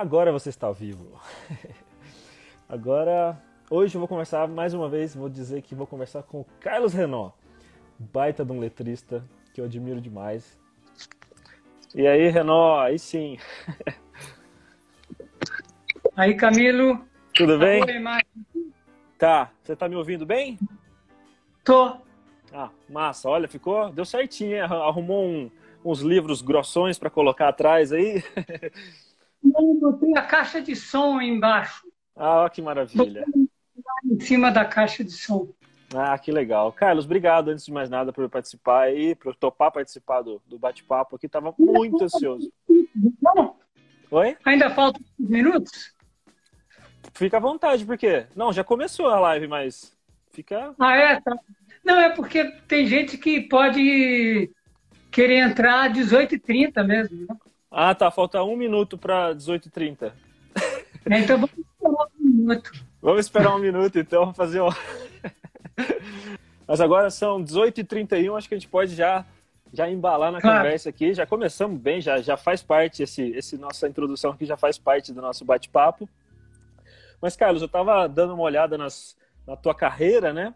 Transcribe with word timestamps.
Agora 0.00 0.32
você 0.32 0.48
está 0.48 0.72
vivo. 0.72 1.20
Agora, 2.66 3.38
hoje 3.68 3.94
eu 3.94 3.98
vou 3.98 4.08
conversar 4.08 4.48
mais 4.48 4.72
uma 4.72 4.88
vez, 4.88 5.14
vou 5.14 5.28
dizer 5.28 5.60
que 5.60 5.74
vou 5.74 5.86
conversar 5.86 6.22
com 6.22 6.40
o 6.40 6.46
Carlos 6.58 6.94
Renó, 6.94 7.32
baita 7.98 8.42
de 8.42 8.50
um 8.50 8.58
letrista 8.58 9.22
que 9.52 9.60
eu 9.60 9.66
admiro 9.66 10.00
demais. 10.00 10.58
E 11.94 12.06
aí, 12.06 12.30
Renó, 12.30 12.80
aí 12.80 12.98
sim. 12.98 13.36
Aí, 16.16 16.34
Camilo. 16.34 17.06
Tudo 17.34 17.58
bem? 17.58 17.82
Tá, 19.18 19.50
você 19.62 19.76
tá 19.76 19.86
me 19.86 19.96
ouvindo 19.96 20.24
bem? 20.24 20.58
Tô. 21.62 21.98
Ah, 22.50 22.70
massa. 22.88 23.28
Olha, 23.28 23.46
ficou, 23.46 23.92
deu 23.92 24.06
certinho, 24.06 24.54
hein? 24.54 24.62
Arrumou 24.62 25.26
um, 25.26 25.50
uns 25.84 26.00
livros 26.00 26.40
grossões 26.40 26.98
para 26.98 27.10
colocar 27.10 27.48
atrás 27.48 27.92
aí. 27.92 28.24
Botei 29.42 30.16
a 30.16 30.22
caixa 30.22 30.60
de 30.60 30.76
som 30.76 31.20
embaixo. 31.20 31.86
Ah, 32.16 32.48
que 32.50 32.60
maravilha. 32.60 33.24
Em 34.04 34.20
cima 34.20 34.50
da 34.50 34.64
caixa 34.64 35.02
de 35.02 35.12
som. 35.12 35.48
Ah, 35.94 36.16
que 36.18 36.30
legal. 36.30 36.72
Carlos, 36.72 37.04
obrigado, 37.04 37.48
antes 37.48 37.64
de 37.64 37.72
mais 37.72 37.90
nada, 37.90 38.12
por 38.12 38.28
participar 38.28 38.82
aí, 38.82 39.14
por 39.14 39.34
topar 39.34 39.72
participar 39.72 40.22
do, 40.22 40.40
do 40.46 40.58
bate-papo 40.58 41.16
aqui. 41.16 41.28
Tava 41.28 41.54
muito 41.58 42.04
ansioso. 42.04 42.52
Não. 43.22 43.56
Oi? 44.10 44.36
Ainda 44.44 44.70
faltam 44.70 45.02
minutos? 45.18 45.94
Fica 47.14 47.38
à 47.38 47.40
vontade, 47.40 47.84
por 47.84 47.98
quê? 47.98 48.26
Não, 48.36 48.52
já 48.52 48.62
começou 48.62 49.08
a 49.08 49.18
live, 49.18 49.48
mas 49.48 49.96
fica... 50.30 50.74
Ah, 50.78 50.96
é? 50.96 51.20
Tá. 51.20 51.36
Não, 51.84 51.98
é 51.98 52.10
porque 52.10 52.44
tem 52.68 52.86
gente 52.86 53.18
que 53.18 53.40
pode 53.42 54.50
querer 55.10 55.38
entrar 55.38 55.90
às 55.90 55.96
18h30 55.96 56.84
mesmo. 56.84 57.26
Né? 57.26 57.36
Ah, 57.70 57.94
tá. 57.94 58.10
Falta 58.10 58.42
um 58.42 58.56
minuto 58.56 58.98
para 58.98 59.34
18h30. 59.34 60.12
É, 61.08 61.18
então 61.20 61.38
vamos 61.38 61.56
esperar 61.56 62.06
um 62.06 62.24
minuto. 62.24 62.72
Vamos 63.00 63.20
esperar 63.20 63.56
um 63.56 63.58
minuto, 63.58 63.98
então, 63.98 64.34
fazer 64.34 64.60
um... 64.60 64.68
Mas 66.66 66.80
agora 66.80 67.10
são 67.10 67.42
18h31, 67.42 68.36
acho 68.36 68.48
que 68.48 68.54
a 68.54 68.58
gente 68.58 68.68
pode 68.68 68.94
já, 68.94 69.24
já 69.72 69.88
embalar 69.88 70.30
na 70.30 70.40
claro. 70.40 70.58
conversa 70.58 70.90
aqui. 70.90 71.14
Já 71.14 71.26
começamos 71.26 71.80
bem, 71.80 72.00
já, 72.00 72.20
já 72.20 72.36
faz 72.36 72.62
parte, 72.62 73.02
esse, 73.02 73.22
esse 73.30 73.56
nossa 73.56 73.88
introdução 73.88 74.32
aqui 74.32 74.44
já 74.44 74.56
faz 74.56 74.78
parte 74.78 75.12
do 75.12 75.22
nosso 75.22 75.44
bate-papo. 75.44 76.08
Mas, 77.20 77.34
Carlos, 77.34 77.62
eu 77.62 77.66
estava 77.66 78.06
dando 78.06 78.34
uma 78.34 78.42
olhada 78.42 78.78
nas, 78.78 79.16
na 79.46 79.56
tua 79.56 79.74
carreira, 79.74 80.32
né? 80.32 80.54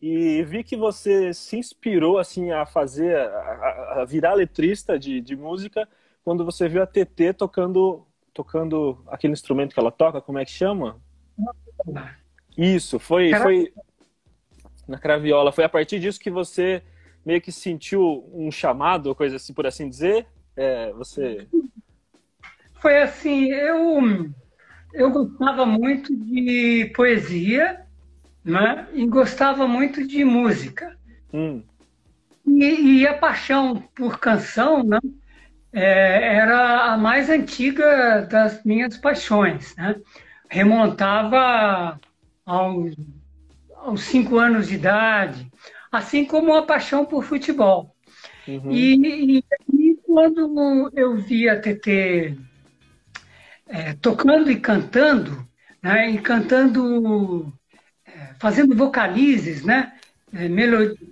E 0.00 0.42
vi 0.42 0.64
que 0.64 0.76
você 0.76 1.32
se 1.32 1.56
inspirou, 1.56 2.18
assim, 2.18 2.50
a 2.50 2.66
fazer, 2.66 3.16
a, 3.16 4.00
a 4.00 4.04
virar 4.04 4.34
letrista 4.34 4.98
de, 4.98 5.20
de 5.20 5.36
música 5.36 5.88
quando 6.24 6.44
você 6.44 6.68
viu 6.68 6.82
a 6.82 6.86
TT 6.86 7.34
tocando, 7.34 8.06
tocando 8.32 9.02
aquele 9.08 9.32
instrumento 9.32 9.74
que 9.74 9.80
ela 9.80 9.90
toca, 9.90 10.20
como 10.20 10.38
é 10.38 10.44
que 10.44 10.50
chama? 10.50 11.00
Isso, 12.56 12.98
foi, 12.98 13.34
foi 13.34 13.72
na 14.86 14.98
craviola. 14.98 15.52
Foi 15.52 15.64
a 15.64 15.68
partir 15.68 15.98
disso 15.98 16.20
que 16.20 16.30
você 16.30 16.82
meio 17.24 17.40
que 17.40 17.52
sentiu 17.52 18.28
um 18.32 18.50
chamado, 18.50 19.14
coisa 19.14 19.36
assim, 19.36 19.52
por 19.52 19.66
assim 19.66 19.88
dizer? 19.88 20.26
É, 20.56 20.92
você... 20.92 21.46
Foi 22.74 23.00
assim, 23.00 23.46
eu, 23.46 24.00
eu 24.92 25.10
gostava 25.10 25.64
muito 25.64 26.14
de 26.16 26.92
poesia 26.96 27.86
né? 28.44 28.88
e 28.92 29.06
gostava 29.06 29.68
muito 29.68 30.06
de 30.06 30.24
música. 30.24 30.96
Hum. 31.32 31.62
E, 32.44 32.98
e, 32.98 33.06
a 33.06 33.14
paixão 33.14 33.80
por 33.94 34.18
canção 34.18 34.82
né? 34.82 34.98
É, 35.72 36.36
era 36.36 36.92
a 36.92 36.98
mais 36.98 37.30
antiga 37.30 38.26
das 38.30 38.62
minhas 38.64 38.96
paixões. 38.96 39.74
Né? 39.76 39.96
Remontava 40.48 41.98
aos 42.44 42.94
aos 43.82 44.02
cinco 44.02 44.38
anos 44.38 44.68
de 44.68 44.76
idade, 44.76 45.50
assim 45.90 46.24
como 46.24 46.54
a 46.54 46.62
paixão 46.62 47.04
por 47.04 47.24
futebol. 47.24 47.94
Uhum. 48.46 48.70
E, 48.70 49.38
e, 49.38 49.44
e, 49.72 49.96
quando 50.04 50.90
eu 50.94 51.16
vi 51.16 51.48
a 51.48 51.60
TT 51.60 52.36
é, 53.68 53.94
tocando 53.94 54.50
e 54.50 54.56
cantando, 54.56 55.46
né, 55.82 56.10
e 56.10 56.18
cantando, 56.18 57.52
é, 58.06 58.34
fazendo 58.38 58.74
vocalizes, 58.74 59.64
né, 59.64 59.92
é, 60.32 60.48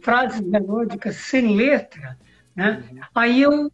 frases 0.02 0.40
melódicas 0.40 1.16
sem 1.16 1.56
letra, 1.56 2.16
né, 2.54 2.82
uhum. 2.90 3.00
aí 3.14 3.42
eu 3.42 3.70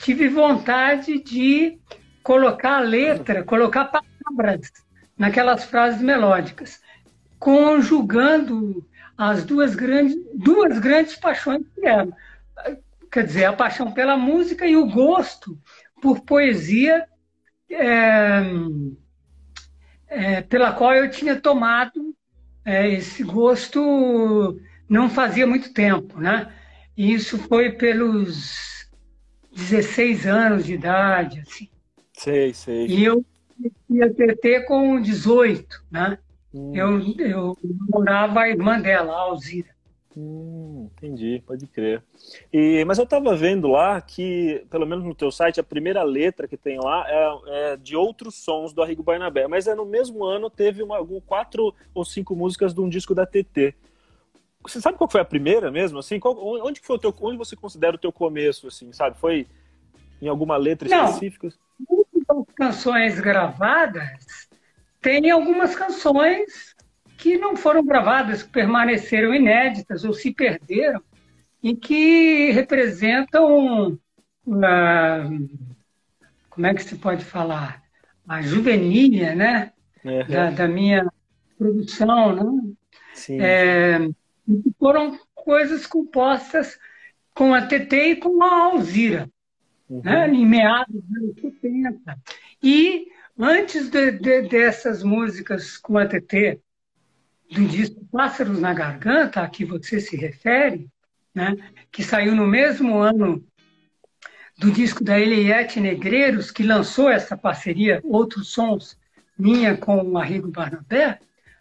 tive 0.00 0.28
vontade 0.28 1.22
de 1.22 1.78
colocar 2.22 2.78
a 2.78 2.80
letra, 2.80 3.44
colocar 3.44 3.86
palavras 3.86 4.72
naquelas 5.16 5.64
frases 5.64 6.02
melódicas 6.02 6.80
conjugando 7.40 8.86
as 9.16 9.44
duas 9.44 9.74
grandes, 9.74 10.14
duas 10.34 10.78
grandes 10.78 11.16
paixões 11.16 11.62
que 11.74 11.86
eram. 11.86 12.12
Quer 13.10 13.26
dizer, 13.26 13.46
a 13.46 13.52
paixão 13.52 13.90
pela 13.90 14.16
música 14.16 14.66
e 14.66 14.76
o 14.76 14.86
gosto 14.86 15.58
por 16.00 16.20
poesia, 16.20 17.06
é, 17.68 18.42
é, 20.06 20.40
pela 20.42 20.72
qual 20.72 20.94
eu 20.94 21.10
tinha 21.10 21.40
tomado 21.40 22.14
é, 22.64 22.88
esse 22.90 23.24
gosto 23.24 24.60
não 24.88 25.08
fazia 25.08 25.46
muito 25.46 25.72
tempo, 25.72 26.20
né? 26.20 26.52
E 26.96 27.12
isso 27.12 27.38
foi 27.38 27.72
pelos 27.72 28.79
16 29.60 30.26
anos 30.26 30.64
de 30.64 30.74
idade, 30.74 31.40
assim. 31.40 31.68
Sei, 32.12 32.52
sei. 32.54 32.86
E 32.86 33.04
eu 33.04 33.24
ia 33.88 34.12
ter 34.12 34.64
com 34.66 35.00
18, 35.00 35.84
né? 35.90 36.18
Hum. 36.52 36.72
Eu, 36.74 37.00
eu 37.18 37.56
morava 37.88 38.40
a 38.40 38.48
irmã 38.48 38.80
dela, 38.80 39.12
a 39.12 39.20
Alzira. 39.20 39.68
Hum, 40.16 40.88
entendi, 40.92 41.40
pode 41.46 41.66
crer. 41.68 42.02
E, 42.52 42.84
mas 42.84 42.98
eu 42.98 43.04
estava 43.04 43.36
vendo 43.36 43.68
lá 43.68 44.00
que, 44.00 44.66
pelo 44.68 44.86
menos 44.86 45.04
no 45.04 45.14
teu 45.14 45.30
site, 45.30 45.60
a 45.60 45.64
primeira 45.64 46.02
letra 46.02 46.48
que 46.48 46.56
tem 46.56 46.78
lá 46.78 47.04
é, 47.08 47.72
é 47.72 47.76
de 47.76 47.94
outros 47.94 48.34
sons 48.34 48.72
do 48.72 48.82
Arrigo 48.82 49.04
Barnabé, 49.04 49.46
mas 49.46 49.68
é 49.68 49.74
no 49.74 49.86
mesmo 49.86 50.24
ano 50.24 50.50
teve 50.50 50.82
uma, 50.82 50.98
quatro 51.24 51.72
ou 51.94 52.04
cinco 52.04 52.34
músicas 52.34 52.74
de 52.74 52.80
um 52.80 52.88
disco 52.88 53.14
da 53.14 53.24
TT. 53.24 53.74
Você 54.62 54.80
sabe 54.80 54.98
qual 54.98 55.10
foi 55.10 55.20
a 55.20 55.24
primeira 55.24 55.70
mesmo? 55.70 55.98
Assim, 55.98 56.20
qual, 56.20 56.36
onde 56.38 56.80
foi 56.80 56.96
o 56.96 56.98
teu, 56.98 57.14
onde 57.20 57.38
você 57.38 57.56
considera 57.56 57.96
o 57.96 57.98
teu 57.98 58.12
começo, 58.12 58.68
assim, 58.68 58.92
sabe? 58.92 59.18
Foi 59.18 59.46
em 60.20 60.28
alguma 60.28 60.56
letra 60.56 60.88
Não, 60.88 61.06
específica? 61.06 61.48
Muitas 61.88 62.54
canções 62.54 63.18
gravadas 63.20 64.48
tem 65.00 65.30
algumas 65.30 65.74
canções 65.74 66.74
que 67.16 67.36
não 67.36 67.56
foram 67.56 67.84
gravadas, 67.84 68.42
que 68.42 68.50
permaneceram 68.50 69.34
inéditas 69.34 70.04
ou 70.04 70.12
se 70.12 70.32
perderam, 70.32 71.02
e 71.62 71.76
que 71.76 72.50
representam, 72.52 73.92
uh, 74.46 75.48
como 76.48 76.66
é 76.66 76.74
que 76.74 76.82
se 76.82 76.96
pode 76.96 77.24
falar, 77.24 77.82
a 78.26 78.40
juvenília, 78.40 79.34
né? 79.34 79.72
Da, 80.28 80.50
da, 80.50 80.68
minha 80.68 81.06
produção, 81.58 82.34
né? 82.34 82.72
Sim. 83.12 83.38
É, 83.38 83.98
foram 84.78 85.18
coisas 85.34 85.86
compostas 85.86 86.78
com 87.34 87.54
a 87.54 87.66
TT 87.66 87.96
e 87.96 88.16
com 88.16 88.42
a 88.42 88.64
Alzira, 88.64 89.30
uhum. 89.88 90.02
né? 90.04 90.28
em 90.28 90.46
meados 90.46 90.94
dos 90.94 91.16
anos 91.16 91.40
70. 91.40 92.18
E 92.62 93.06
Antes 93.42 93.88
de, 93.88 94.10
de, 94.10 94.42
dessas 94.42 95.02
músicas 95.02 95.78
com 95.78 95.96
a 95.96 96.06
TT, 96.06 96.60
do 97.50 97.64
disco 97.66 98.04
Pássaros 98.12 98.60
na 98.60 98.74
Garganta, 98.74 99.40
a 99.40 99.48
que 99.48 99.64
você 99.64 99.98
se 99.98 100.14
refere, 100.14 100.86
né, 101.34 101.56
que 101.90 102.02
saiu 102.02 102.36
no 102.36 102.46
mesmo 102.46 102.98
ano 102.98 103.42
do 104.58 104.70
disco 104.70 105.02
da 105.02 105.18
Eliette 105.18 105.80
Negreiros, 105.80 106.50
que 106.50 106.62
lançou 106.62 107.08
essa 107.08 107.34
parceria, 107.34 108.02
Outros 108.04 108.48
Sons, 108.48 108.98
minha 109.38 109.74
com 109.74 110.02
o 110.02 110.18
Arrigo 110.18 110.48
Barnabé, 110.48 111.18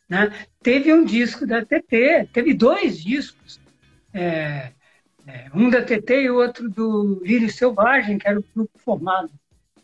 né, 0.09 0.33
teve 0.61 0.93
um 0.93 1.03
disco 1.03 1.45
da 1.45 1.63
TT, 1.63 2.29
teve 2.33 2.53
dois 2.53 3.01
discos, 3.01 3.59
é, 4.13 4.71
é, 5.27 5.45
um 5.53 5.69
da 5.69 5.81
TT 5.81 6.23
e 6.23 6.29
outro 6.29 6.69
do 6.69 7.21
Lírio 7.23 7.51
Selvagem, 7.51 8.17
que 8.17 8.27
era 8.27 8.39
o 8.39 8.45
grupo 8.55 8.77
formado 8.79 9.31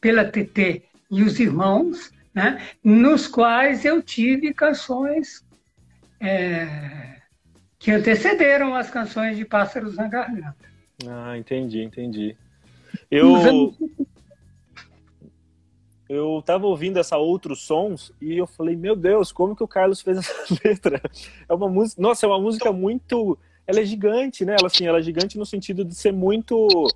pela 0.01 0.25
TT 0.25 0.83
e 1.10 1.24
os 1.24 1.39
irmãos, 1.39 2.12
né, 2.33 2.62
nos 2.83 3.27
quais 3.27 3.86
eu 3.86 4.01
tive 4.01 4.54
canções 4.54 5.45
é, 6.19 7.22
que 7.80 7.92
antecederam 7.92 8.75
as 8.75 8.89
canções 8.89 9.38
de 9.38 9.45
Pássaros 9.45 9.95
na 9.95 10.07
Garganta. 10.07 10.56
Ah, 11.07 11.38
entendi, 11.38 11.81
entendi. 11.81 12.36
Eu 13.12 13.74
eu 16.07 16.42
tava 16.46 16.68
ouvindo 16.68 16.98
essa 17.00 17.18
outros 17.18 17.63
sons 17.63 18.12
e 18.22 18.38
eu 18.38 18.46
falei, 18.46 18.75
meu 18.75 18.96
Deus, 18.96 19.31
como 19.31 19.56
que 19.56 19.63
o 19.63 19.68
Carlos 19.68 20.02
fez 20.02 20.18
essa 20.19 20.34
letra? 20.63 21.02
É 21.50 21.54
uma 21.54 21.68
música, 21.68 22.02
nossa, 22.02 22.25
é 22.25 22.30
uma 22.30 22.40
música 22.40 22.72
muito, 22.72 23.38
ela 23.66 23.80
é 23.80 23.86
gigante, 23.86 24.46
né? 24.46 24.56
Ela 24.60 24.68
assim, 24.68 24.86
ela 24.86 25.00
é 25.00 25.02
gigante 25.02 25.38
no 25.38 25.46
sentido 25.46 25.84
de 25.84 25.96
ser 25.96 26.13
muito 26.13 26.88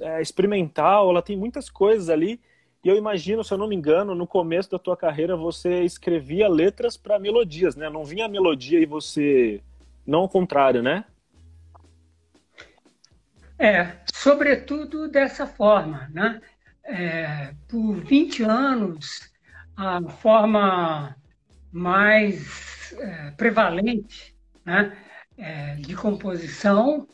é, 0.00 0.22
experimental, 0.22 1.10
ela 1.10 1.22
tem 1.22 1.36
muitas 1.36 1.68
coisas 1.68 2.08
ali 2.08 2.40
E 2.84 2.88
eu 2.88 2.96
imagino, 2.96 3.44
se 3.44 3.52
eu 3.52 3.58
não 3.58 3.68
me 3.68 3.76
engano, 3.76 4.14
no 4.14 4.26
começo 4.26 4.70
da 4.70 4.78
tua 4.78 4.96
carreira 4.96 5.36
você 5.36 5.82
escrevia 5.82 6.48
letras 6.48 6.96
para 6.96 7.18
melodias, 7.18 7.76
né? 7.76 7.90
Não 7.90 8.04
vinha 8.04 8.26
a 8.26 8.28
melodia 8.28 8.80
e 8.80 8.86
você. 8.86 9.60
Não 10.06 10.20
ao 10.20 10.28
contrário, 10.28 10.82
né? 10.82 11.04
É, 13.58 13.98
sobretudo 14.14 15.06
dessa 15.06 15.46
forma, 15.46 16.08
né? 16.14 16.40
É, 16.90 17.54
por 17.68 17.94
20 18.04 18.42
anos, 18.42 19.30
a 19.76 20.02
forma 20.02 21.16
mais 21.72 22.92
é, 22.98 23.30
prevalente 23.30 24.34
né, 24.64 24.96
é, 25.38 25.74
de 25.76 25.94
composição 25.94 27.06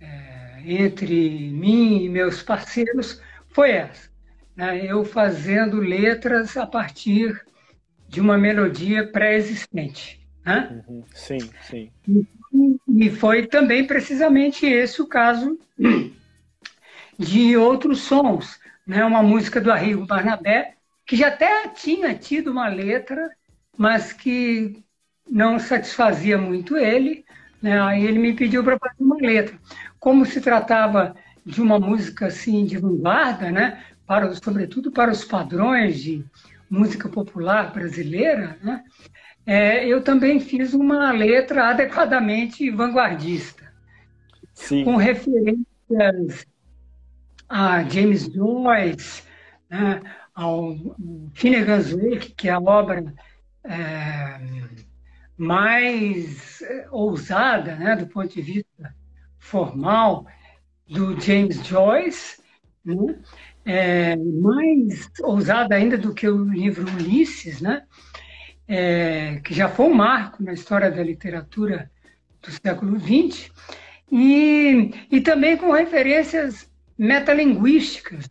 é, 0.00 0.62
entre 0.64 1.50
mim 1.50 2.02
e 2.02 2.08
meus 2.08 2.42
parceiros 2.42 3.22
foi 3.48 3.70
essa 3.70 4.14
né, 4.56 4.84
eu 4.84 5.04
fazendo 5.04 5.78
letras 5.78 6.56
a 6.56 6.66
partir 6.66 7.44
de 8.08 8.20
uma 8.20 8.38
melodia 8.38 9.06
pré-existente. 9.06 10.20
Né? 10.44 10.82
Uhum. 10.88 11.04
Sim, 11.14 11.38
sim. 11.62 11.90
E, 12.96 13.10
foi 13.10 13.46
também 13.46 13.86
precisamente 13.86 14.66
esse 14.66 15.02
o 15.02 15.06
caso 15.06 15.58
de 17.18 17.56
outros 17.56 18.00
sons. 18.00 18.60
Né? 18.86 19.04
Uma 19.04 19.22
música 19.22 19.60
do 19.60 19.70
Arrigo 19.70 20.06
Barnabé, 20.06 20.74
que 21.06 21.16
já 21.16 21.28
até 21.28 21.68
tinha 21.68 22.14
tido 22.14 22.50
uma 22.50 22.68
letra, 22.68 23.30
mas 23.76 24.12
que 24.12 24.82
não 25.30 25.58
satisfazia 25.58 26.38
muito 26.38 26.76
ele. 26.76 27.24
Né? 27.62 27.80
Aí 27.80 28.04
ele 28.04 28.18
me 28.18 28.34
pediu 28.34 28.62
para 28.62 28.78
fazer 28.78 29.02
uma 29.02 29.16
letra. 29.16 29.58
Como 29.98 30.24
se 30.26 30.40
tratava 30.40 31.14
de 31.44 31.60
uma 31.60 31.78
música 31.78 32.26
assim 32.26 32.64
de 32.64 32.78
vanguarda, 32.78 33.50
né? 33.50 33.84
para, 34.06 34.34
sobretudo 34.34 34.90
para 34.90 35.10
os 35.10 35.24
padrões 35.24 36.00
de 36.00 36.24
música 36.68 37.08
popular 37.08 37.72
brasileira, 37.72 38.58
né? 38.62 38.84
É, 39.46 39.86
eu 39.86 40.02
também 40.02 40.40
fiz 40.40 40.72
uma 40.72 41.12
letra 41.12 41.68
adequadamente 41.68 42.70
vanguardista, 42.70 43.70
Sim. 44.54 44.84
com 44.84 44.96
referências 44.96 46.46
a 47.48 47.82
James 47.84 48.24
Joyce, 48.32 49.22
né, 49.68 50.00
ao 50.34 50.74
Finnegan's 51.34 51.92
Wake, 51.92 52.34
que 52.36 52.48
é 52.48 52.52
a 52.52 52.60
obra 52.60 53.14
é, 53.64 54.40
mais 55.36 56.62
ousada, 56.90 57.76
né, 57.76 57.96
do 57.96 58.06
ponto 58.06 58.28
de 58.28 58.42
vista 58.42 58.94
formal, 59.38 60.26
do 60.88 61.18
James 61.20 61.64
Joyce, 61.66 62.42
né? 62.84 63.16
é, 63.64 64.16
mais 64.16 65.10
ousada 65.20 65.74
ainda 65.74 65.96
do 65.96 66.12
que 66.12 66.28
o 66.28 66.44
livro 66.44 66.86
Ulisses, 66.96 67.60
né? 67.60 67.82
É, 68.66 69.40
que 69.44 69.52
já 69.52 69.68
foi 69.68 69.86
um 69.86 69.94
marco 69.94 70.42
na 70.42 70.52
história 70.52 70.90
da 70.90 71.02
literatura 71.02 71.90
do 72.42 72.50
século 72.50 72.98
XX, 72.98 73.50
e, 74.10 74.90
e 75.10 75.20
também 75.20 75.56
com 75.56 75.70
referências 75.70 76.70
metalinguísticas 76.98 78.30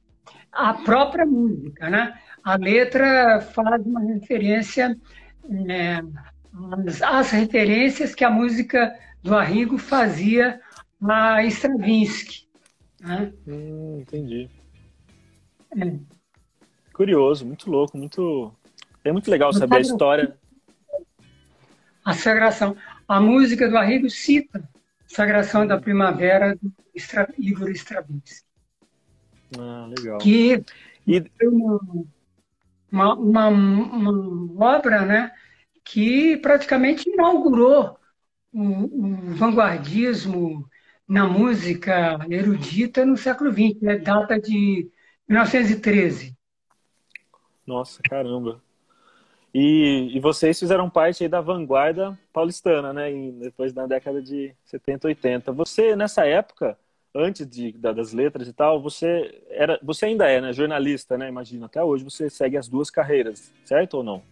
à 0.52 0.74
própria 0.74 1.26
música. 1.26 1.90
Né? 1.90 2.20
A 2.44 2.56
letra 2.56 3.42
faz 3.42 3.86
uma 3.86 4.02
referência 4.02 4.98
é, 5.70 6.02
às, 7.04 7.32
referências 7.32 8.14
que 8.16 8.24
a 8.24 8.30
música 8.30 8.98
do 9.22 9.36
Arrigo 9.36 9.78
fazia 9.78 10.60
a 11.02 11.44
Stravinsky. 11.46 12.48
Né? 13.02 13.34
Hum, 13.48 14.00
entendi. 14.02 14.50
É. 15.78 15.98
Curioso, 16.94 17.46
muito 17.46 17.70
louco, 17.70 17.98
muito. 17.98 18.54
É 19.04 19.12
muito 19.12 19.30
legal 19.30 19.52
saber 19.52 19.78
a 19.78 19.82
história. 19.82 20.38
A 22.06 22.14
sagração. 22.14 22.78
A 23.08 23.20
música 23.20 23.68
do 23.68 23.78
Arrigo 23.78 24.10
cita 24.10 24.64
Sagração 25.14 25.68
da 25.68 25.80
Primavera 25.80 26.56
do 26.56 26.74
Igor 27.38 27.70
Stravinsky. 27.70 28.53
Ah, 29.60 29.88
legal. 29.88 30.18
Que 30.20 30.64
e... 31.08 31.24
uma, 32.92 33.14
uma, 33.14 33.48
uma, 33.48 34.76
obra 34.76 35.06
né, 35.06 35.32
que 35.84 36.38
praticamente 36.38 37.10
inaugurou 37.10 37.98
o, 38.52 38.62
o 38.62 39.36
vanguardismo 39.36 40.68
na 41.08 41.28
música 41.28 42.20
erudita 42.30 43.06
no 43.06 43.18
século 43.18 43.52
XX. 43.52 43.82
Né? 43.82 43.98
Data 43.98 44.40
de 44.40 44.90
1913. 45.28 46.36
Nossa, 47.66 48.02
caramba. 48.04 48.62
E, 49.54 50.10
e 50.16 50.20
vocês 50.20 50.60
fizeram 50.60 50.90
parte 50.90 51.28
da 51.28 51.40
vanguarda 51.40 52.18
paulistana, 52.34 52.92
né? 52.92 53.12
Depois 53.40 53.72
da 53.72 53.86
década 53.86 54.22
de 54.22 54.56
70, 54.66 55.08
80. 55.10 55.52
Você, 55.52 55.96
nessa 55.96 56.26
época, 56.26 56.78
antes 57.16 57.48
de, 57.48 57.72
da, 57.74 57.92
das 57.92 58.12
letras 58.14 58.48
e 58.48 58.54
tal, 58.54 58.82
você 58.82 59.44
era, 59.50 59.80
você 59.84 60.08
ainda 60.08 60.28
é, 60.28 60.42
né? 60.42 60.52
Jornalista, 60.52 61.18
né? 61.18 61.30
Imagina, 61.30 61.68
até 61.68 61.84
hoje 61.84 62.04
você 62.04 62.30
segue 62.30 62.58
as 62.58 62.68
duas 62.68 62.90
carreiras, 62.90 63.54
certo 63.66 63.96
ou 63.96 64.04
não? 64.04 64.24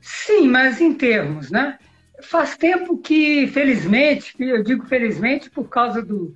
Sim, 0.00 0.48
mas 0.48 0.80
em 0.80 0.94
termos, 0.94 1.50
né? 1.50 1.78
Faz 2.22 2.56
tempo 2.56 2.98
que, 2.98 3.46
felizmente, 3.48 4.34
eu 4.38 4.62
digo 4.62 4.86
felizmente 4.86 5.50
por 5.50 5.68
causa 5.68 6.02
do, 6.02 6.34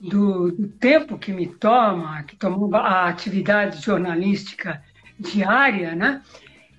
do, 0.00 0.52
do 0.52 0.68
tempo 0.68 1.18
que 1.18 1.32
me 1.32 1.46
toma, 1.46 2.22
que 2.22 2.36
tomou 2.36 2.74
a 2.74 3.08
atividade 3.08 3.82
jornalística 3.82 4.82
diária, 5.18 5.94
né? 5.94 6.22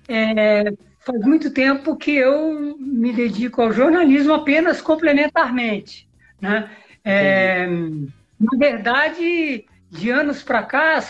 É, 0.08 0.72
faz 1.00 1.20
muito 1.20 1.52
tempo 1.52 1.96
que 1.96 2.12
eu 2.12 2.76
me 2.78 3.12
dedico 3.12 3.62
ao 3.62 3.72
jornalismo 3.72 4.32
apenas 4.32 4.80
complementarmente, 4.80 6.08
né? 6.40 6.70
É, 7.04 7.66
na 7.66 8.58
verdade, 8.58 9.64
de 9.90 10.10
anos 10.10 10.42
para 10.42 10.62
cá, 10.62 11.02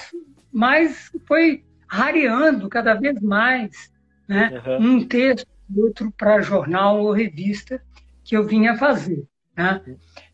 mas 0.52 1.10
foi 1.26 1.64
rareando 1.87 2.69
cada 2.69 2.94
vez 2.94 3.20
mais, 3.20 3.90
né? 4.28 4.62
Uhum. 4.66 4.96
Um 4.96 5.06
texto, 5.06 5.46
outro 5.76 6.12
para 6.16 6.40
jornal 6.40 7.00
ou 7.00 7.12
revista 7.12 7.81
que 8.25 8.37
eu 8.37 8.44
vinha 8.44 8.76
fazer, 8.76 9.25
né? 9.56 9.81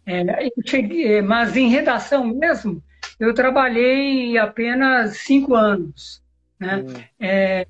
É, 0.06 0.48
cheguei, 0.64 1.20
mas 1.20 1.56
em 1.56 1.68
redação 1.68 2.26
mesmo, 2.26 2.82
eu 3.18 3.34
trabalhei 3.34 4.38
apenas 4.38 5.18
cinco 5.18 5.54
anos. 5.54 6.22
Né? 6.58 6.78
Hum. 6.78 6.94
É, 7.18 7.66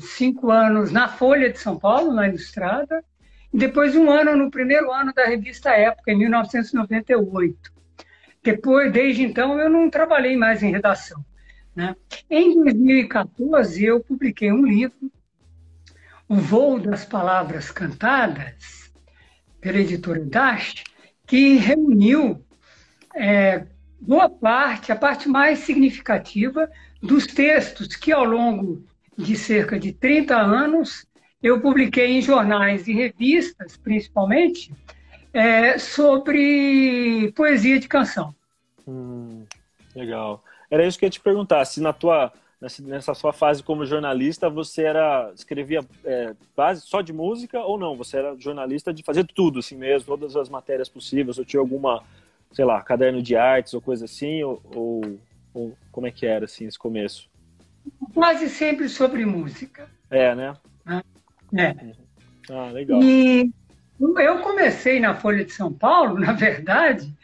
cinco 0.00 0.50
anos 0.50 0.90
na 0.90 1.08
Folha 1.08 1.50
de 1.50 1.58
São 1.58 1.78
Paulo, 1.78 2.12
na 2.12 2.28
Ilustrada, 2.28 3.04
depois 3.56 3.96
um 3.96 4.10
ano 4.10 4.36
no 4.36 4.50
primeiro 4.50 4.92
ano 4.92 5.14
da 5.14 5.24
revista 5.24 5.70
Época, 5.70 6.12
em 6.12 6.18
1998. 6.18 7.72
Depois, 8.42 8.92
desde 8.92 9.22
então, 9.22 9.58
eu 9.58 9.70
não 9.70 9.88
trabalhei 9.88 10.36
mais 10.36 10.62
em 10.62 10.70
redação. 10.70 11.24
Né? 11.74 11.96
Em 12.30 12.62
2014, 12.62 13.82
eu 13.82 14.00
publiquei 14.00 14.52
um 14.52 14.66
livro, 14.66 15.10
O 16.28 16.36
Voo 16.36 16.78
das 16.78 17.06
Palavras 17.06 17.70
Cantadas, 17.70 18.92
pela 19.58 19.78
editora 19.78 20.20
Dash, 20.20 20.84
que 21.26 21.56
reuniu 21.56 22.44
é, 23.14 23.64
boa 23.98 24.28
parte, 24.28 24.92
a 24.92 24.96
parte 24.96 25.30
mais 25.30 25.60
significativa 25.60 26.70
dos 27.02 27.26
textos 27.26 27.96
que, 27.96 28.12
ao 28.12 28.24
longo 28.24 28.84
de 29.16 29.34
cerca 29.34 29.80
de 29.80 29.92
30 29.92 30.36
anos, 30.36 31.05
eu 31.42 31.60
publiquei 31.60 32.12
em 32.12 32.22
jornais 32.22 32.88
e 32.88 32.92
revistas, 32.92 33.76
principalmente, 33.76 34.72
é, 35.32 35.78
sobre 35.78 37.32
poesia 37.36 37.78
de 37.78 37.88
canção. 37.88 38.34
Hum, 38.86 39.44
legal. 39.94 40.42
Era 40.70 40.86
isso 40.86 40.98
que 40.98 41.04
eu 41.04 41.08
ia 41.08 41.12
te 41.12 41.20
perguntar, 41.20 41.64
se 41.64 41.80
na 41.80 41.92
tua 41.92 42.32
nessa 42.82 43.14
sua 43.14 43.32
fase 43.32 43.62
como 43.62 43.84
jornalista, 43.84 44.48
você 44.48 44.84
era 44.84 45.30
escrevia 45.34 45.84
é, 46.04 46.34
base 46.56 46.80
só 46.80 47.02
de 47.02 47.12
música 47.12 47.60
ou 47.60 47.78
não? 47.78 47.96
Você 47.96 48.16
era 48.16 48.34
jornalista 48.38 48.92
de 48.92 49.02
fazer 49.02 49.26
tudo 49.26 49.58
assim 49.58 49.76
mesmo, 49.76 50.06
todas 50.06 50.34
as 50.36 50.48
matérias 50.48 50.88
possíveis? 50.88 51.38
Ou 51.38 51.44
tinha 51.44 51.60
alguma, 51.60 52.02
sei 52.52 52.64
lá, 52.64 52.80
caderno 52.82 53.22
de 53.22 53.36
artes 53.36 53.74
ou 53.74 53.80
coisa 53.80 54.06
assim? 54.06 54.42
Ou, 54.42 54.60
ou, 54.74 55.18
ou 55.52 55.78
como 55.92 56.06
é 56.06 56.10
que 56.10 56.24
era 56.26 56.46
assim 56.46 56.66
esse 56.66 56.78
começo? 56.78 57.28
Quase 58.14 58.48
sempre 58.48 58.88
sobre 58.88 59.24
música. 59.26 59.88
É, 60.10 60.34
né? 60.34 60.56
É. 61.54 61.74
Ah, 62.50 62.70
legal. 62.72 63.02
E 63.02 63.52
eu 63.98 64.40
comecei 64.40 65.00
na 65.00 65.14
Folha 65.14 65.44
de 65.44 65.52
São 65.52 65.72
Paulo, 65.72 66.18
na 66.20 66.32
verdade, 66.32 67.14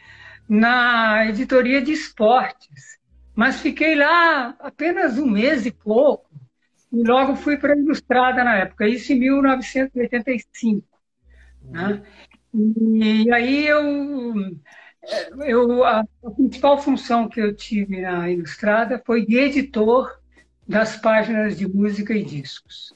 na 0.47 1.25
editoria 1.27 1.81
de 1.81 1.91
esportes 1.91 2.93
mas 3.35 3.59
fiquei 3.59 3.95
lá 3.95 4.55
apenas 4.59 5.17
um 5.17 5.25
mês 5.25 5.65
e 5.65 5.71
pouco, 5.71 6.29
e 6.91 7.03
logo 7.03 7.35
fui 7.35 7.57
para 7.57 7.73
a 7.73 7.77
Ilustrada 7.77 8.43
na 8.43 8.57
época, 8.57 8.87
isso 8.87 9.11
em 9.11 9.19
1985. 9.19 10.87
Né? 11.63 12.03
E 12.53 13.31
aí 13.31 13.65
eu 13.65 13.81
eu, 15.39 15.83
a, 15.83 16.05
a, 16.23 16.31
principal 16.31 16.77
função 16.77 17.27
que 17.27 17.41
eu 17.41 17.53
tive 17.53 18.01
na 18.01 18.29
Ilustrada 18.29 19.01
foi 19.05 19.25
de 19.25 19.37
editor 19.37 20.17
das 20.67 20.95
páginas 20.95 21.57
de 21.57 21.67
música 21.67 22.13
e 22.13 22.23
discos. 22.23 22.92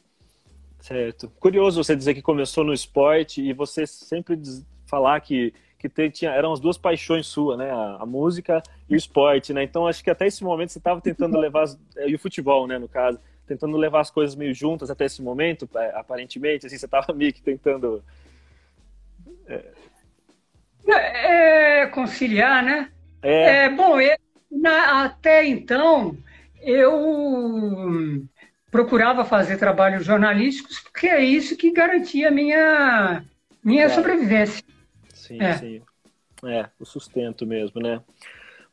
Certo. 0.88 1.30
Curioso 1.38 1.84
você 1.84 1.98
dizer 1.98 2.14
que 2.14 2.22
começou 2.22 2.64
no 2.64 2.74
esporte 2.74 3.42
e 3.42 3.52
você 3.52 3.86
sempre 3.86 4.40
falar 4.86 5.20
que 5.20 5.54
que 5.78 6.10
tinha, 6.10 6.32
eram 6.32 6.52
as 6.52 6.60
duas 6.60 6.76
paixões 6.76 7.28
suas, 7.28 7.56
né? 7.56 7.70
A, 7.70 7.98
a, 8.02 8.06
música 8.06 8.64
e 8.90 8.96
o 8.96 8.98
esporte, 8.98 9.54
né? 9.54 9.64
Então 9.64 9.86
acho 9.86 10.04
que 10.04 10.10
até 10.10 10.26
esse 10.26 10.44
momento 10.44 10.72
você 10.72 10.80
estava 10.80 11.00
tentando 11.00 11.38
levar 11.38 11.64
as, 11.64 11.80
e 12.08 12.16
o 12.16 12.20
futebol, 12.20 12.66
né? 12.66 12.80
No 12.80 12.88
caso, 12.88 13.20
tentando 13.46 13.78
levar 13.78 14.00
as 14.00 14.10
coisas 14.10 14.36
meio 14.36 14.56
juntas 14.56 14.90
até 14.90 15.06
esse 15.06 15.22
momento, 15.22 15.70
é, 15.76 15.92
aparentemente, 15.94 16.66
assim, 16.66 16.78
você 16.78 16.86
estava 16.86 17.14
meio 17.14 17.32
que 17.32 17.44
tentando 17.44 18.04
é... 19.46 19.66
É, 20.88 21.86
conciliar, 21.88 22.64
né? 22.64 22.92
É. 23.22 23.66
é 23.66 23.70
bom, 23.70 24.00
eu, 24.00 24.18
na, 24.50 25.04
até 25.04 25.46
então 25.46 26.18
eu 26.60 28.26
procurava 28.78 29.26
fazer 29.26 29.58
trabalhos 29.58 30.06
jornalísticos 30.06 30.80
porque 30.80 31.08
é 31.08 31.20
isso 31.20 31.58
que 31.58 31.72
garantia 31.72 32.28
a 32.28 32.32
minha 32.32 33.24
minha 33.64 33.88
claro. 33.88 33.96
sobrevivência. 33.96 34.64
Sim, 35.12 35.42
é. 35.42 35.54
sim. 35.58 35.82
É, 36.46 36.70
o 36.80 36.86
sustento 36.86 37.44
mesmo, 37.44 37.82
né? 37.82 38.00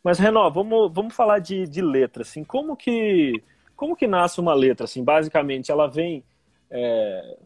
Mas, 0.03 0.19
Renó, 0.19 0.51
vamos, 0.51 0.93
vamos 0.93 1.15
falar 1.15 1.39
de, 1.39 1.67
de 1.67 1.81
letra, 1.81 2.23
assim, 2.23 2.45
como 2.45 2.77
que, 2.77 3.43
como 3.75 3.97
que 3.97 4.07
nasce 4.07 4.39
uma 4.39 4.53
letra, 4.53 4.85
assim, 4.85 5.03
basicamente, 5.03 5.71
ela 5.73 5.87
vem, 5.87 6.23
é, 6.71 7.37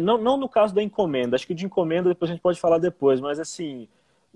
não, 0.00 0.16
não 0.16 0.38
no 0.38 0.48
caso 0.48 0.74
da 0.74 0.82
encomenda, 0.82 1.36
acho 1.36 1.46
que 1.46 1.54
de 1.54 1.66
encomenda 1.66 2.08
depois 2.08 2.30
a 2.30 2.32
gente 2.32 2.42
pode 2.42 2.58
falar 2.58 2.78
depois, 2.78 3.20
mas, 3.20 3.38
assim, 3.38 3.86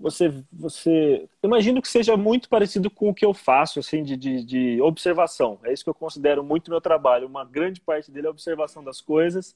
você, 0.03 0.35
você, 0.53 1.29
imagino 1.43 1.81
que 1.81 1.87
seja 1.87 2.17
muito 2.17 2.49
parecido 2.49 2.91
com 2.91 3.09
o 3.09 3.15
que 3.15 3.25
eu 3.25 3.33
faço, 3.33 3.79
assim, 3.79 4.03
de, 4.03 4.17
de, 4.17 4.45
de 4.45 4.83
observação, 4.83 5.61
é 5.63 5.73
isso 5.73 5.85
que 5.85 5.91
eu 5.91 5.95
considero 5.95 6.43
muito 6.43 6.71
meu 6.71 6.81
trabalho, 6.81 7.29
uma 7.29 7.45
grande 7.45 7.81
parte 7.81 8.11
dele 8.11 8.27
é 8.27 8.29
a 8.29 8.33
observação 8.33 8.83
das 8.83 9.01
coisas 9.01 9.55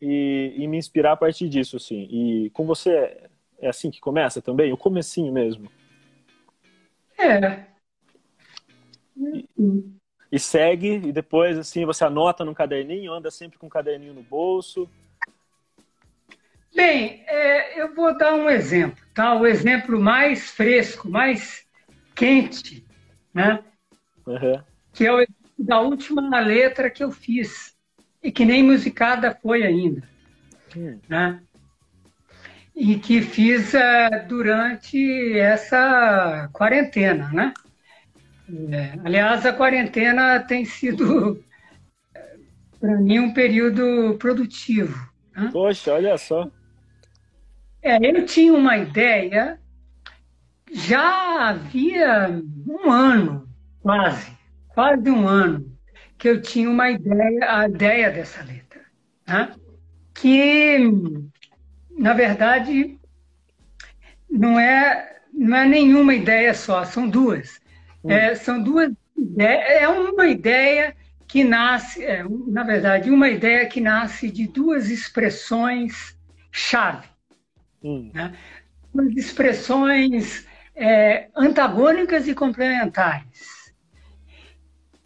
e, 0.00 0.54
e 0.58 0.66
me 0.68 0.76
inspirar 0.76 1.12
a 1.12 1.16
partir 1.16 1.48
disso, 1.48 1.76
assim, 1.76 2.06
e 2.10 2.50
com 2.50 2.66
você 2.66 3.16
é 3.58 3.68
assim 3.68 3.90
que 3.90 3.98
começa 3.98 4.40
também? 4.42 4.72
O 4.72 4.76
comecinho 4.76 5.32
mesmo? 5.32 5.70
É. 7.18 7.64
E, 9.16 9.48
e 10.30 10.38
segue, 10.38 11.08
e 11.08 11.12
depois 11.12 11.58
assim 11.58 11.84
você 11.84 12.04
anota 12.04 12.44
no 12.44 12.54
caderninho, 12.54 13.12
anda 13.12 13.30
sempre 13.30 13.58
com 13.58 13.66
o 13.66 13.70
caderninho 13.70 14.14
no 14.14 14.22
bolso. 14.22 14.88
Bem, 16.74 17.24
é, 17.26 17.80
eu 17.80 17.94
vou 17.94 18.16
dar 18.16 18.34
um 18.34 18.48
exemplo, 18.48 19.02
tá? 19.14 19.34
O 19.34 19.46
exemplo 19.46 20.00
mais 20.00 20.50
fresco, 20.50 21.08
mais 21.08 21.66
quente, 22.14 22.86
né? 23.32 23.60
Uhum. 24.26 24.62
Que 24.92 25.06
é 25.06 25.12
o 25.12 25.26
da 25.58 25.80
última 25.80 26.40
letra 26.40 26.90
que 26.90 27.02
eu 27.02 27.10
fiz 27.10 27.76
e 28.22 28.30
que 28.30 28.44
nem 28.44 28.62
musicada 28.62 29.36
foi 29.42 29.64
ainda, 29.64 30.02
hum. 30.76 30.98
né? 31.08 31.40
e 32.78 32.96
que 32.96 33.20
fiz 33.20 33.74
uh, 33.74 34.28
durante 34.28 35.36
essa 35.36 36.48
quarentena, 36.52 37.28
né? 37.32 37.52
É, 38.70 38.92
aliás, 39.04 39.44
a 39.44 39.52
quarentena 39.52 40.38
tem 40.38 40.64
sido, 40.64 41.42
para 42.78 42.96
mim, 42.98 43.18
um 43.18 43.34
período 43.34 44.16
produtivo. 44.18 44.96
Né? 45.36 45.50
Poxa, 45.52 45.92
olha 45.92 46.16
só. 46.16 46.48
É, 47.82 47.96
eu 48.04 48.26
tinha 48.26 48.52
uma 48.52 48.76
ideia, 48.76 49.58
já 50.72 51.48
havia 51.48 52.42
um 52.66 52.90
ano, 52.90 53.48
quase, 53.80 54.32
quase 54.68 55.10
um 55.10 55.26
ano, 55.26 55.72
que 56.16 56.28
eu 56.28 56.42
tinha 56.42 56.68
uma 56.68 56.90
ideia, 56.90 57.56
a 57.60 57.68
ideia 57.68 58.10
dessa 58.10 58.42
letra, 58.42 58.80
né? 59.26 59.54
que 60.14 60.78
na 61.98 62.12
verdade, 62.14 62.96
não 64.30 64.58
é, 64.58 65.20
não 65.32 65.56
é 65.56 65.66
nenhuma 65.66 66.14
ideia 66.14 66.54
só, 66.54 66.84
são 66.84 67.08
duas. 67.08 67.60
Hum. 68.04 68.10
É, 68.12 68.34
são 68.36 68.62
duas 68.62 68.92
ideias, 69.16 69.82
é 69.82 69.88
uma 69.88 70.28
ideia 70.28 70.94
que 71.26 71.42
nasce, 71.42 72.04
é, 72.04 72.24
na 72.46 72.62
verdade, 72.62 73.10
uma 73.10 73.28
ideia 73.28 73.66
que 73.66 73.80
nasce 73.80 74.30
de 74.30 74.46
duas 74.46 74.88
expressões 74.88 76.16
chave. 76.52 77.06
Hum. 77.82 78.10
Né? 78.12 78.34
Duas 78.92 79.16
expressões 79.16 80.46
é, 80.74 81.28
antagônicas 81.36 82.28
e 82.28 82.34
complementares. 82.34 83.72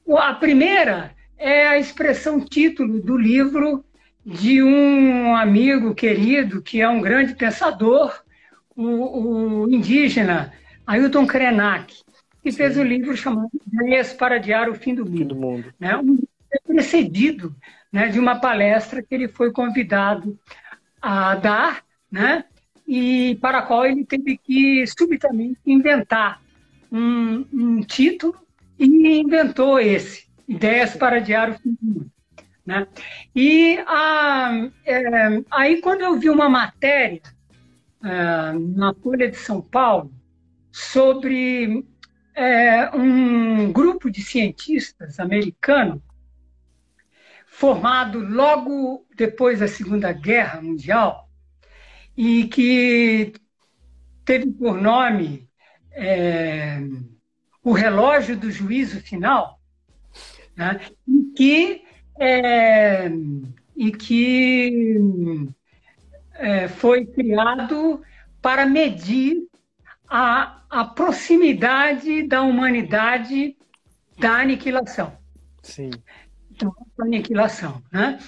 A 0.08 0.34
primeira 0.34 1.14
é 1.38 1.66
a 1.66 1.78
expressão 1.78 2.40
título 2.40 3.00
do 3.00 3.16
livro 3.16 3.84
de 4.24 4.62
um 4.62 5.34
amigo 5.34 5.94
querido 5.94 6.62
que 6.62 6.80
é 6.80 6.88
um 6.88 7.00
grande 7.00 7.34
pensador, 7.34 8.22
o, 8.76 9.64
o 9.64 9.70
indígena 9.70 10.52
Ailton 10.86 11.26
Krenak, 11.26 11.94
que 12.42 12.52
fez 12.52 12.76
um 12.76 12.82
livro 12.82 13.16
chamado 13.16 13.50
Ideias 13.66 14.12
para 14.12 14.36
Adiar 14.36 14.68
o 14.68 14.74
Fim 14.74 14.94
do 14.94 15.04
Mundo. 15.04 15.18
Fim 15.18 15.26
do 15.26 15.36
mundo. 15.36 15.74
Né? 15.78 15.96
Um 15.96 16.18
precedido 16.66 17.54
né, 17.92 18.08
de 18.08 18.18
uma 18.18 18.40
palestra 18.40 19.02
que 19.02 19.14
ele 19.14 19.28
foi 19.28 19.52
convidado 19.52 20.38
a 21.00 21.34
dar, 21.34 21.84
né, 22.10 22.44
e 22.86 23.36
para 23.40 23.58
a 23.58 23.62
qual 23.62 23.86
ele 23.86 24.04
teve 24.04 24.36
que 24.36 24.84
subitamente 24.86 25.58
inventar 25.66 26.40
um, 26.90 27.46
um 27.52 27.80
título 27.80 28.36
e 28.78 29.20
inventou 29.20 29.78
esse, 29.78 30.26
Ideias 30.46 30.96
para 30.96 31.16
Adiar 31.16 31.50
o 31.50 31.54
Fim 31.54 31.76
do 31.80 31.86
Mundo. 31.86 32.12
Né? 32.64 32.86
E 33.34 33.78
a, 33.86 34.68
é, 34.84 35.42
aí, 35.50 35.80
quando 35.80 36.02
eu 36.02 36.18
vi 36.18 36.30
uma 36.30 36.48
matéria 36.48 37.22
é, 38.04 38.52
na 38.52 38.94
Folha 38.94 39.30
de 39.30 39.36
São 39.36 39.60
Paulo 39.60 40.12
sobre 40.70 41.84
é, 42.34 42.90
um 42.96 43.72
grupo 43.72 44.10
de 44.10 44.22
cientistas 44.22 45.18
americano 45.18 46.02
formado 47.46 48.18
logo 48.18 49.06
depois 49.14 49.60
da 49.60 49.68
Segunda 49.68 50.12
Guerra 50.12 50.62
Mundial 50.62 51.21
e 52.24 52.44
que 52.46 53.32
teve 54.24 54.48
por 54.52 54.80
nome 54.80 55.48
é, 55.90 56.78
o 57.64 57.72
relógio 57.72 58.36
do 58.36 58.48
juízo 58.48 59.00
final, 59.00 59.58
né? 60.56 60.80
que 61.36 61.82
é, 62.20 63.10
e 63.74 63.90
que 63.90 65.48
é, 66.34 66.68
foi 66.68 67.04
criado 67.06 68.00
para 68.40 68.66
medir 68.66 69.48
a, 70.08 70.62
a 70.70 70.84
proximidade 70.84 72.28
da 72.28 72.42
humanidade 72.42 73.56
da 74.16 74.36
aniquilação. 74.36 75.18
Sim. 75.60 75.90
Então, 76.52 76.72
aniquilação. 77.00 77.82
Né? 77.90 78.20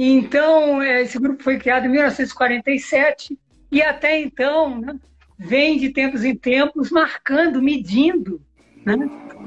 Então, 0.00 0.80
esse 0.80 1.18
grupo 1.18 1.42
foi 1.42 1.58
criado 1.58 1.86
em 1.86 1.88
1947 1.88 3.36
e 3.68 3.82
até 3.82 4.20
então 4.20 4.80
né, 4.80 4.96
vem 5.36 5.76
de 5.76 5.88
tempos 5.88 6.24
em 6.24 6.36
tempos 6.36 6.92
marcando, 6.92 7.60
medindo 7.60 8.40
né, 8.86 8.94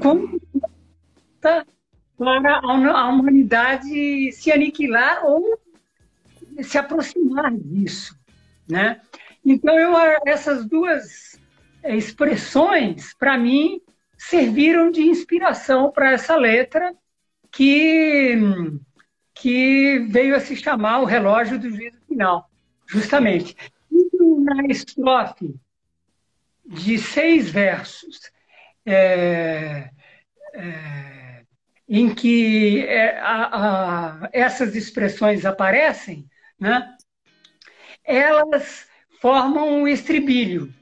como 0.02 0.38
está 1.36 1.64
para 2.18 2.60
a 2.60 3.08
humanidade 3.08 4.30
se 4.32 4.52
aniquilar 4.52 5.24
ou 5.24 5.58
se 6.60 6.76
aproximar 6.76 7.50
disso, 7.56 8.14
né? 8.68 9.00
Então 9.42 9.78
eu 9.78 9.96
essas 10.26 10.66
duas 10.66 11.40
é, 11.82 11.96
expressões 11.96 13.14
para 13.14 13.38
mim 13.38 13.80
serviram 14.18 14.90
de 14.90 15.00
inspiração 15.00 15.90
para 15.90 16.12
essa 16.12 16.36
letra 16.36 16.94
que 17.50 18.38
que 19.42 19.98
veio 20.08 20.36
a 20.36 20.40
se 20.40 20.54
chamar 20.54 21.00
o 21.00 21.04
relógio 21.04 21.58
do 21.58 21.68
juízo 21.68 21.98
final, 22.06 22.48
justamente. 22.86 23.56
na 23.90 24.66
estrofe 24.66 25.56
de 26.64 26.96
seis 26.96 27.50
versos, 27.50 28.30
é, 28.86 29.90
é, 30.54 31.42
em 31.88 32.14
que 32.14 32.86
é, 32.86 33.18
a, 33.18 34.20
a, 34.22 34.30
essas 34.32 34.76
expressões 34.76 35.44
aparecem, 35.44 36.24
né, 36.58 36.94
elas 38.04 38.86
formam 39.20 39.82
um 39.82 39.88
estribilho. 39.88 40.72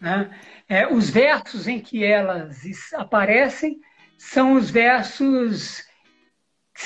Né? 0.00 0.30
É, 0.66 0.90
os 0.90 1.10
versos 1.10 1.68
em 1.68 1.78
que 1.78 2.02
elas 2.02 2.64
aparecem 2.94 3.78
são 4.16 4.54
os 4.54 4.70
versos 4.70 5.89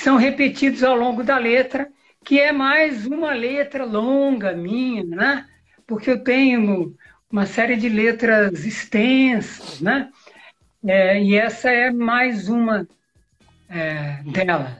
são 0.01 0.17
repetidos 0.17 0.83
ao 0.83 0.95
longo 0.95 1.23
da 1.23 1.37
letra, 1.37 1.89
que 2.23 2.39
é 2.39 2.51
mais 2.51 3.05
uma 3.05 3.33
letra 3.33 3.85
longa 3.85 4.53
minha, 4.53 5.03
né? 5.03 5.45
porque 5.87 6.09
eu 6.09 6.23
tenho 6.23 6.95
uma 7.31 7.45
série 7.45 7.75
de 7.75 7.89
letras 7.89 8.65
extensas, 8.65 9.79
né? 9.81 10.09
É, 10.85 11.21
e 11.21 11.35
essa 11.35 11.69
é 11.71 11.91
mais 11.91 12.47
uma 12.49 12.87
é, 13.69 14.21
delas. 14.23 14.77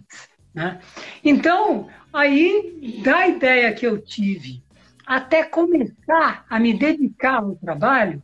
Né? 0.54 0.80
Então, 1.24 1.90
aí, 2.14 3.02
da 3.04 3.28
ideia 3.28 3.74
que 3.74 3.86
eu 3.86 4.00
tive 4.00 4.64
até 5.06 5.44
começar 5.44 6.46
a 6.50 6.60
me 6.60 6.74
dedicar 6.74 7.38
ao 7.38 7.56
trabalho, 7.56 8.22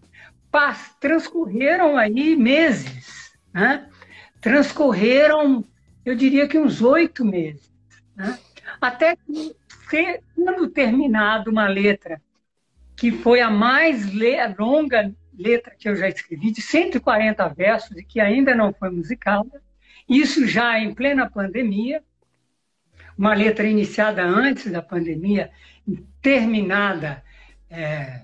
transcorreram 1.00 1.98
aí 1.98 2.36
meses, 2.36 3.32
né? 3.54 3.88
transcorreram, 4.40 5.64
eu 6.06 6.16
diria 6.16 6.48
que 6.48 6.58
uns 6.58 6.82
oito 6.82 7.24
meses, 7.24 7.72
né? 8.16 8.38
até 8.80 9.16
que, 9.16 9.56
tendo 9.90 10.70
terminado 10.70 11.52
uma 11.52 11.68
letra 11.68 12.22
que 12.96 13.12
foi 13.12 13.42
a 13.42 13.50
mais 13.50 14.06
longa 14.58 15.14
letra 15.38 15.76
que 15.78 15.90
eu 15.90 15.96
já 15.96 16.08
escrevi, 16.08 16.52
de 16.52 16.62
140 16.62 17.48
versos 17.50 17.98
e 17.98 18.04
que 18.04 18.20
ainda 18.20 18.54
não 18.54 18.74
foi 18.74 18.90
musicada, 18.90 19.62
isso 20.08 20.46
já 20.46 20.78
em 20.78 20.94
plena 20.94 21.30
pandemia, 21.30 22.04
uma 23.18 23.34
letra 23.34 23.68
iniciada 23.68 24.24
antes 24.24 24.72
da 24.72 24.82
pandemia 24.82 25.52
terminada 26.22 27.24
é, 27.70 28.22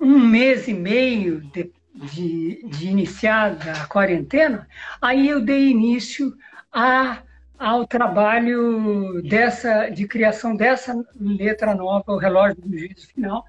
um 0.00 0.18
mês 0.18 0.66
e 0.66 0.72
meio 0.72 1.40
de, 1.40 1.72
de, 1.94 2.62
de 2.66 2.88
iniciada 2.88 3.72
a 3.72 3.86
quarentena, 3.86 4.66
aí 5.00 5.28
eu 5.28 5.40
dei 5.40 5.68
início 5.68 6.34
a, 6.72 7.22
ao 7.58 7.86
trabalho 7.86 9.22
dessa, 9.22 9.88
de 9.88 10.06
criação 10.06 10.56
dessa 10.56 10.94
letra 11.20 11.74
nova, 11.74 12.12
o 12.12 12.18
Relógio 12.18 12.60
do 12.60 12.78
Juízo 12.78 13.08
Final, 13.08 13.44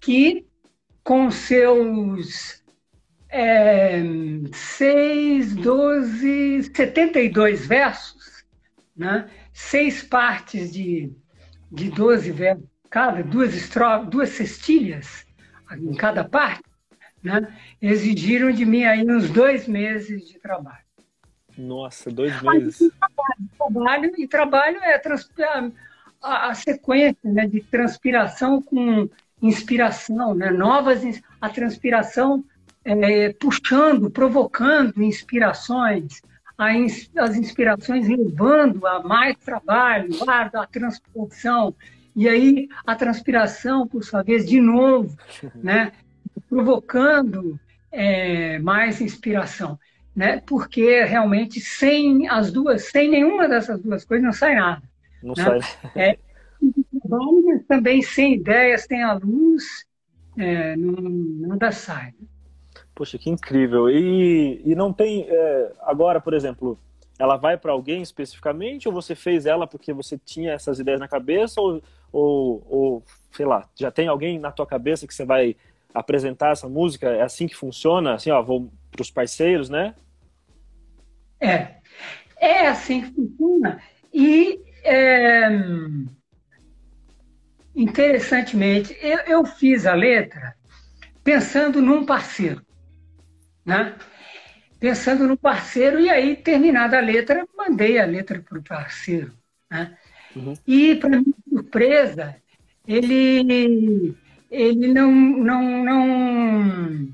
que 0.00 0.46
com 1.02 1.30
seus 1.30 2.62
é, 3.28 4.02
6, 4.52 5.54
12, 5.56 6.62
72 6.74 7.66
versos, 7.66 8.44
né? 8.96 9.28
seis 9.52 10.02
partes 10.02 10.72
de, 10.72 11.12
de 11.70 11.90
12 11.90 12.30
versos, 12.30 12.64
cada, 12.90 13.22
duas, 13.22 13.54
estrofes, 13.54 14.08
duas 14.08 14.28
cestilhas 14.30 15.26
em 15.72 15.94
cada 15.94 16.24
parte, 16.24 16.62
né? 17.28 17.54
exigiram 17.80 18.50
de 18.50 18.64
mim 18.64 18.84
aí 18.84 19.04
uns 19.04 19.30
dois 19.30 19.68
meses 19.68 20.26
de 20.26 20.38
trabalho. 20.38 20.88
Nossa, 21.56 22.10
dois 22.10 22.40
meses. 22.40 22.80
Aí, 22.80 22.90
trabalho, 23.58 24.12
e 24.16 24.28
trabalho 24.28 24.78
é 24.78 25.00
a, 26.22 26.50
a, 26.50 26.54
sequência 26.54 27.18
né, 27.24 27.46
de 27.46 27.60
transpiração 27.60 28.62
com 28.62 29.08
inspiração, 29.42 30.34
né? 30.34 30.50
novas 30.50 31.02
a 31.40 31.48
transpiração 31.48 32.44
é, 32.84 33.32
puxando, 33.32 34.10
provocando 34.10 35.02
inspirações, 35.02 36.22
as 36.56 37.36
inspirações 37.36 38.08
levando 38.08 38.86
a 38.86 39.02
mais 39.02 39.36
trabalho, 39.38 40.10
a, 40.26 40.62
a 40.62 40.66
transpiração, 40.66 41.74
e 42.16 42.28
aí 42.28 42.68
a 42.84 42.96
transpiração, 42.96 43.86
por 43.86 44.02
sua 44.02 44.22
vez, 44.22 44.44
de 44.44 44.60
novo, 44.60 45.16
né? 45.54 45.92
Provocando 46.40 47.58
é, 47.90 48.58
mais 48.58 49.00
inspiração. 49.00 49.78
Né? 50.14 50.42
Porque 50.46 51.04
realmente 51.04 51.60
sem 51.60 52.28
as 52.28 52.50
duas, 52.50 52.84
sem 52.84 53.08
nenhuma 53.08 53.48
dessas 53.48 53.80
duas 53.80 54.04
coisas, 54.04 54.24
não 54.24 54.32
sai 54.32 54.54
nada. 54.54 54.82
Não 55.22 55.34
né? 55.36 55.60
sai. 55.60 55.60
É, 55.94 56.18
também 57.68 58.02
sem 58.02 58.34
ideias, 58.34 58.82
sem 58.82 59.02
a 59.02 59.12
luz, 59.14 59.86
é, 60.36 60.76
não, 60.76 61.48
nada 61.48 61.70
sai. 61.70 62.14
Poxa, 62.94 63.16
que 63.16 63.30
incrível. 63.30 63.88
E, 63.88 64.60
e 64.64 64.74
não 64.74 64.92
tem. 64.92 65.26
É, 65.28 65.72
agora, 65.82 66.20
por 66.20 66.34
exemplo, 66.34 66.78
ela 67.18 67.36
vai 67.36 67.56
para 67.56 67.72
alguém 67.72 68.02
especificamente 68.02 68.88
ou 68.88 68.94
você 68.94 69.14
fez 69.14 69.46
ela 69.46 69.66
porque 69.66 69.92
você 69.92 70.18
tinha 70.18 70.52
essas 70.52 70.78
ideias 70.78 71.00
na 71.00 71.08
cabeça 71.08 71.60
ou, 71.60 71.82
ou, 72.12 72.66
ou, 72.68 73.02
sei 73.32 73.46
lá, 73.46 73.68
já 73.74 73.90
tem 73.90 74.08
alguém 74.08 74.38
na 74.38 74.52
tua 74.52 74.66
cabeça 74.66 75.06
que 75.06 75.14
você 75.14 75.24
vai 75.24 75.56
apresentar 75.94 76.52
essa 76.52 76.68
música? 76.68 77.08
É 77.08 77.22
assim 77.22 77.46
que 77.46 77.56
funciona? 77.56 78.14
Assim, 78.14 78.30
ó, 78.30 78.42
vou 78.42 78.72
para 78.90 79.02
os 79.02 79.10
parceiros, 79.10 79.68
né? 79.68 79.94
É, 81.40 81.76
é 82.38 82.66
assim 82.66 83.02
que 83.02 83.14
funciona. 83.14 83.80
E 84.12 84.60
é, 84.84 85.48
interessantemente, 87.74 88.96
eu, 89.00 89.18
eu 89.18 89.44
fiz 89.44 89.86
a 89.86 89.94
letra 89.94 90.54
pensando 91.22 91.80
num 91.80 92.04
parceiro, 92.04 92.62
né? 93.64 93.94
Pensando 94.80 95.26
no 95.26 95.36
parceiro, 95.36 95.98
e 95.98 96.08
aí, 96.08 96.36
terminada 96.36 96.98
a 96.98 97.00
letra, 97.00 97.46
mandei 97.56 97.98
a 97.98 98.06
letra 98.06 98.40
para 98.40 98.58
o 98.58 98.62
parceiro. 98.62 99.32
Né? 99.68 99.96
Uhum. 100.36 100.54
E, 100.64 100.94
para 100.94 101.20
minha 101.20 101.34
surpresa, 101.48 102.36
ele, 102.86 104.16
ele 104.50 104.92
não, 104.92 105.12
não, 105.12 105.84
não, 105.84 107.08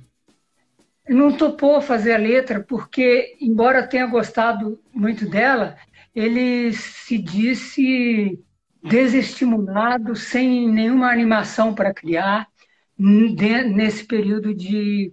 não 1.09 1.37
topou 1.37 1.81
fazer 1.81 2.14
a 2.14 2.18
letra, 2.18 2.61
porque, 2.61 3.37
embora 3.40 3.87
tenha 3.87 4.07
gostado 4.07 4.81
muito 4.92 5.29
dela, 5.29 5.77
ele 6.14 6.73
se 6.73 7.18
disse 7.18 8.38
desestimulado, 8.83 10.14
sem 10.14 10.68
nenhuma 10.70 11.11
animação 11.11 11.75
para 11.75 11.94
criar 11.94 12.47
nesse 12.97 14.05
período 14.05 14.55
de 14.55 15.12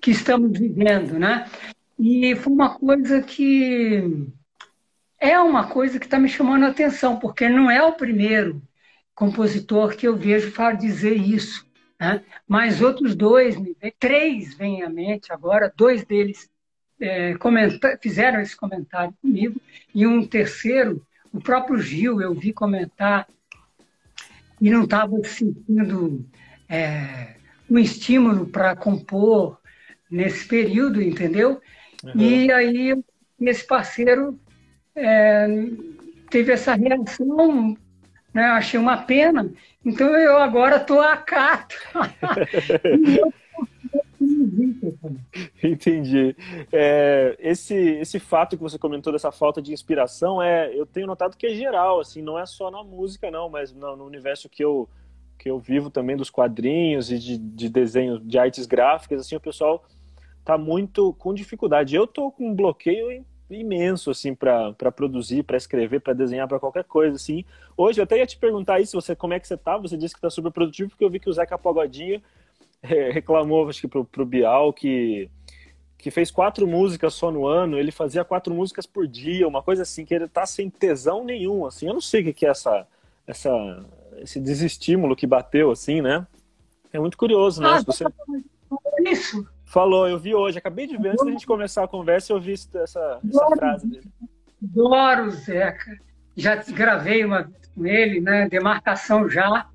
que 0.00 0.12
estamos 0.12 0.58
vivendo, 0.58 1.18
né? 1.18 1.46
E 1.98 2.34
foi 2.36 2.52
uma 2.52 2.78
coisa 2.78 3.20
que 3.20 4.26
é 5.20 5.38
uma 5.40 5.66
coisa 5.66 5.98
que 5.98 6.06
está 6.06 6.18
me 6.18 6.28
chamando 6.28 6.64
a 6.64 6.68
atenção, 6.68 7.18
porque 7.18 7.48
não 7.48 7.68
é 7.70 7.82
o 7.82 7.92
primeiro 7.92 8.62
compositor 9.18 9.96
que 9.96 10.06
eu 10.06 10.16
vejo 10.16 10.52
dizer 10.78 11.16
isso, 11.16 11.66
né? 11.98 12.22
Mas 12.46 12.80
outros 12.80 13.16
dois, 13.16 13.56
três 13.98 14.54
vêm 14.54 14.84
à 14.84 14.88
mente 14.88 15.32
agora, 15.32 15.72
dois 15.76 16.04
deles 16.04 16.48
é, 17.00 17.34
fizeram 18.00 18.40
esse 18.40 18.56
comentário 18.56 19.12
comigo 19.20 19.60
e 19.92 20.06
um 20.06 20.24
terceiro 20.24 21.04
o 21.32 21.40
próprio 21.40 21.80
Gil, 21.80 22.22
eu 22.22 22.32
vi 22.32 22.52
comentar 22.52 23.26
e 24.60 24.70
não 24.70 24.84
estava 24.84 25.16
sentindo 25.24 26.24
é, 26.68 27.34
um 27.68 27.76
estímulo 27.76 28.46
para 28.46 28.76
compor 28.76 29.58
nesse 30.08 30.46
período, 30.46 31.02
entendeu? 31.02 31.60
Uhum. 32.04 32.20
E 32.20 32.52
aí 32.52 33.02
esse 33.40 33.66
parceiro 33.66 34.38
é, 34.94 35.46
teve 36.30 36.52
essa 36.52 36.74
reação, 36.74 37.76
né? 38.32 38.44
achei 38.44 38.78
uma 38.78 38.96
pena. 38.98 39.50
Então 39.84 40.08
eu 40.16 40.36
agora 40.38 40.76
estou 40.76 41.00
a 41.00 41.16
cato. 41.16 41.76
Entendi. 45.62 46.36
É, 46.72 47.36
esse, 47.38 47.74
esse 47.74 48.18
fato 48.18 48.56
que 48.56 48.62
você 48.62 48.78
comentou 48.78 49.12
dessa 49.12 49.32
falta 49.32 49.60
de 49.62 49.72
inspiração, 49.72 50.42
é, 50.42 50.74
eu 50.74 50.86
tenho 50.86 51.06
notado 51.06 51.36
que 51.36 51.46
é 51.46 51.54
geral, 51.54 52.00
assim, 52.00 52.22
não 52.22 52.38
é 52.38 52.46
só 52.46 52.70
na 52.70 52.82
música, 52.82 53.30
não, 53.30 53.48
mas 53.48 53.72
no, 53.72 53.96
no 53.96 54.04
universo 54.04 54.48
que 54.48 54.64
eu, 54.64 54.88
que 55.38 55.50
eu 55.50 55.58
vivo 55.58 55.90
também 55.90 56.16
dos 56.16 56.30
quadrinhos 56.30 57.10
e 57.10 57.18
de, 57.18 57.38
de 57.38 57.68
desenhos, 57.68 58.20
de 58.26 58.38
artes 58.38 58.66
gráficas, 58.66 59.20
assim, 59.20 59.36
o 59.36 59.40
pessoal 59.40 59.84
tá 60.44 60.56
muito 60.56 61.12
com 61.14 61.34
dificuldade. 61.34 61.94
Eu 61.94 62.06
tô 62.06 62.30
com 62.30 62.48
um 62.48 62.54
bloqueio 62.54 63.24
imenso 63.50 64.10
assim 64.10 64.34
para 64.34 64.92
produzir, 64.94 65.42
para 65.42 65.56
escrever, 65.56 66.00
para 66.00 66.12
desenhar, 66.12 66.46
para 66.48 66.60
qualquer 66.60 66.84
coisa 66.84 67.16
assim. 67.16 67.44
Hoje 67.76 68.00
eu 68.00 68.04
até 68.04 68.18
ia 68.18 68.26
te 68.26 68.36
perguntar 68.36 68.80
isso, 68.80 69.00
você 69.00 69.14
como 69.16 69.34
é 69.34 69.40
que 69.40 69.48
você 69.48 69.56
tá? 69.56 69.76
Você 69.78 69.96
disse 69.96 70.14
que 70.14 70.20
tá 70.20 70.30
super 70.30 70.52
produtivo 70.52 70.90
porque 70.90 71.04
eu 71.04 71.10
vi 71.10 71.18
que 71.18 71.30
o 71.30 71.32
Zeca 71.32 71.58
Pagodinho 71.58 72.22
reclamou, 72.82 73.68
acho 73.68 73.80
que 73.80 73.88
pro, 73.88 74.04
pro 74.04 74.26
Bial, 74.26 74.72
que, 74.72 75.28
que 75.96 76.10
fez 76.10 76.30
quatro 76.30 76.66
músicas 76.66 77.14
só 77.14 77.30
no 77.30 77.46
ano, 77.46 77.78
ele 77.78 77.90
fazia 77.90 78.24
quatro 78.24 78.54
músicas 78.54 78.86
por 78.86 79.06
dia, 79.06 79.48
uma 79.48 79.62
coisa 79.62 79.82
assim, 79.82 80.04
que 80.04 80.14
ele 80.14 80.28
tá 80.28 80.46
sem 80.46 80.70
tesão 80.70 81.24
nenhum, 81.24 81.66
assim, 81.66 81.86
eu 81.86 81.94
não 81.94 82.00
sei 82.00 82.22
o 82.22 82.34
que 82.34 82.46
é 82.46 82.50
essa, 82.50 82.86
essa, 83.26 83.84
esse 84.18 84.40
desestímulo 84.40 85.16
que 85.16 85.26
bateu, 85.26 85.70
assim, 85.70 86.00
né? 86.00 86.26
É 86.92 86.98
muito 86.98 87.18
curioso, 87.18 87.60
né? 87.60 87.68
Ah, 87.68 87.82
você... 87.82 88.04
Isso. 89.04 89.46
Falou, 89.68 90.08
eu 90.08 90.18
vi 90.18 90.34
hoje, 90.34 90.58
acabei 90.58 90.86
de 90.86 90.96
ver, 90.96 91.10
antes 91.10 91.24
da 91.24 91.30
gente 91.30 91.46
começar 91.46 91.84
a 91.84 91.88
conversa, 91.88 92.32
eu 92.32 92.40
vi 92.40 92.52
essa, 92.52 92.80
essa 92.80 93.46
frase 93.56 93.86
dele. 93.86 94.10
Adoro 94.62 95.30
Zeca, 95.30 95.98
já 96.36 96.56
gravei 96.56 97.24
uma 97.24 97.42
vez 97.42 97.66
com 97.74 97.86
ele, 97.86 98.20
né? 98.20 98.48
Demarcação 98.48 99.28
já, 99.28 99.68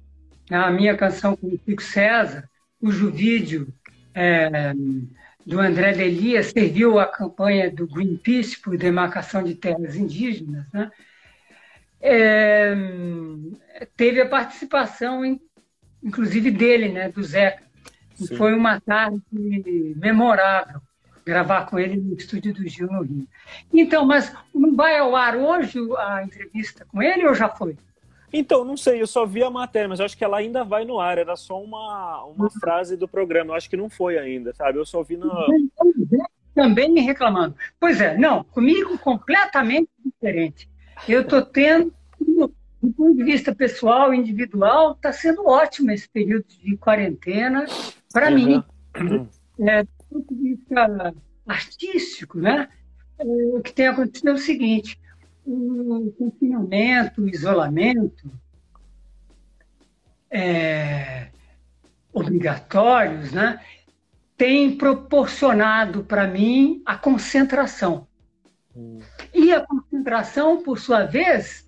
a 0.49 0.71
minha 0.71 0.97
canção 0.97 1.36
com 1.36 1.47
o 1.47 1.60
Pico 1.60 1.84
César, 1.84 2.49
cujo 2.79 3.12
vídeo 3.12 3.67
é, 4.13 4.73
do 5.45 5.60
André 5.60 5.93
Delia 5.93 6.41
serviu 6.41 6.99
à 6.99 7.06
campanha 7.06 7.71
do 7.71 7.88
Greenpeace 7.88 8.60
por 8.60 8.75
demarcação 8.75 9.43
de 9.43 9.56
terras 9.56 9.95
indígenas, 9.95 10.65
né? 10.73 10.91
é, 12.01 12.75
teve 13.95 14.21
a 14.21 14.27
participação 14.27 15.23
inclusive 16.03 16.51
dele, 16.51 16.89
né, 16.89 17.10
do 17.10 17.23
Zeca. 17.23 17.63
E 18.31 18.38
foi 18.38 18.53
uma 18.53 18.79
tarde 18.79 19.21
memorável 19.95 20.81
gravar 21.25 21.65
com 21.65 21.79
ele 21.79 21.95
no 21.95 22.15
estúdio 22.15 22.53
do 22.53 22.67
Gil 22.67 22.88
no 22.88 23.01
Rio. 23.01 23.27
Então, 23.73 24.05
mas 24.05 24.33
não 24.53 24.75
vai 24.75 24.97
ao 24.97 25.15
ar 25.15 25.36
hoje 25.36 25.79
a 25.97 26.23
entrevista 26.23 26.86
com 26.86 27.01
ele 27.01 27.25
ou 27.25 27.33
já 27.33 27.49
foi? 27.49 27.77
Então, 28.31 28.65
não 28.65 28.75
sei, 28.75 29.01
eu 29.01 29.07
só 29.07 29.25
vi 29.25 29.43
a 29.43 29.49
matéria, 29.49 29.88
mas 29.88 30.01
acho 30.01 30.17
que 30.17 30.23
ela 30.23 30.38
ainda 30.38 30.63
vai 30.63 30.86
no 30.86 30.99
ar, 30.99 31.19
era 31.19 31.36
só 31.36 31.62
uma, 31.62 32.23
uma 32.25 32.49
frase 32.49 32.97
do 32.97 33.07
programa, 33.07 33.51
eu 33.51 33.55
acho 33.55 33.69
que 33.69 33.77
não 33.77 33.89
foi 33.89 34.17
ainda, 34.17 34.53
sabe? 34.55 34.79
Eu 34.79 34.86
só 34.86 35.03
vi 35.03 35.17
no. 35.17 35.31
Também 36.55 36.91
me 36.91 37.01
reclamando. 37.01 37.55
Pois 37.79 38.01
é, 38.01 38.17
não, 38.17 38.43
comigo 38.43 38.97
completamente 38.97 39.89
diferente. 40.03 40.69
Eu 41.07 41.21
estou 41.21 41.43
tendo, 41.43 41.93
do 42.19 42.91
ponto 42.91 43.15
de 43.15 43.23
vista 43.23 43.53
pessoal, 43.53 44.13
individual, 44.13 44.93
está 44.93 45.12
sendo 45.12 45.47
ótimo 45.47 45.91
esse 45.91 46.09
período 46.09 46.45
de 46.47 46.75
quarentena 46.77 47.65
para 48.13 48.30
uhum. 48.30 48.36
mim. 48.36 48.63
É, 49.60 49.84
do 49.84 49.89
ponto 50.10 50.36
de 50.36 50.56
vista 50.56 51.13
artístico, 51.47 52.39
né? 52.39 52.69
É, 53.17 53.26
o 53.26 53.62
que 53.62 53.73
tem 53.73 53.88
acontecido 53.88 54.30
é 54.30 54.34
o 54.34 54.38
seguinte: 54.38 54.99
o 55.45 56.13
confinamento, 56.17 57.23
o 57.23 57.28
isolamento 57.28 58.32
é, 60.30 61.30
obrigatórios, 62.13 63.32
né, 63.32 63.60
tem 64.38 64.78
proporcionado 64.78 66.04
para 66.04 66.28
mim 66.28 66.82
a 66.86 66.95
concentração. 66.95 68.08
Hum. 68.76 68.99
E 69.34 69.52
a 69.52 69.65
concentração, 69.65 70.63
por 70.63 70.80
sua 70.80 71.06
vez, 71.06 71.67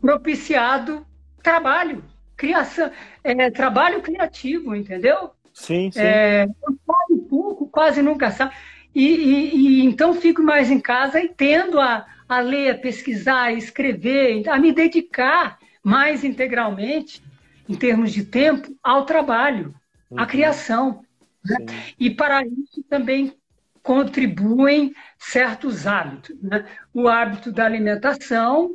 propiciado 0.00 1.06
trabalho, 1.42 2.02
criação, 2.36 2.90
é, 3.24 3.50
trabalho 3.50 4.00
criativo, 4.02 4.74
entendeu? 4.74 5.30
Sim, 5.52 5.90
sim. 5.90 6.00
É, 6.00 6.46
quase 6.84 7.20
pouco, 7.28 7.66
quase 7.68 8.02
nunca 8.02 8.30
sabe. 8.30 8.54
E, 8.94 9.06
e, 9.06 9.56
e, 9.56 9.84
então 9.84 10.14
fico 10.14 10.42
mais 10.42 10.70
em 10.70 10.80
casa 10.80 11.20
e 11.20 11.28
tendo 11.28 11.80
a, 11.80 12.06
a 12.28 12.40
ler, 12.40 12.70
a 12.70 12.78
pesquisar, 12.78 13.44
a 13.44 13.52
escrever, 13.52 14.48
a 14.48 14.58
me 14.58 14.72
dedicar 14.72 15.58
mais 15.82 16.24
integralmente, 16.24 17.22
em 17.68 17.74
termos 17.74 18.12
de 18.12 18.24
tempo, 18.24 18.76
ao 18.82 19.04
trabalho, 19.04 19.74
uhum. 20.10 20.20
à 20.20 20.26
criação. 20.26 21.04
Né? 21.44 21.66
E 21.98 22.10
para 22.10 22.44
isso 22.44 22.82
também 22.88 23.34
contribuem 23.82 24.94
certos 25.18 25.86
hábitos. 25.86 26.36
Né? 26.42 26.66
O 26.92 27.08
hábito 27.08 27.52
da 27.52 27.64
alimentação, 27.64 28.72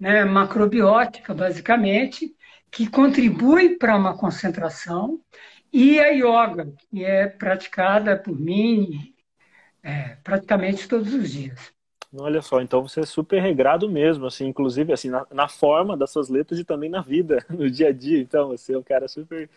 né, 0.00 0.24
macrobiótica, 0.24 1.34
basicamente, 1.34 2.33
que 2.74 2.88
contribui 2.88 3.78
para 3.78 3.96
uma 3.96 4.18
concentração, 4.18 5.20
e 5.72 6.00
a 6.00 6.08
yoga, 6.08 6.72
que 6.90 7.04
é 7.04 7.28
praticada 7.28 8.16
por 8.16 8.38
mim 8.38 9.14
é, 9.80 10.16
praticamente 10.24 10.88
todos 10.88 11.14
os 11.14 11.30
dias. 11.30 11.72
Olha 12.16 12.42
só, 12.42 12.60
então 12.60 12.82
você 12.82 13.00
é 13.00 13.06
super 13.06 13.40
regrado 13.40 13.88
mesmo, 13.88 14.26
assim, 14.26 14.46
inclusive 14.46 14.92
assim, 14.92 15.08
na, 15.08 15.24
na, 15.32 15.48
forma 15.48 15.96
das 15.96 16.10
suas 16.10 16.28
letras 16.28 16.58
e 16.58 16.64
também 16.64 16.90
na 16.90 17.00
vida, 17.00 17.44
no 17.50 17.70
dia 17.70 17.88
a 17.88 17.92
dia. 17.92 18.20
Então, 18.20 18.48
você 18.48 18.74
é 18.74 18.78
um 18.78 18.82
cara 18.82 19.08
super. 19.08 19.48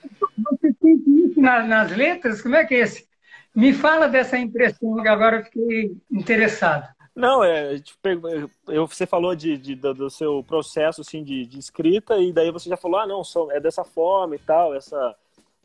Você 0.49 0.73
tem 0.73 1.03
isso 1.25 1.39
nas 1.41 1.95
letras? 1.95 2.41
Como 2.41 2.55
é 2.55 2.65
que 2.65 2.75
é 2.75 2.79
esse? 2.79 3.07
Me 3.55 3.73
fala 3.73 4.07
dessa 4.07 4.37
impressão 4.37 5.01
que 5.01 5.07
agora 5.07 5.37
eu 5.37 5.43
fiquei 5.43 5.97
interessado. 6.11 6.87
Não, 7.17 7.43
é, 7.43 7.79
tipo, 7.79 7.99
eu, 8.67 8.85
você 8.85 9.07
falou 9.07 9.35
de, 9.35 9.57
de, 9.57 9.73
do 9.73 10.07
seu 10.07 10.43
processo 10.43 11.01
assim, 11.01 11.23
de, 11.23 11.47
de 11.47 11.57
escrita, 11.57 12.15
e 12.17 12.31
daí 12.31 12.51
você 12.51 12.69
já 12.69 12.77
falou, 12.77 12.99
ah, 12.99 13.07
não, 13.07 13.23
é 13.51 13.59
dessa 13.59 13.83
forma 13.83 14.35
e 14.35 14.39
tal, 14.39 14.75
essa. 14.75 15.15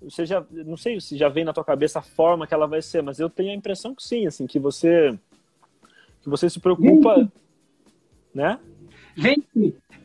Você 0.00 0.24
já, 0.24 0.42
não 0.50 0.78
sei 0.78 0.98
se 0.98 1.14
já 1.14 1.28
vem 1.28 1.44
na 1.44 1.52
tua 1.52 1.62
cabeça 1.62 1.98
a 1.98 2.02
forma 2.02 2.46
que 2.46 2.54
ela 2.54 2.66
vai 2.66 2.80
ser, 2.80 3.02
mas 3.02 3.20
eu 3.20 3.28
tenho 3.28 3.50
a 3.50 3.54
impressão 3.54 3.94
que 3.94 4.02
sim, 4.02 4.26
assim, 4.26 4.46
que 4.46 4.58
você 4.58 5.16
que 6.22 6.28
você 6.30 6.48
se 6.48 6.58
preocupa, 6.58 7.16
Vem. 7.16 7.32
né? 8.34 8.58
Vem. 9.14 9.44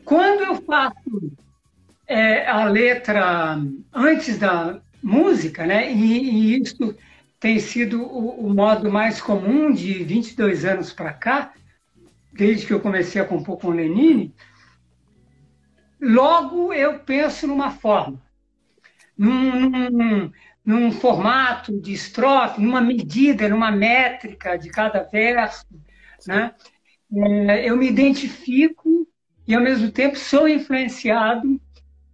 Quando 0.04 0.42
eu 0.42 0.56
faço 0.62 1.32
é, 2.06 2.46
a 2.46 2.68
letra 2.68 3.58
antes 3.94 4.38
da 4.38 4.82
música, 5.02 5.64
né? 5.64 5.90
E, 5.90 6.56
e 6.56 6.60
isso 6.60 6.94
tem 7.40 7.58
sido 7.58 8.02
o, 8.02 8.46
o, 8.46 8.54
modo 8.54 8.90
mais 8.90 9.20
comum 9.20 9.72
de 9.72 10.04
22 10.04 10.64
anos 10.64 10.92
para 10.92 11.12
cá, 11.12 11.52
desde 12.32 12.66
que 12.66 12.72
eu 12.72 12.80
comecei 12.80 13.20
a 13.20 13.24
compor 13.24 13.58
com 13.58 13.70
Lenine. 13.70 14.34
Logo 16.00 16.72
eu 16.72 17.00
penso 17.00 17.46
numa 17.46 17.70
forma, 17.70 18.20
num, 19.16 19.70
num, 19.90 20.32
num 20.64 20.92
formato 20.92 21.80
de 21.80 21.92
estrofe, 21.92 22.60
numa 22.60 22.80
medida, 22.80 23.48
numa 23.48 23.70
métrica 23.70 24.56
de 24.56 24.70
cada 24.70 25.02
verso, 25.02 25.66
né? 26.26 26.54
É, 27.48 27.68
eu 27.68 27.76
me 27.76 27.88
identifico 27.88 29.08
e, 29.46 29.54
ao 29.54 29.62
mesmo 29.62 29.90
tempo, 29.90 30.18
sou 30.18 30.46
influenciado 30.46 31.60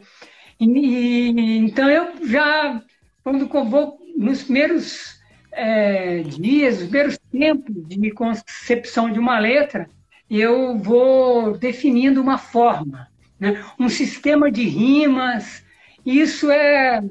E, 0.59 0.65
e, 0.65 1.57
então 1.57 1.89
eu 1.89 2.27
já, 2.27 2.81
quando 3.23 3.47
vou 3.47 3.99
nos 4.17 4.43
primeiros 4.43 5.19
é, 5.51 6.21
dias, 6.23 6.81
os 6.81 6.87
primeiros 6.87 7.17
tempos 7.31 7.75
de 7.87 8.11
concepção 8.11 9.11
de 9.11 9.19
uma 9.19 9.39
letra, 9.39 9.89
eu 10.29 10.77
vou 10.77 11.57
definindo 11.57 12.21
uma 12.21 12.37
forma, 12.37 13.07
né? 13.39 13.63
um 13.79 13.89
sistema 13.89 14.51
de 14.51 14.63
rimas. 14.63 15.63
Isso 16.05 16.49
é. 16.51 17.01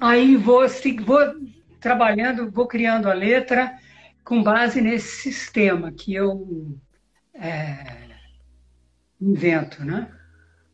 Aí 0.00 0.36
vou, 0.36 0.66
vou 1.04 1.20
trabalhando, 1.80 2.50
vou 2.50 2.66
criando 2.66 3.08
a 3.08 3.14
letra 3.14 3.76
com 4.24 4.42
base 4.42 4.80
nesse 4.80 5.22
sistema 5.22 5.90
que 5.90 6.14
eu 6.14 6.76
é, 7.34 8.08
invento, 9.20 9.84
né? 9.84 10.12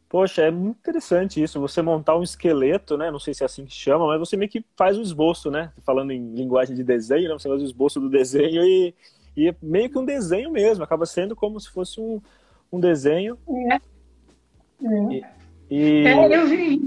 Poxa, 0.09 0.43
é 0.43 0.51
muito 0.51 0.79
interessante 0.79 1.43
isso, 1.43 1.61
você 1.61 1.83
montar 1.83 2.17
um 2.17 2.23
esqueleto, 2.23 2.97
né? 2.97 3.11
Não 3.11 3.19
sei 3.19 3.35
se 3.35 3.43
é 3.43 3.47
assim 3.47 3.65
que 3.65 3.75
chama, 3.75 4.07
mas 4.07 4.19
você 4.21 4.37
meio 4.37 4.51
que 4.51 4.65
faz 4.77 4.97
o 4.97 5.03
esboço, 5.03 5.51
né? 5.51 5.73
Falando 5.85 6.13
em 6.13 6.35
linguagem 6.35 6.77
de 6.77 6.85
desenho, 6.85 7.29
né? 7.29 7.35
você 7.35 7.49
faz 7.49 7.61
o 7.61 7.65
esboço 7.65 8.01
do 8.01 8.09
desenho 8.09 8.63
e 8.63 8.95
e 9.37 9.49
é 9.49 9.57
meio 9.61 9.91
que 9.91 9.99
um 9.99 10.05
desenho 10.05 10.51
mesmo, 10.51 10.85
acaba 10.85 11.07
sendo 11.07 11.35
como 11.35 11.59
se 11.59 11.69
fosse 11.69 12.01
um, 12.01 12.21
um 12.73 12.79
desenho. 12.79 13.37
É. 13.49 13.75
é. 13.75 13.81
E, 15.71 16.07
É, 16.07 16.37
eu 16.37 16.47
vi 16.47 16.81